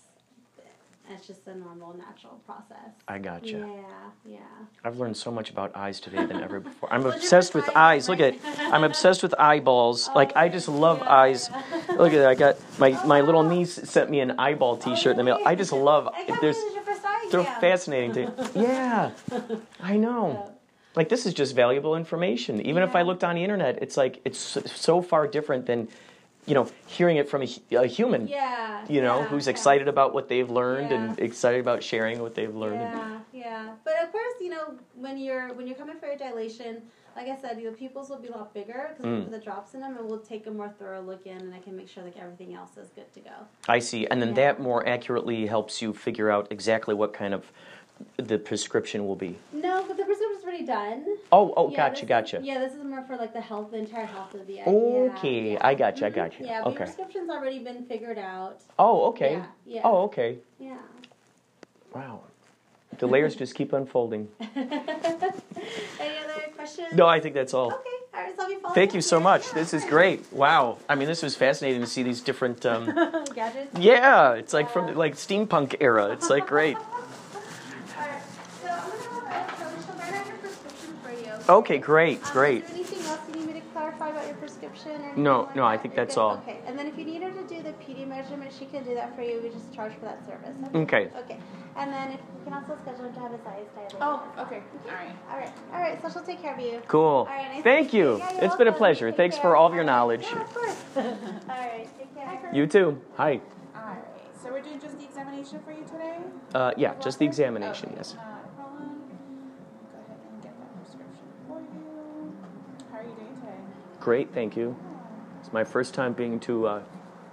that's 1.08 1.26
just 1.26 1.46
a 1.46 1.54
normal 1.54 1.96
natural 1.96 2.40
process. 2.46 2.90
I 3.06 3.18
gotcha. 3.18 3.58
Yeah, 3.58 4.10
yeah. 4.28 4.38
I've 4.84 4.98
learned 4.98 5.16
so 5.16 5.30
much 5.30 5.50
about 5.50 5.76
eyes 5.76 6.00
today 6.00 6.26
than 6.26 6.42
ever 6.42 6.58
before. 6.68 6.92
I'm 6.92 7.06
obsessed 7.06 7.54
with 7.54 7.68
eyes. 7.70 7.76
eyes, 7.76 8.08
Look 8.08 8.18
at? 8.18 8.34
I'm 8.58 8.82
obsessed 8.82 9.22
with 9.22 9.34
eyeballs. 9.38 10.10
Like 10.16 10.34
I 10.34 10.48
just 10.48 10.66
love 10.66 11.00
oh, 11.02 11.04
Yeah, 11.04 11.12
eyes. 11.12 11.50
Look 11.90 12.12
at 12.12 12.18
that. 12.18 12.28
I 12.28 12.34
got 12.34 12.56
my 12.78 12.98
Oh, 13.00 13.06
my 13.06 13.20
little 13.20 13.42
niece 13.54 13.74
sent 13.74 14.10
me 14.10 14.20
an 14.20 14.32
eyeball 14.38 14.78
T-shirt 14.78 15.12
in 15.12 15.16
the 15.18 15.24
mail. 15.24 15.38
I 15.44 15.54
just 15.54 15.72
love. 15.72 16.08
I 16.08 16.38
There's 16.40 16.56
they're 17.30 17.40
exam. 17.40 17.60
fascinating. 17.60 18.12
To, 18.14 18.50
yeah, 18.54 19.10
I 19.80 19.96
know. 19.96 20.52
Like 20.94 21.08
this 21.10 21.26
is 21.26 21.34
just 21.34 21.54
valuable 21.54 21.94
information. 21.96 22.60
Even 22.62 22.82
if 22.82 22.96
I 22.96 23.02
looked 23.02 23.22
on 23.22 23.34
the 23.34 23.42
internet, 23.44 23.82
it's 23.82 23.96
like 23.96 24.20
it's 24.24 24.38
so- 24.38 25.02
far 25.02 25.26
different 25.26 25.66
than, 25.66 25.88
you 26.46 26.54
know, 26.54 26.70
hearing 26.86 27.18
it 27.18 27.28
from 27.28 27.42
a, 27.42 27.48
a 27.72 27.86
human. 27.86 28.26
Yeah. 28.28 28.82
You 28.88 29.02
know, 29.02 29.20
yeah, 29.20 29.26
who's 29.26 29.46
yeah. 29.46 29.50
excited 29.50 29.88
about 29.88 30.14
what 30.14 30.28
they've 30.28 30.48
learned 30.48 30.92
and 30.92 31.18
excited 31.18 31.60
about 31.60 31.82
sharing 31.82 32.20
what 32.20 32.34
they've 32.34 32.54
learned. 32.54 32.80
Yeah, 32.80 33.18
yeah. 33.32 33.68
But 33.84 34.02
of 34.02 34.10
course, 34.10 34.34
you 34.40 34.48
know, 34.48 34.74
when 34.94 35.18
you're 35.18 35.52
when 35.54 35.66
you're 35.66 35.76
coming 35.76 35.98
for 35.98 36.06
a 36.06 36.16
dilation, 36.16 36.80
like 37.16 37.28
I 37.28 37.36
said, 37.40 37.60
your 37.60 37.72
pupils 37.72 38.10
will 38.10 38.18
be 38.18 38.28
a 38.28 38.32
lot 38.32 38.52
bigger 38.52 38.90
because 38.96 39.04
Mm. 39.06 39.24
of 39.26 39.30
the 39.30 39.38
drops 39.38 39.74
in 39.74 39.80
them, 39.80 39.96
and 39.96 40.06
we'll 40.08 40.18
take 40.20 40.46
a 40.46 40.50
more 40.50 40.68
thorough 40.68 41.00
look 41.00 41.26
in, 41.26 41.38
and 41.38 41.54
I 41.54 41.58
can 41.58 41.76
make 41.76 41.88
sure 41.88 42.04
like 42.04 42.16
everything 42.18 42.54
else 42.54 42.76
is 42.76 42.90
good 42.90 43.12
to 43.14 43.20
go. 43.20 43.30
I 43.68 43.78
see. 43.78 44.06
And 44.06 44.20
then 44.20 44.28
Yeah. 44.30 44.34
that 44.52 44.60
more 44.60 44.86
accurately 44.86 45.46
helps 45.46 45.80
you 45.80 45.92
figure 45.92 46.30
out 46.30 46.46
exactly 46.50 46.94
what 46.94 47.12
kind 47.14 47.32
of 47.34 47.50
the 48.18 48.38
prescription 48.38 49.06
will 49.06 49.16
be. 49.16 49.38
No, 49.54 49.82
but 49.88 49.96
the 49.96 50.04
prescription's 50.04 50.44
already 50.44 50.66
done. 50.66 51.06
Oh, 51.32 51.54
oh, 51.56 51.70
Yeah, 51.70 51.76
gotcha, 51.78 51.92
this 51.94 52.02
is- 52.02 52.08
gotcha. 52.08 52.40
yeah, 52.44 52.58
this 52.58 52.74
is 52.74 52.84
more 52.84 53.02
for 53.04 53.16
like 53.16 53.32
the 53.32 53.40
health, 53.40 53.70
the 53.70 53.78
entire 53.78 54.04
health 54.04 54.34
of 54.34 54.46
the 54.46 54.60
eye. 54.60 54.64
Okay, 54.66 55.52
yeah. 55.54 55.66
I 55.66 55.74
gotcha, 55.74 56.04
I 56.06 56.10
Mhm. 56.10 56.14
gotcha. 56.14 56.44
Yeah, 56.44 56.60
but 56.62 56.68
your 56.74 56.76
prescription's 56.84 57.30
already 57.30 57.60
been 57.60 57.86
figured 57.86 58.18
out. 58.18 58.60
Oh, 58.78 59.04
okay. 59.06 59.36
Yeah, 59.36 59.46
yeah. 59.64 59.80
Oh, 59.84 60.02
okay. 60.04 60.38
Yeah. 60.58 60.76
Wow. 61.94 62.20
The 62.98 63.06
layers 63.08 63.34
just 63.34 63.54
keep 63.54 63.72
unfolding. 63.72 64.28
Questions? 66.66 66.92
No, 66.94 67.06
I 67.06 67.20
think 67.20 67.34
that's 67.34 67.54
all. 67.54 67.72
Okay. 67.72 67.80
All 68.14 68.20
right. 68.22 68.34
So 68.36 68.42
I'll 68.42 68.48
be 68.48 68.54
following 68.56 68.74
Thank 68.74 68.94
you 68.94 69.00
so 69.00 69.20
much. 69.20 69.50
This 69.54 69.72
is 69.74 69.84
great. 69.84 70.24
Wow. 70.32 70.78
I 70.88 70.94
mean, 70.96 71.06
this 71.08 71.22
was 71.22 71.36
fascinating 71.36 71.80
to 71.80 71.86
see 71.86 72.02
these 72.02 72.20
different. 72.20 72.64
Um, 72.66 72.86
Gadgets. 73.34 73.78
yeah, 73.78 74.32
it's 74.34 74.52
like 74.52 74.70
from 74.70 74.86
the 74.86 74.92
like 74.94 75.14
steampunk 75.14 75.76
era. 75.80 76.08
It's 76.10 76.28
like 76.30 76.46
great. 76.46 76.76
Alright, 77.96 78.22
so 78.62 78.68
have 79.28 81.48
a 81.48 81.52
Okay, 81.52 81.78
great, 81.78 82.22
Um, 82.24 82.32
great. 82.32 82.64
Is 82.64 82.70
there 82.70 82.76
anything 82.76 83.06
else 83.06 83.20
you 83.28 83.34
need 83.40 83.46
me 83.54 83.60
to 83.60 83.66
clarify 83.72 84.08
about 84.08 84.26
your 84.26 84.34
prescription 84.36 85.00
No, 85.16 85.42
like 85.42 85.56
no, 85.56 85.64
I 85.64 85.78
think 85.78 85.94
that's 85.94 86.16
all. 86.16 86.38
Okay, 86.38 86.58
and 86.66 86.76
then 86.78 86.86
if 86.88 86.98
you 86.98 87.04
need 87.04 87.22
her 87.22 87.30
to 87.30 87.42
do 87.46 87.62
the 87.62 87.72
PD 87.84 88.05
measurement, 88.16 88.52
she 88.58 88.64
can 88.66 88.84
do 88.84 88.94
that 88.94 89.14
for 89.14 89.22
you. 89.22 89.40
We 89.42 89.50
just 89.50 89.72
charge 89.74 89.92
for 89.94 90.06
that 90.06 90.24
service. 90.26 90.56
Okay. 90.74 91.10
Okay. 91.24 91.38
And 91.76 91.92
then 91.92 92.12
if 92.12 92.20
we 92.38 92.44
can 92.44 92.54
also 92.54 92.76
schedule 92.82 93.04
her 93.04 93.12
to 93.12 93.20
have 93.20 93.32
his 93.32 93.40
eyes 93.46 93.66
dilated. 93.74 93.98
Oh, 94.00 94.22
okay. 94.38 94.62
All 94.88 94.94
right. 94.94 95.16
All 95.30 95.36
right. 95.36 95.52
All 95.72 95.80
right. 95.80 96.02
So 96.02 96.08
she'll 96.08 96.22
take 96.22 96.40
care 96.40 96.54
of 96.54 96.60
you. 96.60 96.80
Cool. 96.88 97.02
All 97.02 97.24
right. 97.26 97.52
Nice 97.54 97.62
Thank 97.62 97.90
to 97.90 97.96
you. 97.96 98.18
Yeah, 98.18 98.32
you're 98.32 98.44
It's 98.44 98.56
been 98.56 98.68
a 98.68 98.72
pleasure. 98.72 99.10
Take 99.10 99.16
Thanks 99.18 99.36
care. 99.36 99.42
for 99.42 99.56
all 99.56 99.68
of 99.68 99.74
your 99.74 99.84
knowledge. 99.84 100.22
Yeah, 100.22 100.42
of 100.42 100.54
course. 100.54 100.84
all 100.96 101.04
right. 101.48 101.88
Take 101.98 102.14
care. 102.14 102.50
You 102.52 102.66
too. 102.66 103.00
Hi. 103.16 103.40
All 103.74 103.82
right. 103.82 104.02
So 104.42 104.50
we're 104.50 104.62
doing 104.62 104.80
just 104.80 104.98
the 104.98 105.04
examination 105.04 105.60
for 105.64 105.72
you 105.72 105.84
today? 105.84 106.18
Uh, 106.54 106.72
yeah, 106.76 106.94
just 107.00 107.18
the 107.18 107.26
examination, 107.26 107.88
Okay, 107.90 107.96
yes. 107.98 108.14
Not 108.14 108.24
a 108.24 108.48
problem. 108.56 109.00
Go 109.92 109.98
ahead 109.98 110.18
and 110.32 110.42
get 110.42 110.54
that 110.58 110.70
prescription 110.80 111.26
for 111.46 111.58
you. 111.60 112.32
How 112.90 112.98
are 112.98 113.02
you 113.02 113.14
doing 113.14 113.34
today? 113.40 114.00
Great, 114.00 114.32
thank 114.32 114.56
you. 114.56 114.76
It's 115.40 115.52
my 115.52 115.64
first 115.64 115.94
time 115.94 116.12
being 116.12 116.38
to, 116.40 116.66
uh, 116.66 116.82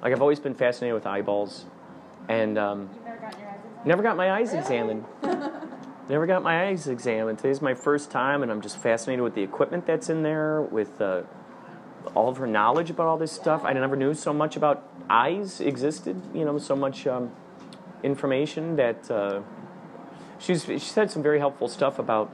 like, 0.04 0.12
I've 0.12 0.22
always 0.22 0.40
been 0.40 0.54
fascinated 0.54 0.94
with 0.94 1.08
eyeballs, 1.08 1.66
and 2.28 2.58
um, 2.58 2.90
You've 2.94 3.06
never 3.06 3.22
your 3.22 3.26
eyes 3.26 3.34
examined? 3.34 3.86
never 3.86 4.04
got 4.04 4.18
my 4.18 4.32
eyes 4.32 4.48
Really? 4.50 4.60
examined. 4.60 5.06
Never 6.10 6.26
got 6.26 6.44
my 6.44 6.66
eyes 6.68 6.90
examined. 6.90 7.38
Today's 7.38 7.62
my 7.62 7.74
first 7.74 8.12
time, 8.12 8.44
and 8.44 8.52
I'm 8.52 8.60
just 8.60 8.78
fascinated 8.78 9.24
with 9.24 9.36
the 9.36 9.42
equipment 9.42 9.86
that's 9.86 10.10
in 10.10 10.22
there, 10.22 10.62
with 10.62 11.00
uh, 11.00 11.22
all 12.14 12.28
of 12.28 12.36
her 12.38 12.46
knowledge 12.46 12.90
about 12.90 13.08
all 13.08 13.18
this 13.18 13.32
stuff. 13.32 13.64
I 13.64 13.72
never 13.72 13.96
knew 13.96 14.14
so 14.14 14.34
much 14.34 14.58
about 14.58 14.84
eyes 15.10 15.62
existed. 15.62 16.22
You 16.34 16.44
know, 16.44 16.58
so 16.58 16.76
much 16.76 17.08
um, 17.08 17.32
information 18.04 18.76
that 18.76 19.10
uh, 19.10 19.44
she's 20.40 20.66
she 20.66 20.80
said 20.80 21.10
some 21.10 21.24
very 21.24 21.40
helpful 21.40 21.70
stuff 21.70 22.00
about 22.00 22.30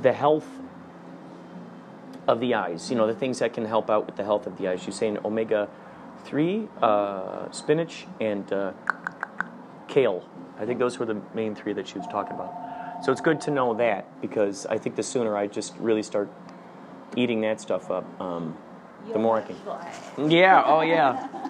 the 0.00 0.14
health 0.14 0.48
of 2.26 2.40
the 2.40 2.54
eyes. 2.54 2.90
You 2.90 2.96
know, 2.96 3.06
the 3.06 3.14
things 3.14 3.40
that 3.40 3.52
can 3.52 3.66
help 3.66 3.90
out 3.90 4.06
with 4.06 4.16
the 4.16 4.24
health 4.24 4.46
of 4.46 4.56
the 4.56 4.66
eyes. 4.68 4.82
She's 4.82 4.96
saying 4.96 5.18
omega 5.26 5.68
three, 6.24 6.68
uh, 6.82 7.50
spinach, 7.50 8.06
and 8.20 8.50
uh, 8.52 8.72
kale. 9.88 10.24
I 10.58 10.66
think 10.66 10.78
those 10.78 10.98
were 10.98 11.06
the 11.06 11.20
main 11.34 11.54
three 11.54 11.72
that 11.72 11.88
she 11.88 11.98
was 11.98 12.06
talking 12.06 12.34
about. 12.34 13.04
So 13.04 13.12
it's 13.12 13.20
good 13.20 13.40
to 13.42 13.50
know 13.50 13.74
that 13.74 14.20
because 14.20 14.66
I 14.66 14.78
think 14.78 14.96
the 14.96 15.02
sooner 15.02 15.36
I 15.36 15.46
just 15.46 15.74
really 15.78 16.02
start 16.02 16.30
eating 17.16 17.40
that 17.42 17.60
stuff 17.60 17.90
up, 17.90 18.04
um, 18.20 18.56
the 19.12 19.18
more 19.18 19.38
I 19.38 19.42
can. 19.42 20.30
Yeah. 20.30 20.62
Oh 20.64 20.82
yeah. 20.82 21.49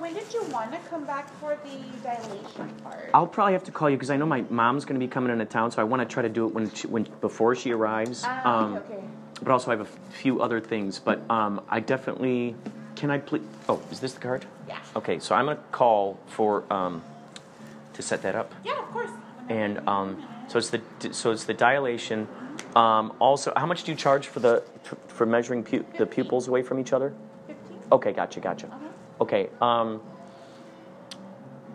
When 0.00 0.14
did 0.14 0.32
you 0.32 0.42
want 0.44 0.72
to 0.72 0.78
come 0.88 1.04
back 1.04 1.28
for 1.40 1.56
the 1.62 1.78
dilation 2.02 2.68
part? 2.82 3.10
I'll 3.14 3.26
probably 3.26 3.52
have 3.52 3.64
to 3.64 3.70
call 3.72 3.90
you 3.90 3.96
because 3.96 4.10
I 4.10 4.16
know 4.16 4.26
my 4.26 4.42
mom's 4.50 4.84
going 4.84 4.98
to 4.98 5.04
be 5.06 5.10
coming 5.10 5.30
into 5.30 5.44
town, 5.44 5.70
so 5.70 5.80
I 5.80 5.84
want 5.84 6.00
to 6.02 6.12
try 6.12 6.22
to 6.22 6.28
do 6.28 6.46
it 6.46 6.54
when 6.54 6.70
she, 6.74 6.86
when 6.86 7.06
before 7.20 7.54
she 7.54 7.72
arrives. 7.72 8.22
Ah, 8.26 8.60
Um, 8.64 8.76
okay. 8.76 9.02
But 9.42 9.52
also 9.52 9.70
I 9.70 9.76
have 9.76 9.86
a 9.86 10.12
few 10.12 10.40
other 10.42 10.60
things. 10.60 10.98
But 10.98 11.20
um, 11.30 11.60
I 11.68 11.80
definitely 11.80 12.54
can 12.96 13.10
I 13.10 13.18
please. 13.18 13.42
Oh, 13.68 13.80
is 13.90 14.00
this 14.00 14.12
the 14.14 14.20
card? 14.20 14.44
Yeah. 14.68 14.78
Okay, 14.96 15.18
so 15.18 15.34
I'm 15.34 15.46
gonna 15.46 15.58
call 15.72 16.18
for 16.26 16.70
um, 16.72 17.02
to 17.94 18.02
set 18.02 18.20
that 18.22 18.34
up. 18.34 18.52
Yeah, 18.64 18.78
of 18.78 18.90
course. 18.90 19.10
and 19.48 19.80
um, 19.88 20.22
so 20.48 20.58
it's 20.58 20.68
the 20.70 20.80
so 21.12 21.30
it's 21.30 21.44
the 21.44 21.54
dilation. 21.54 22.28
Um, 22.76 23.12
also, 23.18 23.52
how 23.56 23.64
much 23.66 23.84
do 23.84 23.92
you 23.92 23.96
charge 23.96 24.26
for 24.28 24.40
the 24.40 24.62
for 25.08 25.24
measuring 25.24 25.64
pu- 25.64 25.86
the 25.96 26.04
pupils 26.06 26.46
away 26.48 26.62
from 26.62 26.78
each 26.78 26.92
other? 26.92 27.14
15. 27.46 27.78
Okay, 27.92 28.12
gotcha, 28.12 28.40
gotcha. 28.40 28.66
Uh-huh. 28.66 28.86
Okay, 29.20 29.50
um, 29.60 30.00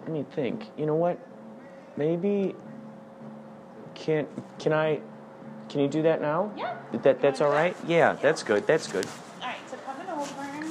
let 0.01 0.11
me 0.11 0.25
think. 0.35 0.65
You 0.77 0.85
know 0.85 0.95
what? 0.95 1.19
Maybe 1.97 2.55
can 3.93 4.27
can 4.59 4.73
I 4.73 4.99
can 5.69 5.81
you 5.81 5.87
do 5.87 6.01
that 6.03 6.21
now? 6.21 6.51
Yeah. 6.57 6.75
That 7.03 7.21
that's 7.21 7.41
all 7.41 7.49
right. 7.49 7.75
Wanna 7.75 7.87
do 7.87 7.93
right. 7.93 8.13
that? 8.13 8.19
Yeah, 8.21 8.21
that's 8.21 8.43
good. 8.43 8.65
That's 8.67 8.87
good. 8.91 9.05
All 9.41 9.47
right, 9.47 9.57
so 9.69 9.77
coming 9.77 10.07
over. 10.07 10.19
All 10.19 10.23
right, 10.23 10.65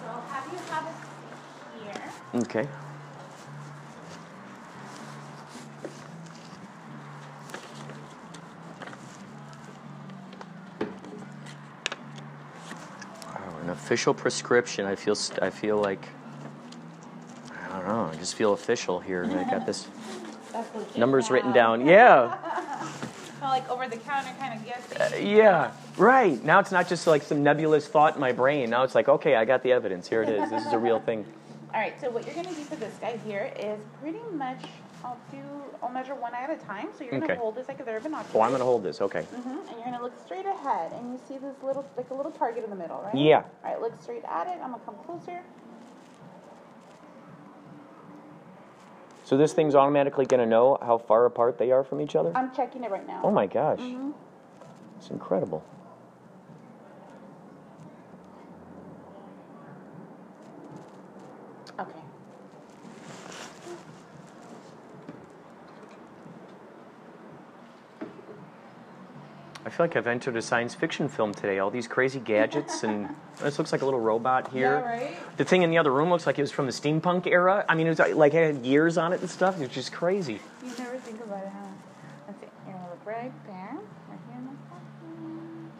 so 0.00 0.06
I'll 0.08 0.22
have 0.28 0.52
you 0.52 0.58
have 0.70 0.86
it 0.86 0.94
here. 1.84 2.40
Okay. 2.42 2.68
Official 13.90 14.14
prescription. 14.14 14.86
I 14.86 14.94
feel. 14.94 15.16
st- 15.16 15.42
I 15.42 15.50
feel 15.50 15.76
like. 15.76 16.06
I 17.50 17.78
don't 17.78 17.88
know. 17.88 18.08
I 18.12 18.14
just 18.14 18.36
feel 18.36 18.52
official 18.52 19.00
here. 19.00 19.24
I 19.24 19.50
got 19.50 19.66
this 19.66 19.88
numbers 20.96 21.28
written 21.28 21.52
down. 21.52 21.84
Yeah. 21.84 22.38
Kind 23.40 23.42
of 23.42 23.50
like 23.50 23.70
over 23.70 23.88
the 23.88 23.96
counter 23.96 24.28
kind 24.38 24.60
of 24.60 24.66
guessing. 24.66 25.00
Uh, 25.00 25.16
yeah. 25.16 25.72
Right. 25.96 26.44
Now 26.44 26.60
it's 26.60 26.70
not 26.70 26.88
just 26.88 27.06
like 27.06 27.22
some 27.22 27.42
nebulous 27.42 27.88
thought 27.88 28.14
in 28.14 28.20
my 28.20 28.32
brain. 28.32 28.68
Now 28.68 28.82
it's 28.82 28.94
like, 28.94 29.08
okay, 29.08 29.34
I 29.34 29.46
got 29.46 29.62
the 29.62 29.72
evidence. 29.72 30.06
Here 30.06 30.22
it 30.22 30.28
is. 30.28 30.50
This 30.50 30.66
is 30.66 30.74
a 30.74 30.78
real 30.78 31.00
thing. 31.00 31.24
All 31.74 31.80
right, 31.80 31.98
so 32.00 32.10
what 32.10 32.26
you're 32.26 32.34
gonna 32.34 32.54
do 32.54 32.62
for 32.64 32.76
this 32.76 32.94
guy 33.00 33.18
here 33.24 33.50
is 33.58 33.80
pretty 34.02 34.20
much 34.34 34.60
I'll 35.04 35.18
do 35.30 35.38
I'll 35.82 35.88
measure 35.88 36.14
one 36.14 36.34
eye 36.34 36.44
at 36.44 36.50
a 36.50 36.56
time. 36.56 36.88
So 36.96 37.04
you're 37.04 37.12
gonna 37.14 37.24
Okay. 37.24 37.36
hold 37.36 37.54
this 37.54 37.68
like 37.68 37.80
a 37.80 37.84
they're 37.84 38.00
binoculars. 38.00 38.34
Oh, 38.34 38.40
I'm 38.42 38.50
gonna 38.52 38.64
hold 38.64 38.82
this. 38.82 39.00
Okay. 39.00 39.22
hmm 39.22 39.58
And 39.68 39.70
you're 39.70 39.84
gonna 39.84 40.02
look 40.02 40.18
straight 40.24 40.46
ahead, 40.46 40.92
and 40.92 41.10
you 41.12 41.18
see 41.26 41.38
this 41.38 41.56
little 41.62 41.84
like 41.96 42.10
a 42.10 42.14
little 42.14 42.32
target 42.32 42.64
in 42.64 42.70
the 42.70 42.76
middle, 42.76 43.00
right? 43.02 43.14
Yeah. 43.14 43.44
All 43.64 43.72
right, 43.72 43.80
look 43.80 44.00
straight 44.02 44.24
at 44.28 44.46
it. 44.46 44.60
I'm 44.62 44.72
gonna 44.72 44.82
come 44.84 44.96
closer. 45.06 45.40
So 49.24 49.36
this 49.36 49.52
thing's 49.52 49.74
automatically 49.74 50.26
gonna 50.26 50.46
know 50.46 50.76
how 50.82 50.98
far 50.98 51.24
apart 51.24 51.58
they 51.58 51.70
are 51.70 51.84
from 51.84 52.00
each 52.00 52.16
other. 52.16 52.32
I'm 52.34 52.52
checking 52.54 52.84
it 52.84 52.90
right 52.90 53.06
now. 53.06 53.20
Oh 53.22 53.30
my 53.30 53.46
gosh. 53.46 53.80
Mhm. 53.80 54.12
It's 54.98 55.10
incredible. 55.10 55.64
I 69.70 69.72
feel 69.72 69.84
like 69.84 69.94
I've 69.94 70.08
entered 70.08 70.34
a 70.34 70.42
science 70.42 70.74
fiction 70.74 71.08
film 71.08 71.32
today. 71.32 71.60
All 71.60 71.70
these 71.70 71.86
crazy 71.86 72.18
gadgets, 72.18 72.82
and 72.82 73.08
this 73.40 73.56
looks 73.56 73.70
like 73.70 73.82
a 73.82 73.84
little 73.84 74.00
robot 74.00 74.50
here. 74.50 74.82
Yeah, 74.84 75.04
right. 75.04 75.36
The 75.36 75.44
thing 75.44 75.62
in 75.62 75.70
the 75.70 75.78
other 75.78 75.92
room 75.92 76.10
looks 76.10 76.26
like 76.26 76.40
it 76.40 76.42
was 76.42 76.50
from 76.50 76.66
the 76.66 76.72
steampunk 76.72 77.28
era. 77.28 77.64
I 77.68 77.76
mean, 77.76 77.86
it 77.86 77.90
was 77.90 78.00
like, 78.00 78.16
like 78.16 78.34
it 78.34 78.54
had 78.54 78.64
gears 78.64 78.98
on 78.98 79.12
it 79.12 79.20
and 79.20 79.30
stuff. 79.30 79.60
It's 79.60 79.72
just 79.72 79.92
crazy. 79.92 80.40
You 80.64 80.72
never 80.76 80.98
think 80.98 81.22
about 81.22 81.44
it, 81.44 81.52
huh? 81.54 81.68
Let's. 82.26 82.42
You're 82.66 82.74
gonna 82.74 82.90
look 82.90 83.06
right 83.06 83.32
there. 83.46 83.78
Right 84.08 84.18
here 84.28 84.38
in 84.38 84.44
the 84.46 84.52
bottom. 84.68 85.70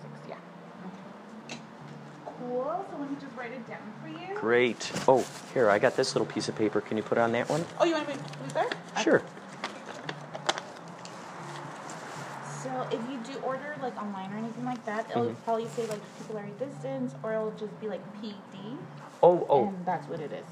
Six, 0.00 0.14
yeah. 0.30 0.36
Okay. 1.46 1.60
Cool. 2.24 2.86
So 2.90 2.98
let 2.98 3.10
me 3.10 3.16
just 3.20 3.36
write 3.36 3.52
it 3.52 3.68
down 3.68 3.92
for 4.02 4.08
you. 4.08 4.34
Great. 4.40 4.90
Oh, 5.06 5.26
here 5.52 5.68
I 5.68 5.78
got 5.78 5.94
this 5.94 6.14
little 6.14 6.26
piece 6.26 6.48
of 6.48 6.56
paper. 6.56 6.80
Can 6.80 6.96
you 6.96 7.02
put 7.02 7.18
it 7.18 7.20
on 7.20 7.32
that 7.32 7.50
one? 7.50 7.66
Oh, 7.78 7.84
you 7.84 7.92
want 7.92 8.08
to 8.08 8.14
move 8.14 8.54
there? 8.54 8.70
Sure. 9.02 9.22
So 12.76 12.82
if 12.90 13.00
you 13.10 13.16
do 13.24 13.38
order 13.40 13.74
like 13.80 13.96
online 13.96 14.30
or 14.34 14.36
anything 14.36 14.66
like 14.66 14.84
that, 14.84 15.08
it'll 15.08 15.30
Mhm. 15.30 15.36
probably 15.44 15.66
say 15.68 15.86
like 15.86 16.02
pupillary 16.18 16.58
distance, 16.58 17.14
or 17.22 17.32
it'll 17.32 17.52
just 17.52 17.80
be 17.80 17.88
like 17.88 18.02
PD, 18.20 18.76
Oh, 19.22 19.46
oh. 19.48 19.68
and 19.68 19.86
that's 19.86 20.06
what 20.06 20.20
it 20.20 20.30
is. 20.30 20.44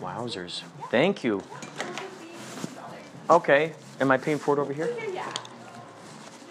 Wowzers. 0.00 0.62
Thank 0.90 1.24
you. 1.24 1.42
Okay. 3.28 3.72
Am 4.00 4.10
I 4.12 4.18
paying 4.18 4.38
for 4.38 4.56
it 4.56 4.60
over 4.60 4.72
here? 4.72 4.86
Yeah, 4.86 5.04
yeah. 5.12 5.24
Do 5.24 5.30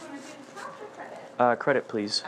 you 0.01 0.09
want 0.09 0.21
to 0.21 0.27
do 0.27 0.35
cash 0.55 0.65
credit? 0.95 1.17
Uh, 1.39 1.55
credit, 1.55 1.87
please. 1.87 2.23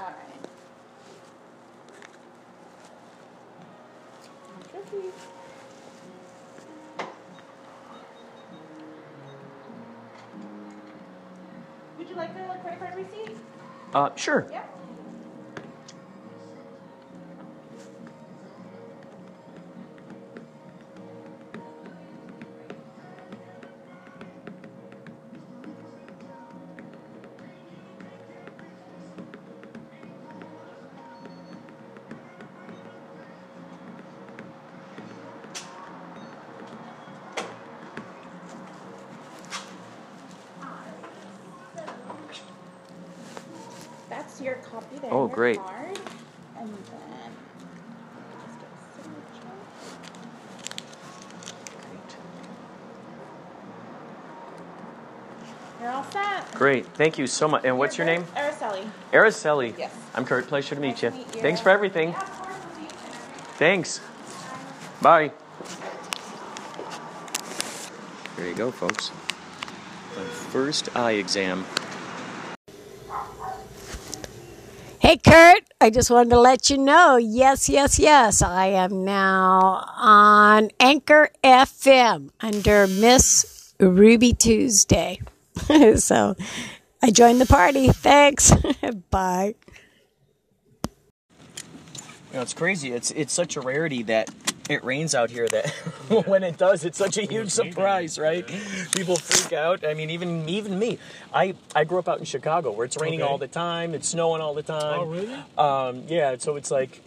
Uh, 13.95 14.09
sure. 14.17 14.45
Yep. 14.51 14.64
You're 56.15 56.23
all 56.23 56.41
set. 56.41 56.55
Great. 56.55 56.85
Thank 56.95 57.17
you 57.17 57.27
so 57.27 57.47
much. 57.47 57.63
And 57.65 57.77
what's 57.77 57.97
your 57.97 58.05
name? 58.05 58.23
good. 58.23 58.33
Araceli. 58.35 58.89
Araceli. 59.11 59.77
Yes. 59.77 59.93
I'm 60.13 60.25
Kurt. 60.25 60.47
Pleasure 60.47 60.75
to 60.75 60.81
meet 60.81 61.01
Nice 61.01 61.03
you. 61.03 61.09
to 61.11 61.15
meet 61.17 61.35
you. 61.35 61.41
Thanks 61.41 61.61
for 61.61 61.69
everything. 61.69 62.09
Yeah, 62.09 62.21
of 62.21 62.31
course. 62.31 62.57
We'll 62.57 62.75
see 62.75 62.83
you. 62.83 62.89
Thanks. 63.57 63.99
Bye. 65.01 65.31
There 68.37 68.47
you 68.47 68.55
go, 68.55 68.71
folks. 68.71 69.11
My 70.15 70.23
first 70.23 70.95
eye 70.95 71.11
exam. 71.13 71.65
Hey, 74.99 75.17
Kurt, 75.17 75.61
I 75.79 75.89
just 75.91 76.09
wanted 76.09 76.31
to 76.31 76.39
let 76.39 76.69
you 76.69 76.77
know 76.79 77.17
yes, 77.17 77.69
yes, 77.69 77.99
yes, 77.99 78.41
I 78.41 78.67
am 78.67 79.05
now 79.05 79.85
on 79.97 80.71
Anchor 80.79 81.29
FM 81.43 82.29
under 82.41 82.87
Miss 82.87 83.73
Ruby 83.79 84.33
Tuesday. 84.33 85.19
so 85.97 86.35
I 87.01 87.11
joined 87.11 87.41
the 87.41 87.45
party. 87.45 87.87
Thanks. 87.89 88.53
Bye. 89.11 89.55
You 92.31 92.39
know, 92.39 92.41
it's 92.41 92.53
crazy. 92.53 92.91
It's 92.91 93.11
it's 93.11 93.33
such 93.33 93.55
a 93.55 93.61
rarity 93.61 94.03
that 94.03 94.29
it 94.69 94.83
rains 94.83 95.13
out 95.15 95.29
here 95.29 95.47
that 95.47 95.69
when 96.27 96.43
it 96.43 96.57
does, 96.57 96.83
it's 96.83 96.97
such 96.97 97.17
a 97.17 97.21
huge 97.21 97.49
surprise, 97.51 98.17
right? 98.19 98.45
People 98.95 99.15
freak 99.15 99.53
out. 99.53 99.85
I 99.85 99.93
mean, 99.93 100.09
even 100.09 100.49
even 100.49 100.77
me. 100.77 100.99
I 101.33 101.55
I 101.75 101.85
grew 101.85 101.99
up 101.99 102.09
out 102.09 102.19
in 102.19 102.25
Chicago 102.25 102.71
where 102.71 102.85
it's 102.85 102.97
raining 102.99 103.21
Okay. 103.21 103.31
all 103.31 103.37
the 103.37 103.47
time. 103.47 103.93
It's 103.93 104.09
snowing 104.09 104.41
all 104.41 104.53
the 104.53 104.63
time. 104.63 104.99
Oh, 104.99 105.05
really? 105.05 105.33
Um, 105.57 106.03
yeah. 106.07 106.35
So 106.37 106.55
it's 106.57 106.71
like, 106.71 106.99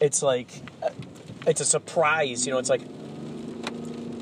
it's 0.00 0.22
like, 0.22 0.48
uh, 0.82 0.90
it's 1.46 1.60
a 1.60 1.64
surprise. 1.66 2.46
You 2.46 2.52
know, 2.52 2.58
it's 2.58 2.70
like. 2.70 2.82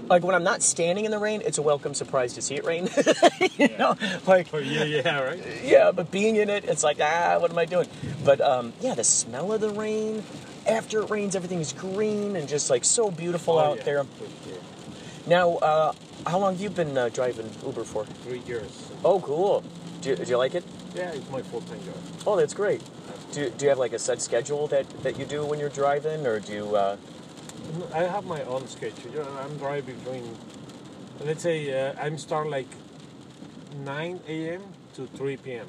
Like 0.09 0.23
when 0.23 0.35
I'm 0.35 0.45
not 0.45 0.63
standing 0.63 1.05
in 1.05 1.11
the 1.11 1.19
rain, 1.19 1.43
it's 1.45 1.59
a 1.59 1.63
welcome 1.63 1.93
surprise 1.95 2.35
to 2.35 2.43
see 2.43 2.55
it 2.55 2.65
rain. 2.65 2.89
you 3.59 3.69
know, 3.77 3.97
like 4.27 4.49
Oh, 4.55 4.59
yeah, 4.59 4.85
yeah, 4.85 5.21
right. 5.21 5.41
yeah, 5.65 5.91
but 5.91 6.11
being 6.11 6.37
in 6.37 6.49
it, 6.49 6.65
it's 6.65 6.85
like, 6.85 6.99
ah, 7.01 7.39
what 7.41 7.51
am 7.51 7.59
I 7.59 7.65
doing? 7.65 7.89
But 8.25 8.41
um, 8.41 8.73
yeah, 8.81 8.95
the 8.95 9.05
smell 9.05 9.53
of 9.53 9.61
the 9.61 9.71
rain. 9.71 10.23
After 10.67 11.01
it 11.03 11.11
rains, 11.11 11.37
everything 11.37 11.61
is 11.61 11.73
green 11.73 12.35
and 12.37 12.49
just 12.49 12.71
like 12.71 12.85
so 12.85 13.11
beautiful 13.11 13.59
Oh, 13.59 13.61
out 13.61 13.77
yeah, 13.79 13.83
there. 13.85 14.05
sure. 14.45 14.59
Now, 15.27 15.57
uh, 15.59 15.93
how 16.27 16.39
long 16.39 16.55
have 16.55 16.61
you 16.63 16.71
been 16.71 16.97
uh, 16.97 17.09
driving 17.09 17.51
Uber 17.65 17.85
for? 17.85 18.05
Three 18.05 18.41
years. 18.47 18.91
Oh, 19.05 19.21
cool. 19.21 19.63
Do 20.03 20.11
you, 20.11 20.17
do 20.17 20.25
you 20.31 20.37
like 20.37 20.55
it? 20.55 20.65
Yeah, 20.95 21.11
it's 21.13 21.29
my 21.31 21.43
full-time 21.43 21.79
job. 21.85 21.95
Oh, 22.27 22.37
that's 22.37 22.55
great. 22.55 22.81
Do 23.33 23.43
you, 23.43 23.51
do 23.51 23.65
you 23.65 23.69
have 23.71 23.79
like 23.79 23.93
a 23.93 23.99
set 23.99 24.21
schedule 24.23 24.67
that, 24.69 24.89
that 25.03 25.19
you 25.19 25.25
do 25.25 25.45
when 25.45 25.59
you're 25.61 25.69
driving, 25.69 26.27
or 26.27 26.39
do 26.41 26.53
you? 26.53 26.77
Uh, 26.77 26.97
I 27.95 28.05
have 28.05 28.25
my 28.25 28.43
own 28.43 28.67
schedule. 28.69 29.11
You 29.13 29.19
know, 29.19 29.39
I'm 29.43 29.57
driving 29.59 29.97
between, 29.99 30.37
let's 31.25 31.43
say, 31.43 31.59
uh, 31.91 31.95
I'm 32.01 32.19
start 32.19 32.49
like 32.49 32.69
9 33.85 34.21
a.m. 34.29 34.63
to 34.95 35.07
3 35.07 35.37
p.m. 35.39 35.67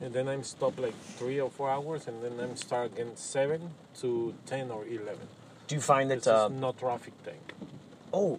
And 0.00 0.12
then 0.14 0.28
I'm 0.28 0.44
stop 0.44 0.78
like 0.78 0.94
three 1.16 1.40
or 1.40 1.50
four 1.50 1.68
hours, 1.68 2.06
and 2.06 2.22
then 2.22 2.38
I'm 2.38 2.54
start 2.56 2.92
again 2.92 3.16
7 3.16 3.70
to 4.00 4.34
10 4.46 4.70
or 4.70 4.84
11. 4.86 5.18
do 5.66 5.74
you 5.74 5.80
find 5.80 6.10
that? 6.10 6.26
Uh, 6.26 6.48
is 6.50 6.60
no 6.60 6.72
traffic 6.72 7.14
time. 7.24 7.34
oh, 8.12 8.38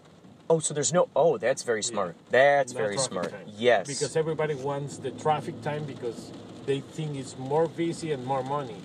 oh, 0.49 0.59
so 0.59 0.73
there's 0.73 0.93
no. 0.93 1.09
Oh, 1.15 1.37
that's 1.37 1.63
very 1.63 1.83
smart. 1.83 2.15
That's 2.31 2.73
No 2.73 2.79
very 2.79 2.97
smart. 2.97 3.31
time. 3.31 3.47
Yes. 3.57 3.87
Because 3.87 4.15
everybody 4.15 4.55
wants 4.55 4.97
the 4.97 5.11
traffic 5.11 5.61
time 5.61 5.83
because 5.83 6.31
they 6.65 6.79
think 6.79 7.17
it's 7.17 7.37
more 7.37 7.67
busy 7.67 8.13
and 8.13 8.25
more 8.25 8.43
money. 8.43 8.81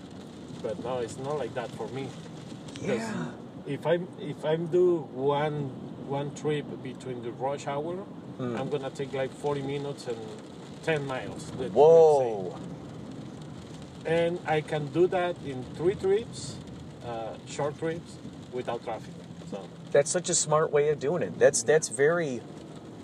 But 0.60 0.82
no, 0.82 0.98
it's 0.98 1.16
not 1.18 1.38
like 1.38 1.54
that 1.54 1.70
for 1.72 1.86
me. 1.88 2.08
Yeah. 2.82 3.28
If 3.66 3.86
I'm 3.86 4.06
if 4.20 4.44
I'm 4.44 4.66
do 4.66 4.98
one 5.14 5.70
one 6.06 6.34
trip 6.34 6.66
between 6.82 7.22
the 7.22 7.32
rush 7.32 7.66
hour, 7.66 7.96
Hmm. 8.38 8.56
I'm 8.56 8.68
gonna 8.68 8.90
take 8.90 9.12
like 9.12 9.30
40 9.32 9.62
minutes 9.62 10.08
and 10.08 10.18
10 10.82 11.06
miles. 11.06 11.52
let's 11.56 11.72
Whoa. 11.72 12.56
And 14.04 14.38
I 14.46 14.60
can 14.60 14.86
do 14.88 15.06
that 15.06 15.36
in 15.46 15.62
three 15.76 15.94
trips, 15.94 16.56
uh, 17.06 17.34
short 17.46 17.78
trips, 17.78 18.16
without 18.52 18.82
traffic. 18.84 19.14
So 19.50 19.60
That's 19.92 20.10
such 20.10 20.28
a 20.28 20.34
smart 20.34 20.72
way 20.72 20.88
of 20.90 20.98
doing 20.98 21.22
it. 21.22 21.38
That's 21.38 21.62
that's 21.62 21.88
very. 21.88 22.40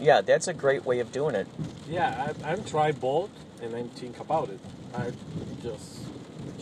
Yeah, 0.00 0.20
that's 0.20 0.48
a 0.48 0.54
great 0.54 0.84
way 0.84 0.98
of 1.00 1.12
doing 1.12 1.34
it. 1.34 1.46
yeah, 1.88 2.32
I, 2.44 2.52
I'm 2.52 2.64
try 2.64 2.90
both 2.92 3.30
and 3.62 3.74
I'm 3.74 3.88
think 3.90 4.18
about 4.18 4.48
it. 4.48 4.58
I 4.94 5.12
just 5.62 6.09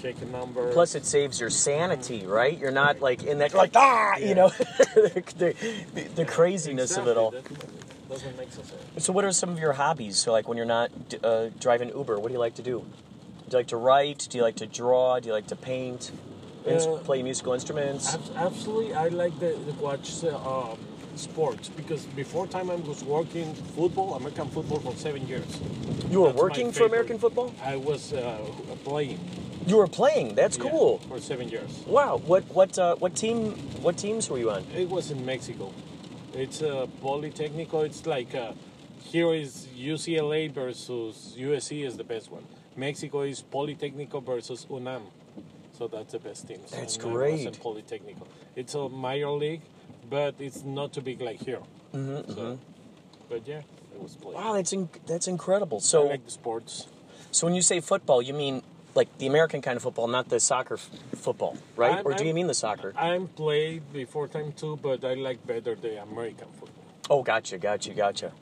check 0.01 0.15
a 0.23 0.25
number. 0.27 0.73
Plus, 0.73 0.95
it 0.95 1.05
saves 1.05 1.41
your 1.41 1.51
sanity, 1.51 2.27
right? 2.27 2.59
You're 2.59 2.71
not 2.71 3.01
like 3.01 3.25
in 3.25 3.39
that 3.39 3.55
like 3.55 3.73
ah, 3.75 4.17
you 4.17 4.35
know, 4.35 4.49
the, 4.95 5.55
the, 5.95 6.03
the 6.15 6.25
craziness 6.25 6.97
of 6.97 7.07
it 7.09 7.17
all. 7.17 7.35
Exactly, 7.35 7.57
that 7.57 8.09
doesn't 8.09 8.37
make 8.39 8.53
sense. 8.53 8.73
So, 8.99 9.13
what 9.13 9.25
are 9.25 9.33
some 9.33 9.51
of 9.51 9.59
your 9.59 9.73
hobbies? 9.75 10.17
So, 10.17 10.33
like 10.33 10.49
when 10.49 10.57
you're 10.57 10.67
not 10.67 10.91
uh, 11.23 11.49
driving 11.59 11.89
Uber, 11.91 12.19
what 12.19 12.29
do 12.29 12.35
you 12.35 12.41
like 12.41 12.55
to 12.57 12.63
do? 12.63 12.85
Do 13.49 13.53
you 13.53 13.59
like 13.59 13.69
to 13.69 13.77
write? 13.77 14.27
Do 14.31 14.39
you 14.39 14.45
like 14.45 14.57
to 14.57 14.67
draw? 14.67 15.21
Do 15.21 15.29
you 15.29 15.33
like 15.35 15.47
to 15.49 15.57
paint? 15.57 16.13
Ins- 16.67 16.87
Uh, 16.87 16.99
play 16.99 17.23
musical 17.23 17.55
instruments? 17.55 18.15
Ab- 18.15 18.21
Absolutely, 18.37 18.93
I 18.95 19.09
like 19.09 19.39
the, 19.41 19.57
the 19.67 19.73
watch 19.81 20.23
uh, 20.25 20.37
um, 20.73 20.79
sports 21.17 21.69
because 21.71 22.05
before 22.15 22.47
time 22.47 22.69
I 22.71 22.75
was 22.75 23.03
working 23.05 23.55
football, 23.77 24.15
American 24.15 24.49
football 24.51 24.81
for 24.81 24.95
seven 24.97 25.27
years. 25.27 25.47
You 26.11 26.21
were 26.21 26.27
That's 26.29 26.37
my 26.37 26.43
working 26.43 26.67
for 26.69 26.73
favorite. 26.75 26.89
American 26.93 27.19
football? 27.19 27.55
I 27.65 27.77
was 27.77 28.13
uh, 28.13 28.39
playing. 28.85 29.19
You 29.69 29.77
were 29.77 29.87
playing. 29.87 30.35
That's 30.35 30.57
yeah, 30.57 30.71
cool. 30.71 30.99
for 31.09 31.21
seven 31.21 31.49
years. 31.51 31.71
Wow. 31.87 32.23
What 32.25 32.45
what 32.55 32.79
uh, 32.79 32.97
what 32.97 33.15
team? 33.15 33.53
What 33.85 33.99
teams 33.99 34.31
were 34.31 34.39
you 34.39 34.51
on? 34.51 34.65
It 34.75 34.89
was 34.89 35.11
in 35.11 35.25
Mexico. 35.27 35.73
It's 36.33 36.63
uh, 36.63 36.87
Politécnico. 37.03 37.85
It's 37.85 38.07
like 38.07 38.35
uh, 38.35 38.53
here 39.13 39.35
is 39.35 39.67
UCLA 39.77 40.51
versus 40.51 41.37
USC 41.39 41.85
is 41.85 41.97
the 41.99 42.05
best 42.05 42.31
one. 42.33 42.45
Mexico 42.77 43.23
is 43.23 43.43
Politécnico 43.43 44.25
versus 44.25 44.67
UNAM. 44.71 45.03
So 45.77 45.87
that's 45.87 46.13
the 46.13 46.19
best 46.19 46.49
teams. 46.49 46.71
That's 46.71 46.97
And 46.97 47.05
I 47.05 47.09
was 47.09 47.17
great. 47.17 47.47
in 47.47 47.53
Politécnico. 47.53 48.27
It's 48.57 48.75
a 48.75 48.89
minor 48.89 49.33
league, 49.33 49.63
but 50.09 50.35
it's 50.39 50.65
not 50.65 50.93
too 50.95 51.03
big 51.03 51.21
like 51.21 51.41
here. 51.45 51.61
Mm-hmm, 51.95 52.33
so, 52.33 52.59
But 53.29 53.47
yeah, 53.47 53.59
it 53.95 54.01
was 54.03 54.17
playing. 54.17 54.39
Wow, 54.39 54.55
that's 54.55 54.73
in- 54.73 54.89
that's 55.07 55.29
incredible. 55.29 55.79
I 55.79 55.81
So 55.93 56.07
like 56.07 56.25
the 56.25 56.31
sports. 56.31 56.89
so 57.31 57.47
when 57.47 57.55
you 57.55 57.63
say 57.63 57.81
football, 57.81 58.23
you 58.23 58.33
mean 58.35 58.63
like 58.95 59.17
the 59.19 59.27
American 59.27 59.61
kind 59.63 59.77
of 59.77 59.83
football, 59.83 60.09
not 60.09 60.29
the 60.29 60.41
soccer 60.41 60.75
f- 60.75 60.91
football, 61.17 61.57
right? 61.77 61.97
I'm- 61.97 62.07
or 62.07 62.13
do 62.15 62.25
you 62.25 62.29
I'm- 62.31 62.37
mean 62.37 62.47
the 62.47 62.55
soccer? 62.55 62.93
I'm 62.97 63.29
played 63.29 63.83
before 63.93 64.29
time 64.29 64.53
too, 64.53 64.77
but 64.83 65.05
I 65.05 65.15
like 65.15 65.47
better 65.47 65.75
the 65.75 66.03
American 66.03 66.49
football. 66.59 66.85
Oh, 67.11 67.23
gotcha, 67.23 67.59
gotcha, 67.59 67.93
gotcha. 67.95 68.33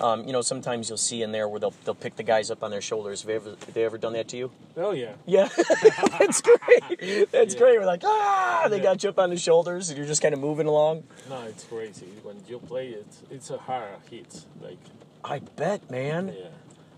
Um, 0.00 0.24
you 0.26 0.32
know, 0.32 0.40
sometimes 0.40 0.88
you'll 0.88 0.96
see 0.96 1.22
in 1.22 1.30
there 1.30 1.46
where 1.46 1.60
they'll 1.60 1.74
they'll 1.84 1.94
pick 1.94 2.16
the 2.16 2.22
guys 2.22 2.50
up 2.50 2.62
on 2.64 2.70
their 2.70 2.80
shoulders. 2.80 3.20
Have 3.20 3.26
they 3.28 3.34
ever, 3.34 3.50
have 3.50 3.74
they 3.74 3.84
ever 3.84 3.98
done 3.98 4.14
that 4.14 4.28
to 4.28 4.36
you? 4.38 4.50
Oh 4.76 4.92
yeah. 4.92 5.12
Yeah, 5.26 5.48
that's 6.18 6.40
great. 6.48 7.30
That's 7.30 7.52
Yeah. 7.54 7.58
great. 7.60 7.78
We're 7.78 7.84
like, 7.84 8.02
ah, 8.04 8.66
they 8.70 8.78
Yeah. 8.78 8.82
got 8.84 9.02
you 9.02 9.10
up 9.10 9.18
on 9.18 9.28
the 9.28 9.36
shoulders, 9.36 9.90
and 9.90 9.98
you're 9.98 10.06
just 10.06 10.22
kind 10.22 10.32
of 10.32 10.40
moving 10.40 10.66
along. 10.66 11.04
No, 11.28 11.42
it's 11.42 11.64
crazy. 11.64 12.06
When 12.22 12.36
you 12.48 12.60
play 12.60 12.88
it, 12.88 13.06
it's 13.30 13.50
a 13.50 13.58
hard 13.58 13.90
hit. 14.10 14.44
Like 14.62 14.78
I 15.22 15.40
bet, 15.40 15.90
man. 15.90 16.28
yeah. 16.38 16.46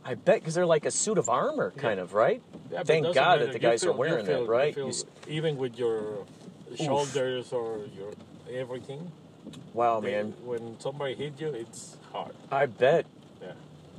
I 0.04 0.14
bet 0.14 0.40
because 0.40 0.54
they're 0.54 0.66
like 0.66 0.84
a 0.84 0.90
suit 0.90 1.16
of 1.18 1.28
armor, 1.28 1.72
kind 1.76 2.00
of, 2.00 2.12
right? 2.14 2.42
Yeah, 2.70 2.82
Thank 2.82 3.04
God 3.06 3.14
matter. 3.14 3.44
that 3.46 3.52
the 3.52 3.58
guys 3.58 3.82
feel- 3.82 3.92
are 3.92 3.96
wearing 3.96 4.26
feel- 4.26 4.40
that, 4.44 4.48
right? 4.50 4.74
feel- 4.74 4.90
even 5.28 5.56
with 5.56 5.78
your 5.78 6.24
shoulders 6.76 7.52
or 7.52 7.80
your 7.96 8.12
everything. 8.52 9.12
wow, 9.74 10.00
they- 10.00 10.10
man. 10.12 10.34
when 10.44 10.78
somebody 10.80 11.14
hit 11.14 11.40
you, 11.40 11.48
it's 11.48 11.96
hard. 12.12 12.34
I 12.50 12.66
bet. 12.66 13.06
Yeah. 13.40 13.52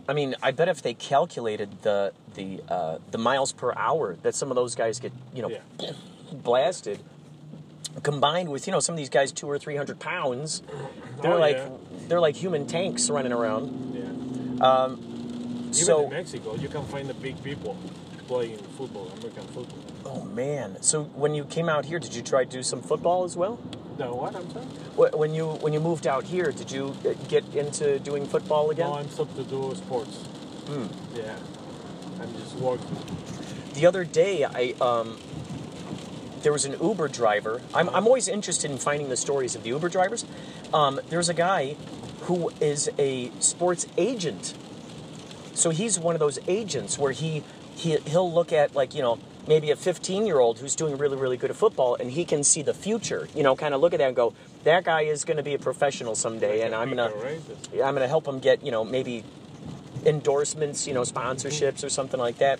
I 0.09 0.13
mean, 0.13 0.35
I 0.43 0.51
bet 0.51 0.67
if 0.67 0.81
they 0.81 0.93
calculated 0.93 1.81
the 1.83 2.11
the 2.35 2.61
uh, 2.67 2.97
the 3.11 3.17
miles 3.17 3.53
per 3.53 3.73
hour 3.75 4.15
that 4.23 4.35
some 4.35 4.49
of 4.51 4.55
those 4.55 4.75
guys 4.75 4.99
get, 4.99 5.13
you 5.33 5.41
know, 5.43 5.49
Yeah. 5.79 5.91
blasted, 6.33 6.99
combined 8.01 8.49
with 8.49 8.67
you 8.67 8.71
know 8.71 8.79
some 8.79 8.93
of 8.93 8.97
these 8.97 9.09
guys 9.09 9.31
two 9.31 9.47
or 9.47 9.57
three 9.57 9.75
hundred 9.77 9.99
pounds, 9.99 10.61
they're 11.21 11.33
Oh, 11.35 11.39
like 11.39 11.57
yeah. 11.57 11.69
they're 12.07 12.19
like 12.19 12.35
human 12.35 12.65
tanks 12.67 13.09
running 13.09 13.31
around. 13.31 13.93
Yeah. 14.59 14.65
Um, 14.65 15.12
Even 15.75 15.85
so 15.85 16.03
in 16.05 16.09
Mexico, 16.11 16.55
you 16.55 16.69
can 16.69 16.85
find 16.85 17.07
the 17.09 17.13
big 17.13 17.41
people. 17.43 17.77
playing 18.27 18.57
football, 18.77 19.07
American 19.17 19.43
football. 19.47 19.79
Oh 20.05 20.23
man! 20.23 20.77
So 20.81 21.03
when 21.15 21.33
you 21.35 21.43
came 21.45 21.67
out 21.67 21.85
here, 21.85 21.99
did 21.99 22.15
you 22.15 22.21
try 22.21 22.45
to 22.45 22.49
do 22.49 22.63
some 22.63 22.81
football 22.81 23.23
as 23.25 23.35
well? 23.35 23.59
No, 23.99 24.15
what? 24.15 24.35
I'm 24.35 24.49
sorry. 24.51 24.65
When 25.11 25.33
you 25.33 25.47
when 25.63 25.73
you 25.73 25.79
moved 25.79 26.07
out 26.07 26.23
here, 26.23 26.51
did 26.51 26.71
you 26.71 26.95
uh, 27.05 27.13
get 27.27 27.43
into 27.53 27.99
doing 27.99 28.25
football 28.25 28.71
again? 28.71 28.87
No, 28.89 28.95
I'm 28.95 29.09
stopped 29.09 29.35
to 29.35 29.43
do 29.43 29.73
sports. 29.75 30.15
Hmm. 30.67 30.87
Yeah, 31.15 31.35
I'm 32.21 32.33
just 32.37 32.55
working. 32.55 32.97
The 33.73 33.85
other 33.85 34.03
day, 34.05 34.45
I 34.45 34.73
um, 34.79 35.17
there 36.43 36.53
was 36.53 36.65
an 36.65 36.75
Uber 36.81 37.07
driver. 37.09 37.61
I'm, 37.73 37.89
I'm 37.89 38.05
always 38.07 38.27
interested 38.27 38.71
in 38.71 38.77
finding 38.77 39.09
the 39.09 39.17
stories 39.17 39.55
of 39.55 39.63
the 39.63 39.69
Uber 39.69 39.89
drivers. 39.89 40.25
Um, 40.73 40.99
there's 41.09 41.29
a 41.29 41.33
guy 41.33 41.75
who 42.21 42.51
is 42.61 42.89
a 42.97 43.31
sports 43.39 43.85
agent. 43.97 44.53
So 45.53 45.69
he's 45.69 45.99
one 45.99 46.15
of 46.15 46.19
those 46.19 46.39
agents 46.47 46.97
where 46.97 47.11
he, 47.11 47.43
he 47.75 47.97
he'll 47.97 48.31
look 48.31 48.51
at 48.51 48.75
like 48.75 48.93
you 48.95 49.01
know 49.01 49.19
maybe 49.47 49.71
a 49.71 49.75
15 49.75 50.25
year 50.25 50.39
old 50.39 50.59
who's 50.59 50.75
doing 50.75 50.97
really 50.97 51.17
really 51.17 51.37
good 51.37 51.49
at 51.51 51.55
football 51.55 51.95
and 51.95 52.11
he 52.11 52.25
can 52.25 52.43
see 52.43 52.61
the 52.61 52.73
future. 52.73 53.27
You 53.35 53.43
know, 53.43 53.55
kind 53.55 53.73
of 53.73 53.81
look 53.81 53.93
at 53.93 53.99
that 53.99 54.07
and 54.07 54.15
go, 54.15 54.33
that 54.63 54.83
guy 54.83 55.01
is 55.01 55.25
going 55.25 55.37
to 55.37 55.43
be 55.43 55.53
a 55.53 55.59
professional 55.59 56.15
someday, 56.15 56.61
and 56.61 56.73
I'm 56.73 56.89
gonna 56.89 57.11
Right? 57.15 57.41
I'm 57.83 57.93
gonna 57.93 58.07
help 58.07 58.27
him 58.27 58.39
get 58.39 58.63
you 58.63 58.71
know 58.71 58.83
maybe 58.83 59.23
endorsements, 60.05 60.87
you 60.87 60.93
know, 60.93 61.01
sponsorships 61.01 61.83
or 61.83 61.89
something 61.89 62.19
like 62.19 62.37
that. 62.39 62.59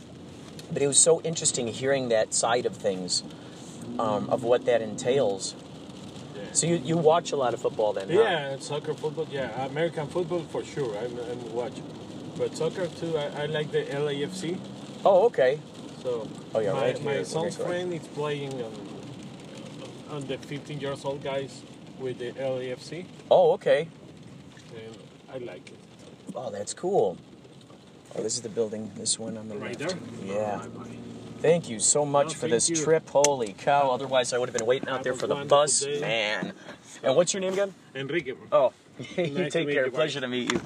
But 0.72 0.82
it 0.82 0.88
was 0.88 0.98
so 0.98 1.22
interesting 1.22 1.68
hearing 1.68 2.10
that 2.10 2.34
side 2.34 2.66
of 2.66 2.76
things, 2.76 3.22
um, 4.00 4.30
of 4.30 4.44
what 4.44 4.66
that 4.66 4.82
entails. 4.82 5.56
So 6.54 6.68
you, 6.68 6.76
you 6.76 6.98
watch 6.98 7.32
a 7.32 7.36
lot 7.36 7.54
of 7.54 7.62
football 7.62 7.94
then? 7.94 8.10
Yeah, 8.10 8.52
and 8.52 8.62
soccer, 8.62 8.94
football. 8.94 9.28
Yeah, 9.32 9.66
American 9.66 10.08
football 10.08 10.42
for 10.42 10.64
sure. 10.64 10.96
I'm, 10.98 11.18
I'm 11.20 11.54
watch, 11.54 11.74
but 12.38 12.56
soccer 12.56 12.88
too. 12.88 13.18
I, 13.18 13.44
I 13.44 13.46
like 13.48 13.72
the 13.72 13.84
LAFC. 13.84 14.58
Oh, 15.06 15.26
okay. 15.26 15.60
So 16.02 16.28
Oh, 16.56 16.60
yeah, 16.60 16.74
my, 16.74 16.82
right 16.82 16.98
here. 16.98 17.18
my 17.18 17.24
son's 17.24 17.58
friend 17.58 17.94
is 17.94 18.06
playing 18.08 18.54
on, 18.62 18.74
on 20.12 20.28
the 20.28 20.38
15 20.38 20.80
years 20.80 21.06
old 21.06 21.24
guys 21.24 21.62
with 22.00 22.20
the 22.20 22.32
LAFC, 22.34 23.06
Oh, 23.32 23.52
okay. 23.54 23.88
and 24.76 24.98
I 25.34 25.38
like 25.38 25.70
it. 25.70 25.80
Oh, 26.36 26.50
that's 26.52 26.74
cool. 26.74 27.18
Oh, 28.16 28.22
this 28.22 28.36
is 28.36 28.42
the 28.42 28.50
building. 28.50 28.92
This 28.96 29.18
one 29.18 29.38
on 29.38 29.48
the 29.48 29.58
Right 29.58 29.80
left. 29.80 29.96
there. 30.26 30.36
Yeah. 30.36 30.62
Oh, 30.64 30.70
my- 30.80 30.86
my- 30.86 30.98
Thank 31.40 31.68
you 31.70 31.80
so 31.80 32.06
much 32.06 32.28
No, 32.28 32.34
for 32.36 32.48
this 32.48 32.70
you. 32.70 32.76
trip. 32.78 33.10
Holy 33.10 33.52
cow! 33.58 33.90
Otherwise, 33.92 34.32
I 34.32 34.38
would 34.38 34.48
have 34.48 34.58
been 34.58 34.66
waiting 34.66 34.88
out 34.88 35.04
there 35.04 35.14
for 35.14 35.28
the 35.28 35.36
bus, 35.44 35.82
day. 35.82 36.00
man. 36.00 36.54
And 37.04 37.18
what's 37.18 37.34
your 37.34 37.42
name 37.42 37.52
again? 37.52 37.74
Enrique. 37.94 38.34
Oh, 38.50 38.72
you 39.18 39.28
Nice 39.32 39.52
take 39.52 39.68
care. 39.70 39.86
you. 39.88 39.92
Pleasure 39.92 40.22
to 40.22 40.28
meet 40.30 40.54
you. 40.54 40.62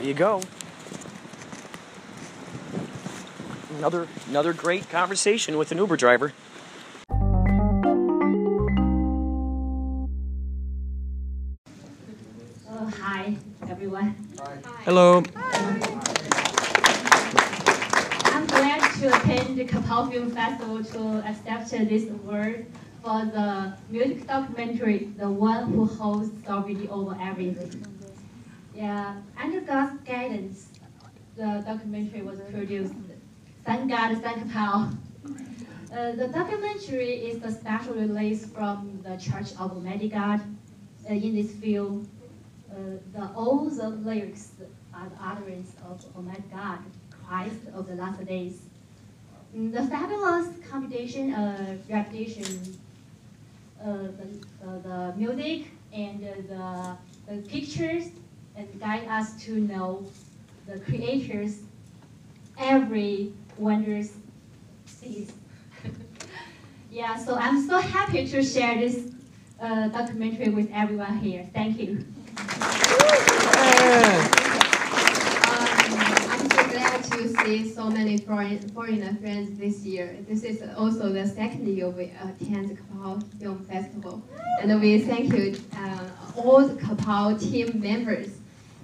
There 0.00 0.08
you 0.08 0.14
go. 0.14 0.40
Another 3.76 4.08
another 4.30 4.54
great 4.54 4.88
conversation 4.88 5.58
with 5.58 5.72
an 5.72 5.76
Uber 5.76 5.98
driver. 5.98 6.32
Oh, 12.70 12.90
hi, 12.98 13.36
everyone. 13.68 14.16
Hello. 14.86 15.22
I'm 18.24 18.46
glad 18.46 18.80
to 19.00 19.14
attend 19.14 19.58
the 19.58 19.66
Kapow 19.66 20.10
Film 20.10 20.30
Festival 20.30 20.82
to 20.82 21.28
accept 21.28 21.72
this 21.90 22.08
award 22.08 22.64
for 23.02 23.26
the 23.26 23.76
music 23.90 24.26
documentary, 24.26 25.10
The 25.18 25.28
One 25.28 25.70
Who 25.74 25.84
Holds 25.84 26.30
Sovereignty 26.46 26.88
Over 26.88 27.18
Everything. 27.20 27.99
Yeah, 28.80 29.16
under 29.38 29.60
God's 29.60 30.00
guidance, 30.06 30.68
the 31.36 31.62
documentary 31.66 32.22
was 32.22 32.40
produced. 32.50 32.94
Thank 33.62 33.90
God, 33.90 34.16
thank 34.22 34.38
Kapow. 34.50 34.96
Uh, 35.92 36.12
the 36.12 36.28
documentary 36.28 37.16
is 37.28 37.40
the 37.40 37.52
special 37.52 37.92
release 37.92 38.46
from 38.46 38.98
the 39.04 39.18
Church 39.18 39.50
of 39.58 39.72
Almighty 39.72 40.08
God. 40.08 40.40
Uh, 41.06 41.12
in 41.12 41.34
this 41.34 41.50
film, 41.52 42.08
uh, 42.70 42.74
the, 43.12 43.28
all 43.34 43.68
the 43.68 43.90
lyrics 43.90 44.52
are 44.94 45.10
the 45.10 45.22
utterance 45.22 45.72
of 45.86 46.02
Almighty 46.16 46.44
God, 46.50 46.78
Christ 47.26 47.60
of 47.74 47.86
the 47.86 47.96
last 47.96 48.24
days. 48.24 48.62
Mm, 49.54 49.72
The 49.74 49.82
fabulous 49.88 50.48
combination 50.70 51.34
of 51.34 51.90
repetition, 51.90 52.78
uh, 53.84 54.08
the, 54.18 54.66
uh, 54.66 54.78
the 54.78 55.14
music 55.18 55.66
and 55.92 56.24
uh, 56.24 56.96
the, 57.26 57.34
the 57.36 57.42
pictures, 57.42 58.06
and 58.60 58.80
guide 58.80 59.06
us 59.08 59.42
to 59.44 59.58
know 59.58 60.04
the 60.66 60.78
creators 60.80 61.60
every 62.58 63.32
wonders 63.56 64.12
sees. 64.84 65.32
yeah, 66.90 67.16
so 67.16 67.36
I'm 67.36 67.66
so 67.66 67.78
happy 67.78 68.26
to 68.26 68.42
share 68.42 68.78
this 68.78 69.12
uh, 69.60 69.88
documentary 69.88 70.50
with 70.50 70.70
everyone 70.74 71.18
here. 71.18 71.48
Thank 71.54 71.80
you. 71.80 72.04
Um, 72.36 74.30
I'm 76.28 76.50
so 76.50 76.68
glad 76.68 77.04
to 77.04 77.28
see 77.28 77.70
so 77.70 77.88
many 77.88 78.18
foreign, 78.18 78.58
foreigner 78.70 79.14
friends 79.20 79.58
this 79.58 79.84
year. 79.84 80.18
This 80.28 80.42
is 80.42 80.62
also 80.76 81.10
the 81.10 81.26
second 81.26 81.66
year 81.66 81.88
we 81.88 82.12
attend 82.22 82.78
Kapow 82.78 83.22
Film 83.38 83.64
Festival. 83.64 84.22
And 84.60 84.78
we 84.80 85.00
thank 85.00 85.32
you, 85.32 85.58
uh, 85.76 86.08
all 86.36 86.66
the 86.66 86.74
Kapow 86.74 87.40
team 87.40 87.80
members. 87.80 88.39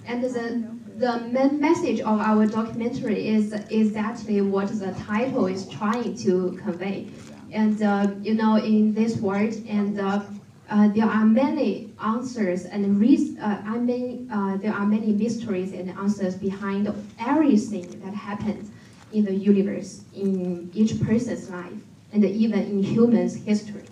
And 0.07 0.23
the, 0.23 0.63
the 0.97 1.19
main 1.27 1.59
message 1.59 1.99
of 1.99 2.19
our 2.19 2.47
documentary 2.47 3.27
is 3.27 3.53
exactly 3.69 4.41
what 4.41 4.69
the 4.79 4.93
title 4.93 5.47
is 5.47 5.67
trying 5.67 6.15
to 6.19 6.57
convey. 6.63 7.09
And, 7.51 7.81
uh, 7.81 8.11
you 8.21 8.33
know, 8.33 8.55
in 8.55 8.93
this 8.93 9.17
world, 9.17 9.53
and 9.67 9.99
uh, 9.99 10.21
uh, 10.69 10.87
there 10.89 11.05
are 11.05 11.25
many 11.25 11.93
answers 12.03 12.65
and 12.65 12.99
reas 12.99 13.37
uh, 13.39 13.61
I 13.65 13.77
mean, 13.77 14.29
uh, 14.31 14.57
there 14.57 14.73
are 14.73 14.85
many 14.85 15.13
mysteries 15.13 15.71
and 15.73 15.89
answers 15.91 16.35
behind 16.35 16.93
everything 17.19 18.01
that 18.03 18.13
happens 18.13 18.71
in 19.13 19.23
the 19.25 19.33
universe, 19.33 20.01
in 20.13 20.69
each 20.73 21.01
person's 21.01 21.49
life, 21.49 21.79
and 22.11 22.25
even 22.25 22.59
in 22.59 22.83
humans' 22.83 23.35
history. 23.35 23.85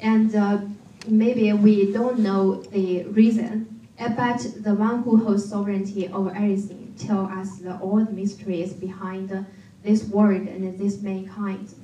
And 0.00 0.34
uh, 0.34 0.58
maybe 1.06 1.52
we 1.52 1.92
don't 1.92 2.20
know 2.20 2.62
the 2.70 3.04
reason, 3.04 3.50
uh, 3.52 3.73
but 3.98 4.46
the 4.62 4.74
one 4.74 5.02
who 5.02 5.16
holds 5.24 5.48
sovereignty 5.48 6.08
over 6.08 6.30
everything 6.30 6.94
tell 6.98 7.26
us 7.26 7.58
the, 7.58 7.76
all 7.78 8.04
the 8.04 8.12
mysteries 8.12 8.72
behind 8.72 9.46
this 9.82 10.04
world 10.04 10.48
and 10.48 10.78
this 10.78 11.00
mankind. 11.02 11.74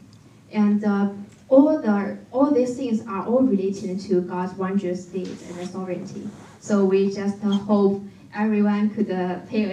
And 0.53 0.83
uh, 0.85 1.11
all 1.49 1.81
the 1.81 2.19
all 2.33 2.51
these 2.51 2.77
things 2.77 3.07
are 3.07 3.27
all 3.27 3.43
related 3.43 4.01
to 4.01 4.23
God's 4.23 4.55
wondrous 4.55 5.05
deeds 5.05 5.43
and 5.51 5.69
sovereignty. 5.69 6.29
So 6.61 6.85
we 6.85 7.13
just 7.13 7.45
uh, 7.45 7.51
hope 7.51 8.03
everyone 8.35 8.91
could 8.91 9.11
uh, 9.11 9.41
pay, 9.49 9.65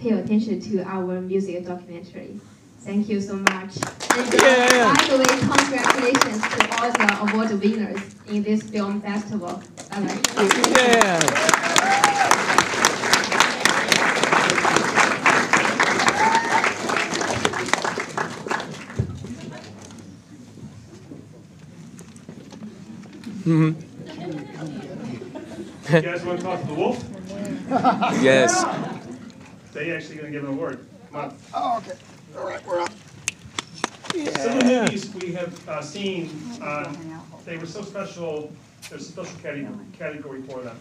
pay 0.00 0.10
attention 0.10 0.60
to 0.60 0.82
our 0.84 1.20
music 1.20 1.66
documentary. 1.66 2.40
Thank 2.80 3.08
you 3.08 3.20
so 3.20 3.36
much. 3.36 3.76
And 4.10 4.34
uh, 4.34 4.94
by 4.94 5.06
the 5.08 5.18
way, 5.18 5.24
congratulations 5.40 6.42
to 6.42 6.58
all 6.78 6.90
the 6.90 7.08
award 7.20 7.50
winners 7.60 8.14
in 8.26 8.42
this 8.42 8.62
film 8.62 9.00
festival. 9.00 9.62
Bye-bye. 23.44 23.74
You 25.96 26.02
guys 26.02 26.24
want 26.24 26.38
to 26.38 26.44
talk 26.44 26.60
to 26.60 26.66
the 26.66 26.74
wolf? 26.74 27.04
Yes. 28.22 28.64
They 29.72 29.90
actually 29.92 30.16
going 30.16 30.32
to 30.32 30.38
give 30.38 30.44
an 30.48 30.54
award. 30.54 30.86
Come 31.10 31.20
on. 31.20 31.36
Oh, 31.54 31.78
okay. 31.78 31.98
All 32.36 32.44
right, 32.46 32.64
we're 32.66 32.80
up. 32.80 32.90
Some 34.12 34.58
of 34.58 34.60
the 34.60 34.64
movies 34.64 35.14
we 35.14 35.32
have 35.32 35.68
uh, 35.68 35.80
seen, 35.80 36.28
uh, 36.60 36.94
they 37.46 37.56
were 37.56 37.64
so 37.66 37.82
special, 37.82 38.52
there's 38.90 39.08
a 39.08 39.12
special 39.12 39.34
category, 39.40 39.74
category 39.98 40.42
for 40.42 40.60
them. 40.60 40.76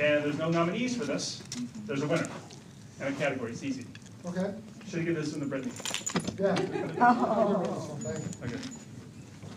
And 0.00 0.24
there's 0.24 0.38
no 0.38 0.50
nominees 0.50 0.96
for 0.96 1.04
this. 1.04 1.42
There's 1.86 2.02
a 2.02 2.06
winner 2.08 2.28
and 3.00 3.14
a 3.14 3.18
category. 3.18 3.52
It's 3.52 3.62
easy. 3.62 3.86
Okay. 4.26 4.52
Should 4.88 4.98
you 5.00 5.04
give 5.06 5.14
this 5.14 5.30
one 5.32 5.40
to 5.40 5.46
Brittany. 5.46 5.72
Yeah. 6.38 6.56
Oh. 7.00 7.98
Okay. 8.44 8.56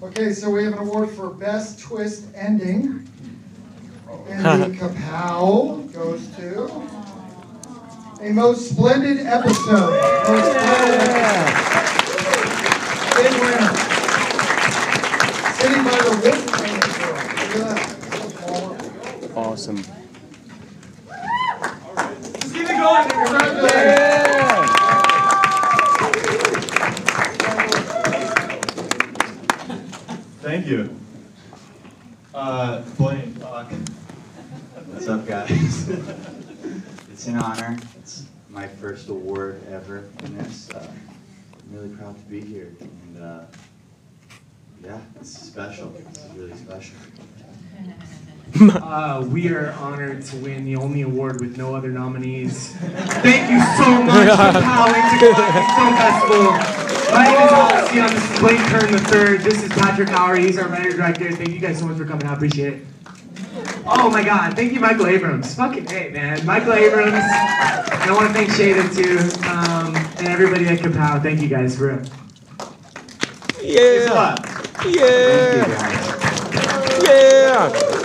Okay. 0.04 0.34
So 0.34 0.50
we 0.50 0.66
have 0.66 0.74
an 0.74 0.80
award 0.80 1.10
for 1.12 1.30
best 1.30 1.80
twist 1.80 2.26
ending. 2.36 3.08
And 4.28 4.64
the 4.64 4.78
Kapow 4.78 5.92
goes 5.94 6.28
to 6.36 6.70
a 8.22 8.32
most 8.34 8.70
splendid 8.72 9.26
episode. 9.26 9.92
Most 10.28 10.52
splendid 10.52 11.00
episode. 11.00 11.64
Big 13.16 13.34
winner. 13.40 13.74
Sitting 15.56 15.84
by 15.84 15.98
the 16.04 16.12
wolf. 16.22 16.40
Look 16.46 17.54
at 17.56 17.78
that. 17.78 17.84
Awesome. 19.38 19.82
Let's 21.08 22.52
keep 22.52 22.64
it 22.64 22.78
going. 22.78 23.10
Congratulations. 23.10 24.03
Thank 30.64 30.76
you. 30.78 30.98
Uh, 32.34 32.84
Blaine, 32.98 33.36
talk. 33.36 33.70
What's 34.86 35.10
up, 35.10 35.28
guys? 35.28 35.90
it's 37.12 37.28
an 37.28 37.36
honor. 37.36 37.78
It's 38.00 38.28
my 38.48 38.66
first 38.66 39.10
award 39.10 39.62
ever 39.70 40.10
in 40.24 40.38
this. 40.38 40.70
Uh, 40.70 40.90
I'm 40.90 41.76
really 41.76 41.94
proud 41.94 42.18
to 42.18 42.24
be 42.28 42.40
here. 42.40 42.74
And 42.80 43.22
uh, 43.22 43.42
yeah, 44.82 45.02
it's 45.20 45.38
special. 45.38 45.90
This 45.90 46.24
is 46.24 46.32
really 46.32 46.56
special. 46.56 46.96
Uh, 48.62 49.26
we 49.30 49.50
are 49.50 49.72
honored 49.80 50.24
to 50.24 50.36
win 50.38 50.64
the 50.64 50.76
only 50.76 51.02
award 51.02 51.42
with 51.42 51.58
no 51.58 51.76
other 51.76 51.90
nominees. 51.90 52.72
Thank 53.24 53.50
you 53.50 53.60
so 53.78 54.04
much 54.04 54.30
for 54.30 54.62
Powell 54.62 54.94
Intergalactic 54.94 55.66
Film 55.76 55.96
Festival. 55.98 56.52
My 57.14 57.26
name 57.26 57.46
is 57.46 57.52
Alex 57.52 57.96
Young. 57.96 58.10
This 58.14 58.32
is 58.32 58.40
Blake 58.40 58.60
Kern 58.68 58.94
III. 58.94 59.38
This 59.38 59.64
is 59.64 59.70
Patrick 59.70 60.10
Howard. 60.10 60.40
He's 60.40 60.58
our 60.60 60.68
writer 60.68 60.92
director. 60.92 61.32
Thank 61.32 61.50
you 61.50 61.60
guys 61.60 61.80
so 61.80 61.88
much 61.88 61.98
for 61.98 62.06
coming. 62.06 62.28
I 62.28 62.34
appreciate 62.34 62.74
it. 62.74 62.86
Oh 63.86 64.10
my 64.10 64.24
God! 64.24 64.56
Thank 64.56 64.74
you, 64.74 64.80
Michael 64.80 65.08
Abrams. 65.08 65.56
Fucking 65.56 65.86
hey, 65.88 66.10
man, 66.10 66.46
Michael 66.46 66.74
Abrams. 66.74 67.14
And 67.14 67.24
I 67.24 68.14
want 68.14 68.28
to 68.28 68.34
thank 68.34 68.50
Shada 68.52 68.94
too, 68.96 69.18
um, 69.50 69.96
and 70.18 70.28
everybody 70.28 70.68
at 70.68 70.80
Kapow. 70.80 71.22
Thank 71.22 71.42
you 71.42 71.48
guys 71.50 71.78
for 71.78 71.92
it. 71.92 72.10
Yeah. 73.62 74.36
Yeah. 74.86 76.04
Yeah. 77.04 78.03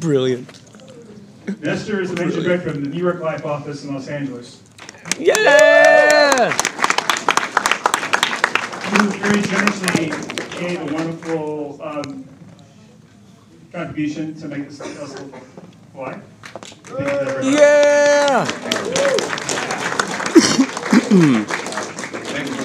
Brilliant. 0.00 0.48
Nestor 1.60 2.00
is 2.00 2.10
the 2.12 2.16
major 2.24 2.42
director 2.42 2.70
of 2.70 2.82
the 2.82 2.88
New 2.88 3.00
York 3.00 3.20
Life 3.20 3.46
office 3.46 3.84
in 3.84 3.94
Los 3.94 4.08
Angeles. 4.08 4.60
Yeah! 5.18 6.50
He 8.90 9.06
very 9.18 9.42
generously 9.42 10.10
gave 10.58 10.80
a 10.80 10.86
wonderful 10.92 11.80
um, 11.82 12.24
contribution 13.72 14.34
to 14.40 14.48
make 14.48 14.68
this 14.68 14.78
festival 14.78 15.28
fly. 15.92 16.20
Yeah! 17.42 18.44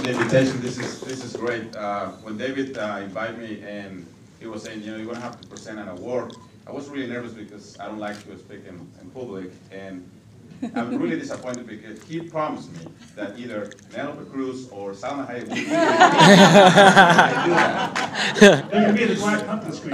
Thank 0.09 0.31
the 0.31 0.37
invitation. 0.37 0.61
This 0.61 0.79
is 0.79 1.01
this 1.01 1.23
is 1.23 1.35
great. 1.35 1.75
Uh, 1.75 2.07
when 2.23 2.35
David 2.35 2.75
uh, 2.79 2.99
invited 3.03 3.37
me 3.37 3.61
and 3.61 4.07
he 4.39 4.47
was 4.47 4.63
saying, 4.63 4.81
you 4.81 4.89
know, 4.89 4.97
you're 4.97 5.05
gonna 5.05 5.19
have 5.19 5.39
to 5.39 5.47
present 5.47 5.77
an 5.77 5.87
award. 5.87 6.33
I 6.65 6.71
was 6.71 6.89
really 6.89 7.05
nervous 7.05 7.33
because 7.33 7.79
I 7.79 7.85
don't 7.85 7.99
like 7.99 8.15
to 8.25 8.35
speak 8.39 8.65
in, 8.67 8.89
in 8.99 9.09
public, 9.11 9.51
and 9.71 10.09
I'm 10.73 10.97
really 10.97 11.19
disappointed 11.19 11.67
because 11.67 12.01
he 12.05 12.21
promised 12.21 12.71
me 12.73 12.87
that 13.15 13.37
either 13.37 13.71
Penelope 13.91 14.31
Cruz 14.31 14.67
or 14.69 14.93
Salma 14.93 15.29
Hayek 15.29 15.47
would 15.47 15.53
be 15.53 15.65
They 18.69 18.85
can 18.85 18.95
be 18.95 19.05
the 19.05 19.15
black 19.15 19.45
pumpkin 19.45 19.73
screen. 19.73 19.93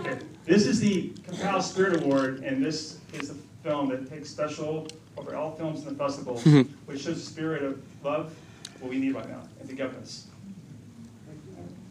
Okay. 0.00 0.18
This 0.46 0.66
is 0.66 0.80
the 0.80 1.10
Kapow 1.28 1.62
Spirit 1.62 2.02
Award, 2.02 2.40
and 2.42 2.64
this 2.64 2.98
is 3.12 3.28
the 3.28 3.36
film 3.62 3.88
that 3.90 4.10
takes 4.10 4.30
special 4.30 4.88
over 5.16 5.36
all 5.36 5.54
films 5.56 5.86
in 5.86 5.92
the 5.92 5.94
festival, 5.94 6.36
which 6.88 7.02
shows 7.02 7.16
the 7.16 7.30
spirit 7.30 7.62
of 7.62 7.82
love, 8.02 8.34
what 8.80 8.88
we 8.88 8.98
need 8.98 9.14
right 9.14 9.28
now, 9.28 9.42
and 9.60 9.68
togetherness. 9.68 10.26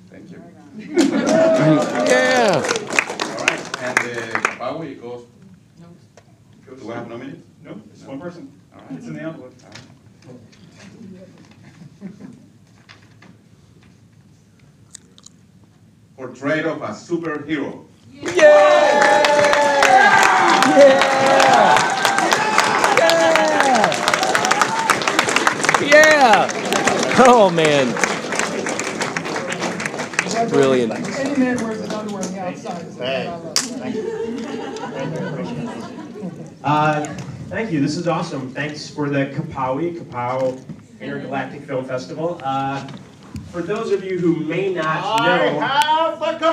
Thank 0.09 0.31
you. 0.31 0.41
Yeah. 2.07 2.55
All 2.55 3.45
right, 3.45 3.83
and 3.83 3.99
uh, 3.99 4.39
Kapawi 4.39 4.99
goes. 4.99 5.25
Do 6.65 6.91
I 6.91 6.95
have 6.95 7.07
no 7.07 7.17
minute? 7.17 7.39
No, 7.63 7.79
it's 7.91 8.03
one 8.03 8.19
person. 8.19 8.51
All 8.73 8.81
right. 8.81 8.91
It's 8.97 9.05
in 9.05 9.13
the 9.13 9.21
envelope. 9.21 9.53
Portrait 16.15 16.65
of 16.65 16.81
a 16.81 16.87
superhero. 16.87 17.85
Yeah! 18.11 18.33
Yeah. 20.65 21.86
Oh 27.19 27.49
man. 27.49 27.95
Brilliant. 30.49 30.93
Any 31.17 31.35
man 31.35 31.57
wears 31.63 31.81
his 31.81 31.91
underwear 31.91 32.23
on 32.23 32.31
the 32.31 32.39
outside. 32.39 32.85
is 32.85 32.95
Uh, 36.63 37.05
thank 37.49 37.71
you. 37.71 37.81
This 37.81 37.97
is 37.97 38.07
awesome. 38.07 38.51
Thanks 38.51 38.87
for 38.87 39.09
the 39.09 39.25
Kapawi, 39.33 39.97
Kapow 39.97 40.63
Intergalactic 41.01 41.63
Film 41.63 41.85
Festival. 41.85 42.39
Uh, 42.43 42.87
for 43.51 43.63
those 43.63 43.91
of 43.91 44.03
you 44.03 44.19
who 44.19 44.35
may 44.35 44.71
not 44.71 45.19
know, 45.19 45.59
I 45.59 45.81
have 45.81 46.19
the 46.19 46.37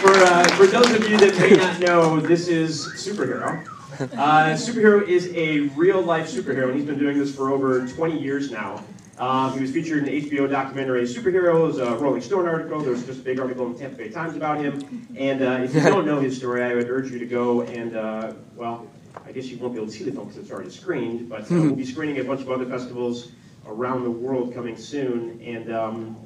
for, 0.00 0.14
uh, 0.24 0.48
for 0.56 0.64
those 0.66 0.90
of 0.90 1.06
you 1.06 1.18
that 1.18 1.36
may 1.38 1.50
not 1.50 1.80
know, 1.80 2.18
this 2.18 2.48
is 2.48 2.86
Superhero. 2.96 3.62
Uh, 4.00 4.54
superhero 4.54 5.06
is 5.06 5.32
a 5.34 5.60
real 5.76 6.02
life 6.02 6.28
superhero, 6.28 6.64
and 6.68 6.76
he's 6.76 6.84
been 6.84 6.98
doing 6.98 7.18
this 7.18 7.34
for 7.34 7.50
over 7.50 7.86
20 7.86 8.20
years 8.20 8.50
now. 8.50 8.82
Um, 9.18 9.54
he 9.54 9.60
was 9.60 9.70
featured 9.70 9.98
in 9.98 10.04
the 10.06 10.28
HBO 10.28 10.50
documentary 10.50 11.02
Superheroes, 11.02 11.78
a 11.78 11.96
Rolling 11.96 12.20
Stone 12.20 12.48
article. 12.48 12.80
There 12.80 12.90
was 12.90 13.06
just 13.06 13.20
a 13.20 13.22
big 13.22 13.38
article 13.38 13.66
in 13.66 13.74
the 13.74 13.78
Tampa 13.78 13.96
Bay 13.96 14.08
Times 14.08 14.34
about 14.34 14.58
him. 14.58 15.06
And 15.16 15.42
uh, 15.42 15.60
if 15.62 15.74
you 15.74 15.80
don't 15.84 16.04
know 16.04 16.18
his 16.18 16.36
story, 16.36 16.64
I 16.64 16.74
would 16.74 16.88
urge 16.90 17.12
you 17.12 17.20
to 17.20 17.26
go 17.26 17.62
and, 17.62 17.96
uh, 17.96 18.32
well, 18.56 18.88
I 19.24 19.30
guess 19.30 19.46
you 19.46 19.58
won't 19.58 19.74
be 19.74 19.78
able 19.78 19.92
to 19.92 19.96
see 19.96 20.02
the 20.02 20.10
film 20.10 20.26
because 20.26 20.42
it's 20.42 20.50
already 20.50 20.70
screened, 20.70 21.28
but 21.28 21.42
uh, 21.42 21.46
we'll 21.50 21.76
be 21.76 21.84
screening 21.92 22.16
at 22.18 22.24
a 22.24 22.28
bunch 22.28 22.40
of 22.40 22.50
other 22.50 22.66
festivals 22.66 23.30
around 23.66 24.02
the 24.02 24.10
world 24.10 24.52
coming 24.52 24.76
soon. 24.76 25.40
And 25.40 25.72
um, 25.72 26.16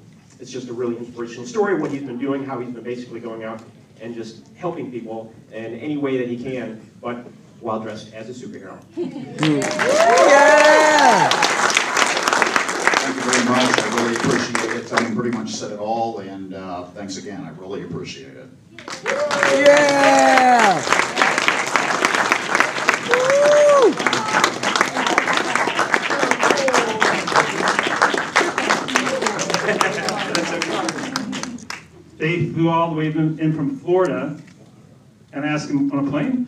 it's 0.40 0.50
just 0.50 0.68
a 0.68 0.72
really 0.72 0.96
inspirational 0.96 1.46
story, 1.46 1.78
what 1.78 1.90
he's 1.90 2.02
been 2.02 2.18
doing, 2.18 2.42
how 2.42 2.58
he's 2.58 2.70
been 2.72 2.84
basically 2.84 3.20
going 3.20 3.44
out 3.44 3.62
and 4.00 4.14
just 4.14 4.46
helping 4.56 4.90
people 4.90 5.32
in 5.52 5.74
any 5.74 5.96
way 5.96 6.16
that 6.16 6.28
he 6.28 6.42
can, 6.42 6.80
but 7.02 7.26
while 7.60 7.80
dressed 7.80 8.12
as 8.14 8.28
a 8.28 8.32
superhero. 8.46 8.78
yeah! 8.96 11.30
Thank 13.08 13.16
you 13.16 13.22
very 13.22 13.44
much. 13.48 13.78
I 13.78 13.96
really 13.96 14.16
appreciate 14.16 14.76
it. 14.76 14.86
Tony 14.86 15.14
pretty 15.14 15.34
much 15.36 15.50
said 15.50 15.72
it 15.72 15.78
all, 15.78 16.18
and 16.18 16.54
uh, 16.54 16.84
thanks 16.86 17.16
again. 17.16 17.40
I 17.42 17.50
really 17.60 17.82
appreciate 17.84 18.34
it. 18.36 18.48
Yeah. 19.64 20.84
They 32.18 32.46
flew 32.46 32.68
all 32.68 32.90
the 32.90 32.96
way 32.96 33.06
in 33.06 33.38
in 33.38 33.52
from 33.52 33.78
Florida 33.78 34.36
and 35.32 35.44
asked 35.44 35.70
him 35.70 35.90
on 35.92 36.06
a 36.06 36.10
plane. 36.10 36.47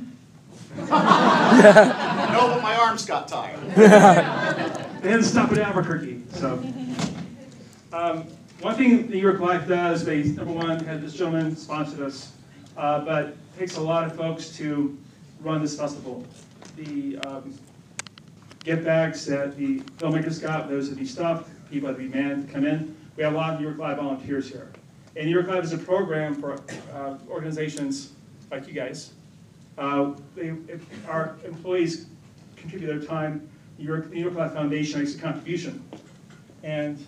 no, 2.33 2.49
but 2.55 2.63
my 2.63 2.75
arms 2.77 3.05
got 3.05 3.29
tired. 3.29 3.61
They 3.71 5.11
had 5.11 5.21
to 5.21 5.23
stop 5.23 5.51
at 5.53 5.59
Albuquerque. 5.59 6.23
So, 6.33 6.63
um, 7.93 8.25
one 8.61 8.75
thing 8.75 9.09
New 9.09 9.19
York 9.19 9.41
Life 9.41 9.67
does, 9.67 10.05
they 10.05 10.23
number 10.25 10.53
one 10.53 10.85
had 10.85 11.01
this 11.01 11.15
gentleman 11.15 11.57
sponsored 11.57 12.01
us, 12.01 12.33
uh, 12.77 13.05
but 13.05 13.29
it 13.29 13.37
takes 13.59 13.77
a 13.77 13.81
lot 13.81 14.05
of 14.05 14.15
folks 14.15 14.51
to 14.59 14.99
run 15.41 15.63
this 15.63 15.79
festival. 15.79 16.27
The 16.77 17.19
um, 17.21 17.55
gift 18.63 18.85
bags 18.85 19.25
that 19.27 19.57
the 19.57 19.81
filmmakers 19.99 20.41
got, 20.41 20.69
those 20.69 20.91
that 20.91 20.99
be 20.99 21.07
stuffed, 21.07 21.51
people 21.71 21.89
that 21.89 21.99
be 21.99 22.09
manned 22.09 22.47
to 22.47 22.53
come 22.53 22.67
in. 22.67 22.95
We 23.17 23.23
have 23.23 23.33
a 23.33 23.37
lot 23.37 23.55
of 23.55 23.61
New 23.61 23.67
York 23.67 23.79
Life 23.79 23.97
volunteers 23.97 24.49
here. 24.49 24.71
And 25.17 25.27
New 25.27 25.33
York 25.33 25.49
Life 25.49 25.65
is 25.65 25.73
a 25.73 25.79
program 25.79 26.35
for 26.35 26.61
uh, 26.95 27.17
organizations 27.29 28.13
like 28.51 28.69
you 28.69 28.75
guys. 28.75 29.13
Uh, 29.79 30.13
they, 30.35 30.49
if 30.69 31.09
our 31.09 31.37
employees 31.45 32.07
contribute 32.57 32.87
their 32.89 33.01
time, 33.01 33.49
New 33.79 33.87
York, 33.87 34.11
New 34.11 34.21
York 34.21 34.35
Life 34.35 34.53
Foundation 34.53 35.01
makes 35.01 35.15
a 35.15 35.19
contribution. 35.19 35.83
And 36.63 37.05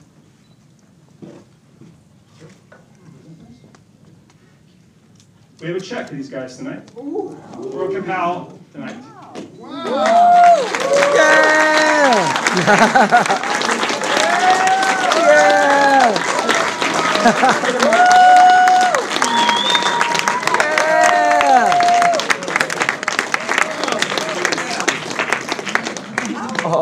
we 5.61 5.67
have 5.69 5.77
a 5.77 5.81
check 5.81 6.09
for 6.09 6.15
these 6.15 6.31
guys 6.31 6.57
tonight. 6.57 6.89
For 6.91 7.89
Kapow 7.91 8.59
tonight. 8.73 8.97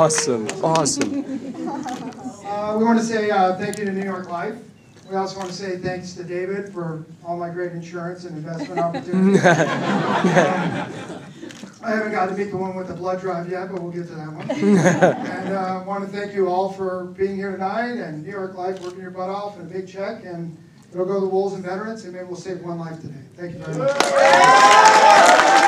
Awesome. 0.00 0.48
Awesome. 0.64 1.18
Uh, 2.46 2.74
we 2.78 2.84
want 2.84 2.98
to 2.98 3.04
say 3.04 3.28
uh, 3.28 3.54
thank 3.58 3.78
you 3.78 3.84
to 3.84 3.92
New 3.92 4.02
York 4.02 4.30
Life. 4.30 4.56
We 5.10 5.14
also 5.14 5.36
want 5.36 5.50
to 5.50 5.54
say 5.54 5.76
thanks 5.76 6.14
to 6.14 6.24
David 6.24 6.72
for 6.72 7.04
all 7.22 7.36
my 7.36 7.50
great 7.50 7.72
insurance 7.72 8.24
and 8.24 8.34
investment 8.34 8.80
opportunities. 8.80 9.44
Um, 11.82 11.92
I 11.92 11.96
haven't 11.96 12.12
got 12.12 12.26
to 12.26 12.34
meet 12.34 12.50
the 12.50 12.56
one 12.56 12.76
with 12.76 12.88
the 12.88 12.94
blood 12.94 13.20
drive 13.20 13.50
yet, 13.50 13.70
but 13.72 13.82
we'll 13.82 13.92
get 13.92 14.06
to 14.08 14.14
that 14.14 14.32
one. 14.32 14.50
and 14.50 15.54
I 15.54 15.76
uh, 15.76 15.84
want 15.84 16.10
to 16.10 16.10
thank 16.14 16.34
you 16.34 16.48
all 16.48 16.72
for 16.72 17.04
being 17.16 17.36
here 17.36 17.52
tonight 17.52 17.98
and 17.98 18.22
New 18.22 18.30
York 18.30 18.54
Life 18.54 18.80
working 18.80 19.00
your 19.00 19.10
butt 19.10 19.30
off 19.30 19.58
and 19.58 19.70
a 19.70 19.74
big 19.74 19.88
check. 19.88 20.24
And 20.24 20.56
it'll 20.92 21.06
go 21.06 21.14
to 21.14 21.20
the 21.20 21.26
Wolves 21.26 21.54
and 21.54 21.64
veterans, 21.64 22.04
and 22.04 22.14
maybe 22.14 22.26
we'll 22.26 22.36
save 22.36 22.62
one 22.62 22.78
life 22.78 23.00
today. 23.00 23.20
Thank 23.36 23.52
you 23.52 23.58
very 23.64 23.78
much. 23.78 25.66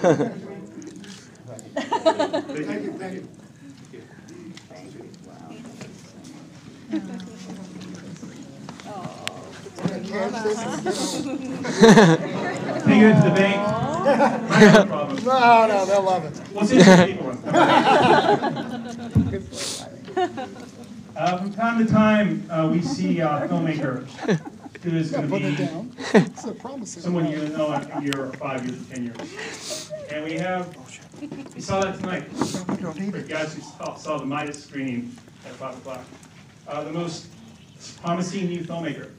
Thank 0.00 0.34
you, 2.84 2.92
thank 2.98 3.14
you. 3.14 3.28
Take 11.60 13.02
it 13.02 13.14
to 13.14 13.28
the 13.28 13.34
bank. 13.34 13.60
No 14.00 14.86
problem. 14.86 15.24
No, 15.24 15.66
no, 15.68 15.86
they'll 15.86 16.02
love 16.02 16.24
it. 16.24 16.40
We'll 16.54 16.64
see 16.64 16.80
some 16.80 17.06
people. 17.06 17.30
Uh, 21.16 21.36
from 21.38 21.52
time 21.52 21.84
to 21.86 21.92
time, 21.92 22.46
uh, 22.50 22.68
we 22.72 22.80
see 22.82 23.20
a 23.20 23.46
filmmaker 23.48 24.06
who 24.82 24.96
is 24.96 25.10
going 25.10 25.28
to 25.28 25.38
be 25.38 25.56
someone 26.86 27.30
you 27.30 27.48
know 27.48 27.72
in 27.72 27.90
a 27.90 28.02
year 28.02 28.24
or 28.24 28.32
five 28.32 28.64
years 28.66 28.80
or 28.80 28.94
ten 28.94 29.04
years. 29.04 29.92
And 30.10 30.24
we 30.24 30.34
have, 30.34 30.74
we 31.54 31.60
saw 31.60 31.80
that 31.80 31.98
tonight. 32.00 32.22
For 32.30 33.20
guys 33.22 33.54
who 33.54 33.60
saw, 33.62 33.94
saw 33.96 34.18
the 34.18 34.24
Midas 34.26 34.62
screening 34.64 35.14
at 35.46 35.52
five 35.52 35.76
o'clock. 35.76 36.00
Uh, 36.66 36.84
the 36.84 36.92
most 36.92 37.26
promising 38.02 38.46
new 38.46 38.62
filmmaker. 38.64 39.10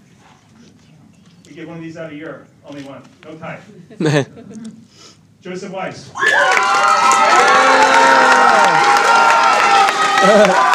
We 1.48 1.54
get 1.54 1.68
one 1.68 1.78
of 1.78 1.84
these 1.84 1.98
out 1.98 2.12
a 2.12 2.16
year, 2.16 2.48
only 2.66 2.84
one, 2.84 3.04
no 3.24 3.36
type. 3.38 3.62
Joseph 5.42 5.72
Weiss. 5.72 6.12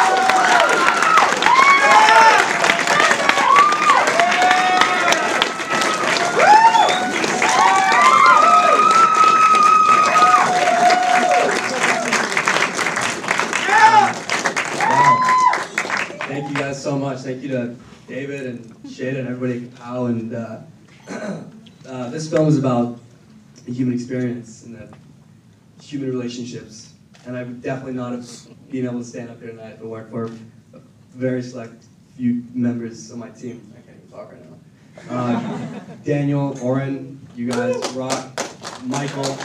Thank 16.27 16.49
you 16.49 16.55
guys 16.55 16.83
so 16.83 16.97
much. 16.99 17.16
Thank 17.27 17.43
you 17.43 17.49
to 17.49 17.75
David 18.07 18.45
and 18.45 18.65
Shada 18.85 19.19
and 19.19 19.27
everybody 19.27 19.65
at 19.65 19.71
Kapow. 19.71 20.07
And 20.07 20.33
uh, 20.33 20.59
uh, 21.85 22.09
this 22.09 22.29
film 22.29 22.47
is 22.47 22.57
about 22.57 23.01
the 23.65 23.73
human 23.73 23.93
experience 23.93 24.63
and 24.63 24.77
the 24.77 25.83
human 25.83 26.09
relationships. 26.09 26.93
And 27.25 27.35
I 27.35 27.43
would 27.43 27.61
definitely 27.61 27.95
not 27.95 28.13
have 28.13 28.25
been 28.71 28.85
able 28.85 28.99
to 28.99 29.03
stand 29.03 29.29
up 29.29 29.41
here 29.41 29.49
tonight 29.49 29.73
if 29.73 29.81
it 29.81 29.85
weren't 29.85 30.09
for 30.09 30.27
a 30.73 30.79
very 31.15 31.41
select 31.41 31.83
few 32.15 32.45
members 32.53 33.11
of 33.11 33.17
my 33.17 33.27
team. 33.31 33.73
I 33.77 33.81
can't 33.81 33.97
even 33.97 34.09
talk 34.09 34.31
right 34.31 34.41
now. 34.49 35.13
Uh, 35.13 35.79
Daniel, 36.05 36.57
Oren, 36.61 37.19
you 37.35 37.51
guys 37.51 37.75
rock. 37.91 38.25
Michael, 38.85 39.37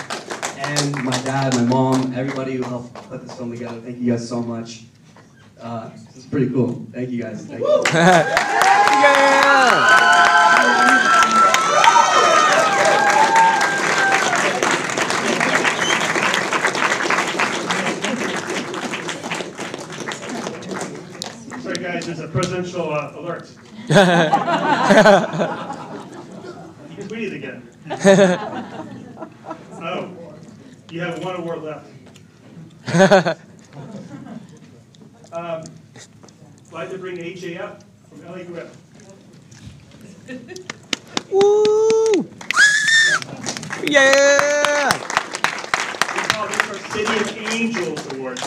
and 0.57 1.03
my 1.03 1.21
dad, 1.23 1.57
my 1.57 1.63
mom, 1.63 2.15
everybody 2.15 2.55
who 2.55 2.63
helped 2.63 2.95
put 2.95 3.27
this 3.27 3.37
film 3.37 3.51
together. 3.51 3.81
Thank 3.81 3.99
you 3.99 4.13
guys 4.13 4.29
so 4.29 4.41
much. 4.41 4.85
Uh, 5.61 5.91
pretty 6.33 6.51
cool. 6.51 6.87
Thank 6.93 7.11
you 7.11 7.23
guys. 7.23 7.45
Thank 7.45 7.61
you. 7.61 7.85
Sorry, 21.61 21.77
guys, 21.77 22.07
there's 22.07 22.21
a 22.21 22.29
presidential 22.29 22.91
uh, 22.95 23.13
alert. 23.15 23.47
he 26.97 27.03
tweeted 27.05 27.35
again. 27.37 27.69
Oh, 29.85 30.15
you 30.93 31.01
have 31.01 31.25
one 31.25 31.35
award 31.35 31.63
left. 31.65 31.89
Um, 35.33 35.65
like 36.73 36.91
to 36.91 36.97
bring 36.97 37.19
AJ 37.19 37.61
up 37.61 37.85
from 38.09 38.25
LA 38.25 38.45
Grip. 38.45 38.75
Woo! 41.31 42.29
Yeah! 43.85 44.91
We 46.15 46.23
call 46.29 46.49
this 46.49 46.69
our 46.69 46.79
City 46.91 47.21
of 47.21 47.53
Angels 47.53 48.13
Award. 48.15 48.41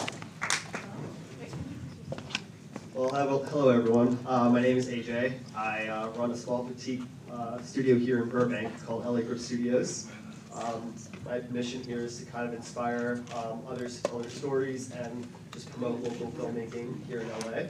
Well, 2.96 3.10
hello, 3.10 3.44
hello 3.44 3.70
everyone. 3.70 4.18
Uh, 4.26 4.50
my 4.50 4.62
name 4.62 4.78
is 4.78 4.88
AJ. 4.90 5.34
I 5.56 5.88
uh, 5.88 6.10
run 6.12 6.32
a 6.32 6.36
small 6.36 6.64
boutique 6.64 7.04
uh, 7.32 7.62
studio 7.62 7.96
here 7.96 8.24
in 8.24 8.30
Burbank. 8.30 8.74
It's 8.74 8.84
called 8.84 9.06
LA 9.06 9.22
Grip 9.22 9.38
Studios. 9.38 10.10
Um, 10.52 10.96
my 11.26 11.42
mission 11.52 11.84
here 11.84 12.00
is 12.00 12.18
to 12.20 12.26
kind 12.26 12.48
of 12.48 12.56
inspire 12.56 13.22
um, 13.36 13.62
others 13.68 13.98
to 13.98 14.04
tell 14.04 14.20
their 14.20 14.32
stories 14.32 14.92
and 14.92 15.28
just 15.52 15.70
promote 15.70 16.02
local 16.02 16.32
filmmaking 16.32 17.06
here 17.06 17.20
in 17.20 17.30
LA. 17.30 17.64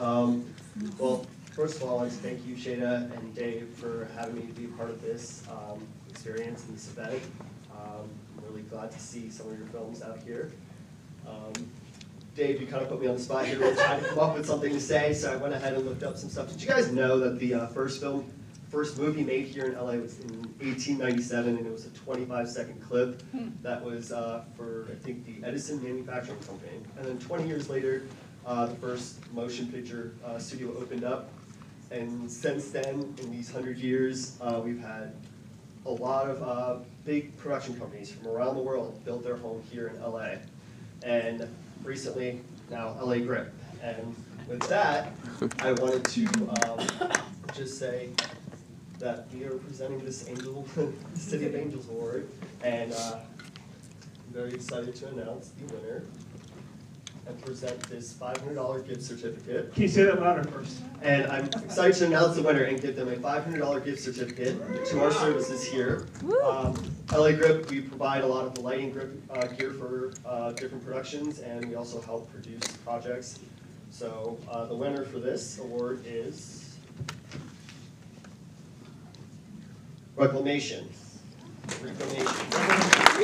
Um, 0.00 0.44
well, 0.98 1.26
first 1.52 1.76
of 1.76 1.82
all, 1.82 1.98
I 1.98 2.02
want 2.02 2.10
to 2.12 2.16
thank 2.18 2.46
you, 2.46 2.54
Shada 2.54 3.12
and 3.16 3.34
Dave, 3.34 3.68
for 3.74 4.08
having 4.16 4.36
me 4.36 4.42
be 4.42 4.66
a 4.66 4.68
part 4.68 4.90
of 4.90 5.02
this 5.02 5.42
um, 5.50 5.86
experience 6.08 6.64
and 6.66 6.76
this 6.76 6.88
event. 6.88 7.20
Um, 7.72 8.08
I'm 8.36 8.44
really 8.48 8.62
glad 8.62 8.92
to 8.92 8.98
see 9.00 9.28
some 9.28 9.48
of 9.50 9.58
your 9.58 9.66
films 9.68 10.02
out 10.02 10.20
here. 10.24 10.52
Um, 11.26 11.52
Dave, 12.36 12.60
you 12.60 12.68
kind 12.68 12.82
of 12.82 12.88
put 12.88 13.00
me 13.00 13.08
on 13.08 13.16
the 13.16 13.22
spot 13.22 13.46
here. 13.46 13.58
I 13.64 13.74
trying 13.74 14.00
to 14.00 14.08
come 14.10 14.18
up 14.20 14.36
with 14.36 14.46
something 14.46 14.72
to 14.72 14.80
say, 14.80 15.12
so 15.12 15.32
I 15.32 15.36
went 15.36 15.52
ahead 15.52 15.74
and 15.74 15.84
looked 15.84 16.04
up 16.04 16.16
some 16.16 16.30
stuff. 16.30 16.48
Did 16.48 16.62
you 16.62 16.68
guys 16.68 16.92
know 16.92 17.18
that 17.18 17.40
the 17.40 17.54
uh, 17.54 17.66
first 17.66 18.00
film, 18.00 18.30
first 18.70 18.96
movie 18.98 19.24
made 19.24 19.46
here 19.46 19.64
in 19.64 19.74
LA 19.74 19.94
was 19.94 20.20
in 20.20 20.30
1897, 20.60 21.56
and 21.56 21.66
it 21.66 21.72
was 21.72 21.86
a 21.86 21.90
25-second 21.90 22.80
clip 22.80 23.20
that 23.62 23.84
was 23.84 24.12
uh, 24.12 24.44
for, 24.56 24.86
I 24.92 24.94
think, 25.04 25.26
the 25.26 25.44
Edison 25.44 25.82
Manufacturing 25.82 26.38
Company. 26.40 26.78
And 26.96 27.06
then 27.06 27.18
20 27.18 27.48
years 27.48 27.68
later, 27.68 28.04
uh, 28.48 28.66
the 28.66 28.74
first 28.76 29.20
motion 29.34 29.70
picture 29.70 30.14
uh, 30.24 30.38
studio 30.38 30.74
opened 30.78 31.04
up. 31.04 31.30
And 31.90 32.30
since 32.30 32.70
then, 32.70 33.14
in 33.22 33.30
these 33.30 33.52
100 33.52 33.78
years, 33.78 34.38
uh, 34.40 34.60
we've 34.64 34.80
had 34.80 35.14
a 35.84 35.90
lot 35.90 36.28
of 36.28 36.42
uh, 36.42 36.82
big 37.04 37.36
production 37.36 37.78
companies 37.78 38.10
from 38.10 38.28
around 38.28 38.56
the 38.56 38.62
world 38.62 39.04
build 39.04 39.22
their 39.22 39.36
home 39.36 39.62
here 39.70 39.88
in 39.88 40.00
LA. 40.00 40.36
And 41.02 41.46
recently, 41.84 42.40
now 42.70 42.96
LA 43.00 43.18
Grip. 43.18 43.52
And 43.82 44.14
with 44.48 44.66
that, 44.68 45.12
I 45.60 45.72
wanted 45.72 46.04
to 46.06 46.26
um, 46.66 47.10
just 47.54 47.78
say 47.78 48.08
that 48.98 49.26
we 49.32 49.44
are 49.44 49.56
presenting 49.58 50.04
this 50.04 50.26
Angel, 50.28 50.66
City 51.14 51.46
of 51.46 51.54
Angels 51.54 51.88
Award, 51.88 52.28
and 52.62 52.92
uh, 52.92 53.18
I'm 53.20 54.32
very 54.32 54.52
excited 54.54 54.94
to 54.96 55.08
announce 55.08 55.50
the 55.50 55.74
winner 55.74 56.02
and 57.28 57.44
present 57.44 57.78
this 57.82 58.14
$500 58.14 58.88
gift 58.88 59.02
certificate. 59.02 59.72
Can 59.74 59.82
you 59.82 59.88
say 59.88 60.04
that 60.04 60.20
louder 60.20 60.44
first? 60.44 60.78
And 61.02 61.26
I'm 61.26 61.44
excited 61.46 61.94
to 61.96 62.06
announce 62.06 62.36
the 62.36 62.42
winner 62.42 62.62
and 62.62 62.80
give 62.80 62.96
them 62.96 63.08
a 63.08 63.16
$500 63.16 63.84
gift 63.84 64.02
certificate 64.02 64.56
to 64.86 65.04
our 65.04 65.12
services 65.12 65.62
here. 65.64 66.06
Um, 66.42 66.74
LA 67.12 67.32
Grip, 67.32 67.68
we 67.70 67.82
provide 67.82 68.24
a 68.24 68.26
lot 68.26 68.46
of 68.46 68.54
the 68.54 68.62
lighting 68.62 68.90
grip 68.90 69.20
uh, 69.30 69.46
gear 69.46 69.72
for 69.72 70.12
uh, 70.26 70.52
different 70.52 70.84
productions, 70.84 71.40
and 71.40 71.64
we 71.66 71.74
also 71.74 72.00
help 72.00 72.30
produce 72.32 72.66
projects. 72.78 73.38
So 73.90 74.38
uh, 74.50 74.64
the 74.66 74.74
winner 74.74 75.04
for 75.04 75.18
this 75.18 75.58
award 75.58 76.02
is 76.06 76.64
Reclamation. 80.16 80.88
Reclamation. 81.80 82.26
Mhm. 82.26 83.18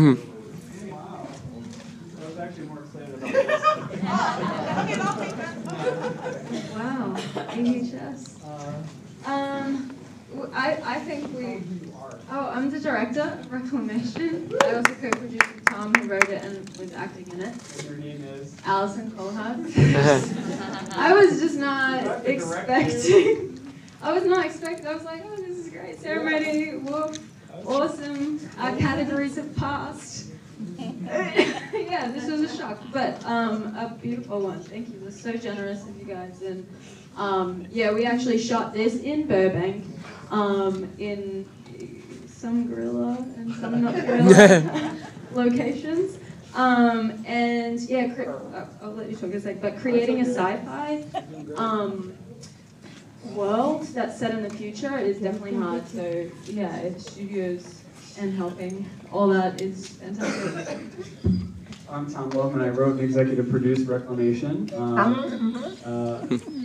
I 0.00 0.16
was 2.26 2.38
actually 2.38 2.66
more 2.68 2.78
excited. 2.80 3.20
Wow, 6.74 7.16
AHS. 7.50 8.36
Um, 9.26 9.94
I, 10.54 10.78
I 10.82 10.98
think 11.00 11.36
we. 11.36 11.62
Oh, 12.32 12.48
I'm 12.48 12.70
the 12.70 12.80
director 12.80 13.20
of 13.20 13.52
Reclamation. 13.52 14.50
I 14.62 14.76
also 14.76 14.94
co-produced 14.94 15.54
with 15.54 15.64
Tom, 15.66 15.92
who 15.94 16.08
wrote 16.08 16.28
it 16.30 16.42
and 16.44 16.66
was 16.78 16.94
acting 16.94 17.28
in 17.32 17.40
it. 17.42 17.54
And 17.78 17.84
your 17.88 17.98
name 17.98 18.24
is? 18.24 18.56
Allison 18.64 19.10
Colhart. 19.10 19.58
I 20.96 21.12
was 21.12 21.40
just 21.40 21.58
not 21.58 22.24
expecting. 22.24 23.58
I 24.00 24.12
was 24.14 24.24
not 24.24 24.46
expecting. 24.46 24.86
I 24.86 24.94
was 24.94 25.04
like, 25.04 25.22
oh, 25.26 25.36
this 25.36 25.58
is 25.58 25.68
great 25.68 26.00
ceremony. 26.00 26.76
Whoop, 26.78 27.18
awesome. 27.66 28.40
Our 28.58 28.76
categories 28.76 29.36
have 29.36 29.54
passed. 29.56 30.26
yeah, 30.78 32.10
this 32.12 32.30
was 32.30 32.42
a 32.42 32.56
shock, 32.56 32.78
but 32.92 33.24
um, 33.24 33.74
a 33.76 33.96
beautiful 34.00 34.40
one. 34.40 34.60
Thank 34.60 34.92
you. 34.92 35.00
Was 35.00 35.18
so 35.18 35.32
generous 35.32 35.82
of 35.82 35.96
you 35.98 36.04
guys. 36.04 36.42
And 36.42 36.66
um, 37.16 37.66
yeah, 37.70 37.92
we 37.92 38.04
actually 38.04 38.38
shot 38.38 38.72
this 38.72 38.96
in 38.96 39.26
Burbank, 39.26 39.84
um, 40.30 40.90
in 40.98 41.48
some 42.26 42.68
guerrilla 42.68 43.16
and 43.36 43.54
some 43.54 43.82
not 43.82 43.94
guerrilla 44.06 44.96
locations. 45.32 46.18
Um, 46.54 47.22
and 47.26 47.80
yeah, 47.82 48.12
cre- 48.14 48.30
uh, 48.30 48.66
I'll 48.82 48.92
let 48.92 49.08
you 49.08 49.16
talk 49.16 49.30
in 49.30 49.36
a 49.36 49.40
sec. 49.40 49.60
But 49.60 49.78
creating 49.78 50.20
a 50.20 50.24
sci-fi 50.24 51.04
um, 51.56 52.16
world 53.24 53.82
that's 53.88 54.18
set 54.18 54.32
in 54.32 54.42
the 54.42 54.50
future 54.50 54.96
is 54.98 55.20
definitely 55.20 55.54
hard. 55.54 55.86
So 55.88 56.30
yeah, 56.46 56.76
if 56.78 57.00
studios 57.00 57.82
and 58.18 58.34
helping, 58.34 58.88
all 59.12 59.28
that 59.28 59.60
is 59.60 59.88
fantastic. 59.88 60.78
I'm 61.88 62.08
Tom 62.08 62.30
Loveman. 62.30 62.62
I 62.62 62.68
wrote 62.68 62.92
and 62.92 63.00
executive 63.00 63.50
produced 63.50 63.88
Reclamation. 63.88 64.70
Um, 64.76 65.56
uh, 65.84 66.20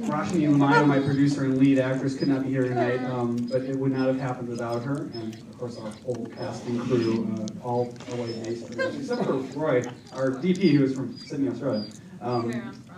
Rashmi 0.05 0.47
Lamaya, 0.47 0.85
my 0.85 0.99
producer 0.99 1.45
and 1.45 1.57
lead 1.57 1.79
actress, 1.79 2.15
could 2.15 2.27
not 2.27 2.43
be 2.43 2.49
here 2.49 2.61
tonight, 2.61 3.03
um, 3.05 3.35
but 3.51 3.63
it 3.63 3.75
would 3.75 3.91
not 3.91 4.05
have 4.05 4.19
happened 4.19 4.49
without 4.49 4.83
her. 4.83 5.09
And 5.15 5.33
of 5.33 5.57
course, 5.57 5.79
our 5.79 5.89
whole 5.89 6.27
casting 6.37 6.79
crew, 6.81 7.35
uh, 7.39 7.67
all 7.67 7.91
LA 8.11 8.27
based, 8.43 8.71
except 8.71 9.23
for 9.23 9.33
Roy, 9.33 9.83
our 10.13 10.29
DP, 10.29 10.73
who 10.73 10.83
is 10.83 10.93
from 10.93 11.17
Sydney, 11.17 11.49
Australia, 11.49 11.87
um, 12.21 12.51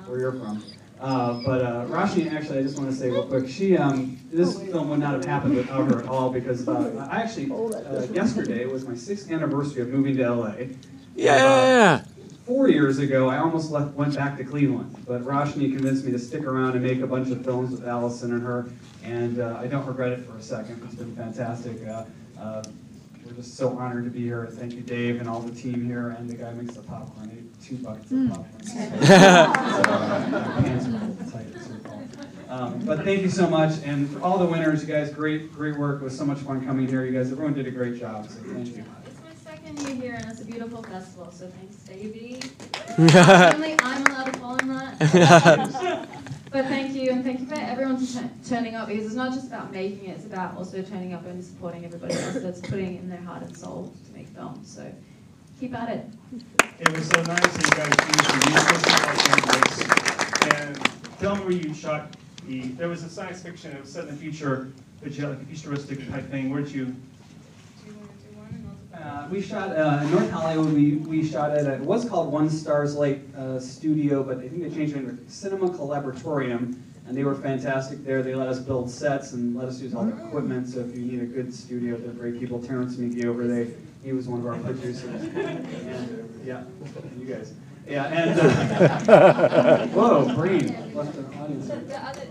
where 0.06 0.20
you're 0.20 0.34
from. 0.34 0.62
Uh, 1.00 1.42
but 1.46 1.62
uh, 1.62 1.86
Rashmi, 1.86 2.32
actually, 2.34 2.60
I 2.60 2.64
just 2.64 2.78
want 2.80 2.90
to 2.90 2.96
say 2.96 3.12
real 3.12 3.28
quick, 3.28 3.48
she 3.48 3.78
um, 3.78 4.20
this 4.32 4.60
film 4.60 4.90
would 4.90 5.00
not 5.00 5.14
have 5.14 5.26
happened 5.26 5.56
without 5.56 5.92
her 5.92 6.00
at 6.00 6.08
all 6.08 6.32
because 6.32 6.68
uh, 6.68 7.08
I 7.12 7.22
actually 7.22 7.52
uh, 7.52 8.02
yesterday 8.12 8.66
was 8.66 8.88
my 8.88 8.96
sixth 8.96 9.30
anniversary 9.32 9.84
of 9.84 9.90
moving 9.90 10.18
to 10.18 10.30
LA. 10.34 10.54
Yeah. 11.16 12.04
Four 12.46 12.70
years 12.70 12.98
ago, 12.98 13.30
I 13.30 13.40
almost 13.40 13.72
left, 13.72 13.94
went 13.94 14.16
back 14.16 14.38
to 14.38 14.44
Cleveland, 14.44 15.04
but 15.06 15.22
Rashmi 15.24 15.72
convinced 15.74 16.06
me 16.06 16.14
to 16.14 16.20
stick 16.20 16.46
around 16.46 16.76
and 16.76 16.84
make 16.84 17.02
a 17.02 17.08
bunch 17.08 17.30
of 17.30 17.44
films 17.44 17.72
with 17.72 17.86
Allison 17.86 18.34
and 18.34 18.42
her, 18.42 18.70
and 19.04 19.40
uh, 19.40 19.58
I 19.60 19.68
don't 19.68 19.86
regret 19.86 20.14
it 20.14 20.26
for 20.26 20.38
a 20.38 20.42
second. 20.42 20.82
It's 20.86 20.96
been 20.96 21.14
fantastic. 21.16 21.86
Uh, 21.86 22.06
uh, 22.40 22.64
we're 23.26 23.34
just 23.34 23.58
so 23.58 23.78
honored 23.78 24.06
to 24.06 24.10
be 24.10 24.22
here. 24.22 24.48
Thank 24.50 24.74
you, 24.74 24.82
Dave, 24.82 25.20
and 25.20 25.30
all 25.30 25.42
the 25.42 25.54
team 25.54 25.86
here, 25.86 26.10
and 26.12 26.30
the 26.30 26.36
guy 26.36 26.52
who 26.52 26.62
makes 26.62 26.76
the 26.76 26.82
popcorn. 26.84 27.47
I 27.58 27.64
ate 27.64 27.64
two 27.64 27.78
buckets 27.78 28.12
of 28.12 28.30
popcorn. 28.30 28.68
Hands 30.64 30.88
are 30.88 30.90
a 30.90 30.92
little 30.92 31.32
tight, 31.32 31.48
it's 31.56 31.68
your 31.68 31.78
fault. 31.80 32.04
Um, 32.50 32.80
but 32.86 33.04
thank 33.04 33.22
you 33.22 33.30
so 33.30 33.50
much, 33.50 33.74
and 33.84 34.10
for 34.10 34.22
all 34.22 34.38
the 34.38 34.46
winners, 34.46 34.82
you 34.82 34.88
guys, 34.88 35.12
great, 35.12 35.52
great 35.54 35.78
work. 35.78 36.02
It 36.02 36.06
was 36.06 36.18
so 36.18 36.26
much 36.26 36.40
fun 36.40 36.66
coming 36.66 36.88
here. 36.88 37.06
You 37.06 37.12
guys, 37.12 37.32
everyone 37.32 37.54
did 37.54 37.68
a 37.68 37.72
great 37.72 38.00
job. 38.00 38.28
So 38.30 38.40
thank 38.40 38.68
you. 38.76 38.86
It's 39.06 39.20
my 39.24 39.52
second 39.52 39.80
year 39.82 39.96
here, 39.96 40.14
and 40.16 40.32
it's 40.32 40.42
a 40.42 40.46
beautiful 40.46 40.82
festival. 40.84 41.32
So 41.32 41.48
thanks, 41.50 41.76
Davey. 41.78 42.42
Only 43.54 43.76
I'm 43.82 44.06
allowed 44.06 44.34
to 44.34 44.40
call 44.40 44.58
him 44.58 44.68
that. 44.70 46.10
But 46.50 46.66
thank 46.68 46.96
you, 46.96 47.12
and 47.12 47.26
thank 47.26 47.42
you 47.42 47.46
for 47.46 47.56
everyone 47.56 47.98
t- 48.00 48.20
turning 48.48 48.74
up 48.76 48.88
because 48.88 49.06
it's 49.06 49.16
not 49.16 49.34
just 49.34 49.48
about 49.48 49.70
making 49.74 50.06
it; 50.10 50.16
it's 50.16 50.26
about 50.26 50.56
also 50.56 50.82
turning 50.82 51.14
up 51.14 51.26
and 51.26 51.44
supporting 51.44 51.84
everybody 51.84 52.14
else 52.14 52.36
that's 52.36 52.62
putting 52.62 52.98
in 52.98 53.10
their 53.10 53.20
heart 53.20 53.44
and 53.44 53.56
soul 53.56 53.94
to 54.06 54.14
make 54.18 54.28
films. 54.30 54.74
So 54.74 54.90
keep 55.60 55.74
at 55.74 55.90
it. 55.90 56.06
It 56.80 56.92
was 56.92 57.08
so 57.10 57.22
nice 57.24 57.40
that 57.42 57.64
you 57.64 57.72
guys 57.72 57.94
used 58.08 58.30
the 58.30 58.50
resources 58.52 59.34
of 59.34 59.46
Los 59.50 60.54
And 60.54 61.20
tell 61.20 61.36
me 61.36 61.44
where 61.44 61.52
you 61.52 61.74
shot 61.74 62.16
the, 62.48 62.62
there 62.70 62.88
was 62.88 63.04
a 63.04 63.10
science 63.10 63.42
fiction, 63.42 63.72
it 63.72 63.82
was 63.82 63.92
set 63.92 64.08
in 64.08 64.12
the 64.12 64.16
future, 64.16 64.72
but 65.02 65.12
you 65.14 65.22
had 65.26 65.32
like 65.32 65.42
a 65.42 65.46
futuristic 65.46 66.08
type 66.10 66.30
thing. 66.30 66.50
Where'd 66.50 66.70
you, 66.70 66.96
Uh, 68.94 69.28
we 69.30 69.42
shot 69.42 69.70
uh, 69.78 70.00
in 70.04 70.12
North 70.12 70.30
Hollywood. 70.32 70.74
We, 70.74 70.96
we 70.96 71.28
shot 71.28 71.52
at 71.52 71.66
a, 71.68 71.76
it 71.76 71.82
was 71.82 72.10
called 72.10 72.32
One 72.32 72.50
Stars 72.50 72.96
Lake 72.96 73.20
uh, 73.38 73.60
Studio, 73.60 74.24
but 74.24 74.40
I 74.40 74.50
think 74.50 74.64
they 74.64 74.70
changed 74.70 74.96
it 74.98 75.26
to 75.28 75.32
Cinema 75.32 75.70
Collaboratorium, 75.70 76.76
and 77.08 77.16
they 77.16 77.24
were 77.24 77.36
fantastic 77.36 78.04
there. 78.04 78.22
They 78.22 78.36
let 78.36 78.48
us 78.48 78.60
build 78.60 78.92
sets 78.92 79.32
and 79.32 79.56
let 79.56 79.68
us 79.68 79.80
use 79.80 79.96
all 79.96 80.06
the 80.06 80.26
equipment. 80.28 80.68
So 80.68 80.82
if 80.82 80.96
you 80.96 81.04
need 81.04 81.22
a 81.22 81.26
good 81.26 81.54
studio, 81.54 81.96
they're 81.98 82.12
great 82.12 82.40
people. 82.40 82.62
Terrence 82.62 82.98
McGee 82.98 83.26
over 83.26 83.48
there, 83.48 83.68
he 84.04 84.12
was 84.12 84.28
one 84.28 84.42
of 84.42 84.46
our 84.46 84.58
producers. 84.58 85.24
And, 85.38 86.46
yeah, 86.46 86.64
you 87.18 87.26
guys. 87.26 87.54
Yeah, 87.88 88.06
and 88.06 88.40
uh, 89.10 89.88
whoa, 89.88 90.34
brain 90.36 90.94
left 90.94 91.16
the 91.16 91.38
audience. 91.38 91.68
The, 91.68 91.76
the 91.76 91.98
other, 91.98 92.22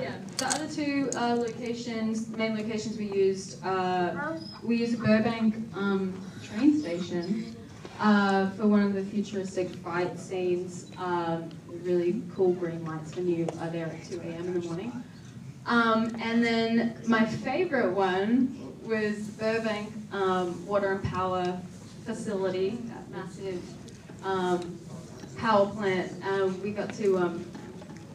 yeah, 0.00 0.16
the 0.36 0.46
other 0.46 0.68
two 0.68 1.10
uh, 1.16 1.34
locations, 1.34 2.28
main 2.28 2.56
locations 2.56 2.98
we 2.98 3.12
used, 3.12 3.64
uh, 3.64 4.36
we 4.62 4.76
used 4.76 4.98
Burbank 4.98 5.54
um, 5.74 6.18
train 6.42 6.78
station 6.78 7.56
uh, 8.02 8.50
for 8.50 8.66
one 8.66 8.82
of 8.82 8.94
the 8.94 9.02
futuristic 9.04 9.70
fight 9.76 10.18
scenes. 10.18 10.90
Um, 10.98 11.48
really 11.84 12.20
cool 12.34 12.52
green 12.52 12.84
lights 12.84 13.14
when 13.16 13.28
you 13.28 13.46
are 13.60 13.70
there 13.70 13.86
at 13.86 14.04
2 14.04 14.20
a.m. 14.20 14.46
in 14.46 14.54
the 14.54 14.66
morning. 14.66 15.04
Um, 15.66 16.14
and 16.20 16.44
then 16.44 16.96
my 17.06 17.24
favorite 17.24 17.92
one 17.92 18.74
was 18.84 19.28
Burbank 19.28 19.92
um, 20.12 20.66
Water 20.66 20.92
and 20.92 21.04
Power 21.04 21.60
Facility, 22.04 22.70
that 22.86 23.08
massive 23.10 23.62
um, 24.24 24.78
power 25.38 25.66
plant. 25.66 26.12
Um, 26.26 26.60
we 26.60 26.72
got 26.72 26.92
to 26.94 27.18
um, 27.18 27.46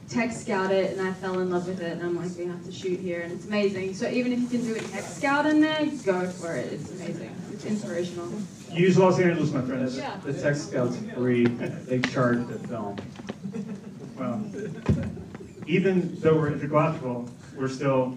tech 0.09 0.33
scout 0.33 0.71
it, 0.71 0.97
and 0.97 1.07
I 1.07 1.13
fell 1.13 1.39
in 1.39 1.49
love 1.49 1.65
with 1.65 1.79
it. 1.79 1.93
And 1.93 2.03
I'm 2.03 2.17
like, 2.17 2.37
we 2.37 2.45
have 2.45 2.65
to 2.65 2.71
shoot 2.73 2.99
here, 2.99 3.21
and 3.21 3.31
it's 3.31 3.45
amazing. 3.45 3.93
So 3.93 4.09
even 4.09 4.33
if 4.33 4.39
you 4.39 4.47
can 4.47 4.63
do 4.63 4.75
a 4.75 4.79
tech 4.79 5.03
scout 5.03 5.45
in 5.45 5.61
there, 5.61 5.85
go 6.05 6.27
for 6.27 6.57
it. 6.57 6.73
It's 6.73 6.91
amazing. 6.91 7.33
It's 7.53 7.63
inspirational. 7.63 8.29
Use 8.71 8.97
Los 8.97 9.19
Angeles, 9.19 9.51
my 9.51 9.61
friends. 9.61 9.97
Yeah. 9.97 10.17
The 10.23 10.33
tech 10.33 10.55
scouts 10.55 10.97
free. 11.15 11.45
They 11.45 11.99
charge 11.99 12.45
the 12.47 12.59
film. 12.67 12.97
Well, 14.17 14.43
even 15.67 16.15
though 16.19 16.35
we're 16.35 16.51
intergalactical, 16.51 17.29
we're 17.55 17.67
still, 17.67 18.15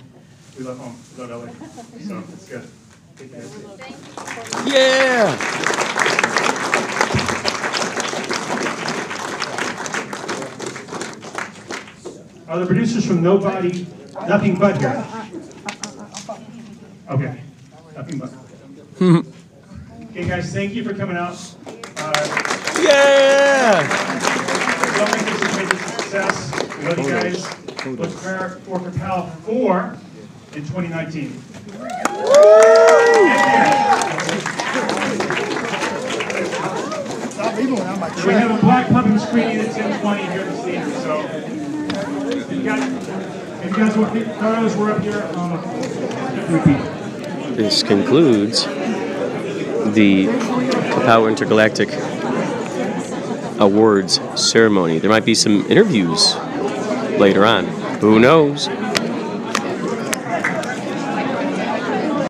we 0.59 0.65
love 0.65 0.79
home, 0.79 0.97
we 1.17 1.25
love 1.25 1.45
LA. 1.45 1.67
So 2.07 2.23
it's 2.33 2.49
good. 2.49 2.69
Take 3.17 3.33
care. 3.33 3.43
Yeah. 4.67 5.37
Are 12.49 12.59
the 12.59 12.67
producers 12.67 13.07
from 13.07 13.23
Nobody, 13.23 13.87
Nothing 14.27 14.59
But 14.59 14.79
here? 14.79 14.89
Uh, 14.89 15.27
uh, 16.29 16.35
uh, 17.09 17.15
okay, 17.15 17.41
nothing 17.95 18.19
but. 18.19 19.25
Okay, 20.21 20.29
guys, 20.29 20.53
thank 20.53 20.75
you 20.75 20.85
for 20.85 20.93
coming 20.93 21.17
out. 21.17 21.33
Uh, 21.97 22.13
Yeah. 22.83 23.81
Don't 24.99 25.11
make 25.13 25.25
this 25.25 25.41
a 25.41 25.57
major 25.57 25.79
success. 25.79 26.77
We 26.77 26.85
love 26.85 26.99
you 26.99 27.09
guys. 27.09 27.97
Let's 27.99 28.15
prepare 28.17 28.51
for 28.67 28.81
Kapow 28.81 29.31
4 29.47 29.97
in 30.57 30.67
2019. 30.67 31.41
Stop 37.31 37.59
even 37.59 37.75
when 37.77 37.87
I'm 37.87 38.01
like. 38.01 38.15
We 38.27 38.33
have 38.35 38.51
a 38.51 38.61
black 38.61 38.89
pumpkin 38.91 39.19
screening 39.19 39.61
at 39.61 39.75
10:20 39.75 40.33
here 40.33 40.43
at 40.43 40.55
the 40.55 40.63
theater, 40.63 40.91
so 41.01 41.21
if 42.37 42.53
you 42.53 42.63
guys, 42.63 43.09
if 43.65 43.71
you 43.71 43.77
guys 43.77 43.97
want 43.97 44.13
photos, 44.39 44.77
we're 44.77 44.91
up 44.91 45.01
here. 45.01 45.23
Um, 45.33 45.53
repeat. 46.53 47.57
This 47.57 47.83
concludes 47.83 48.67
the 49.95 50.27
Kapow 50.27 51.29
Intergalactic 51.29 51.91
Awards 53.59 54.21
ceremony. 54.37 54.99
There 54.99 55.11
might 55.11 55.25
be 55.25 55.35
some 55.35 55.67
interviews 55.71 56.35
later 57.19 57.45
on. 57.45 57.67
Who 58.01 58.19
knows? 58.19 58.69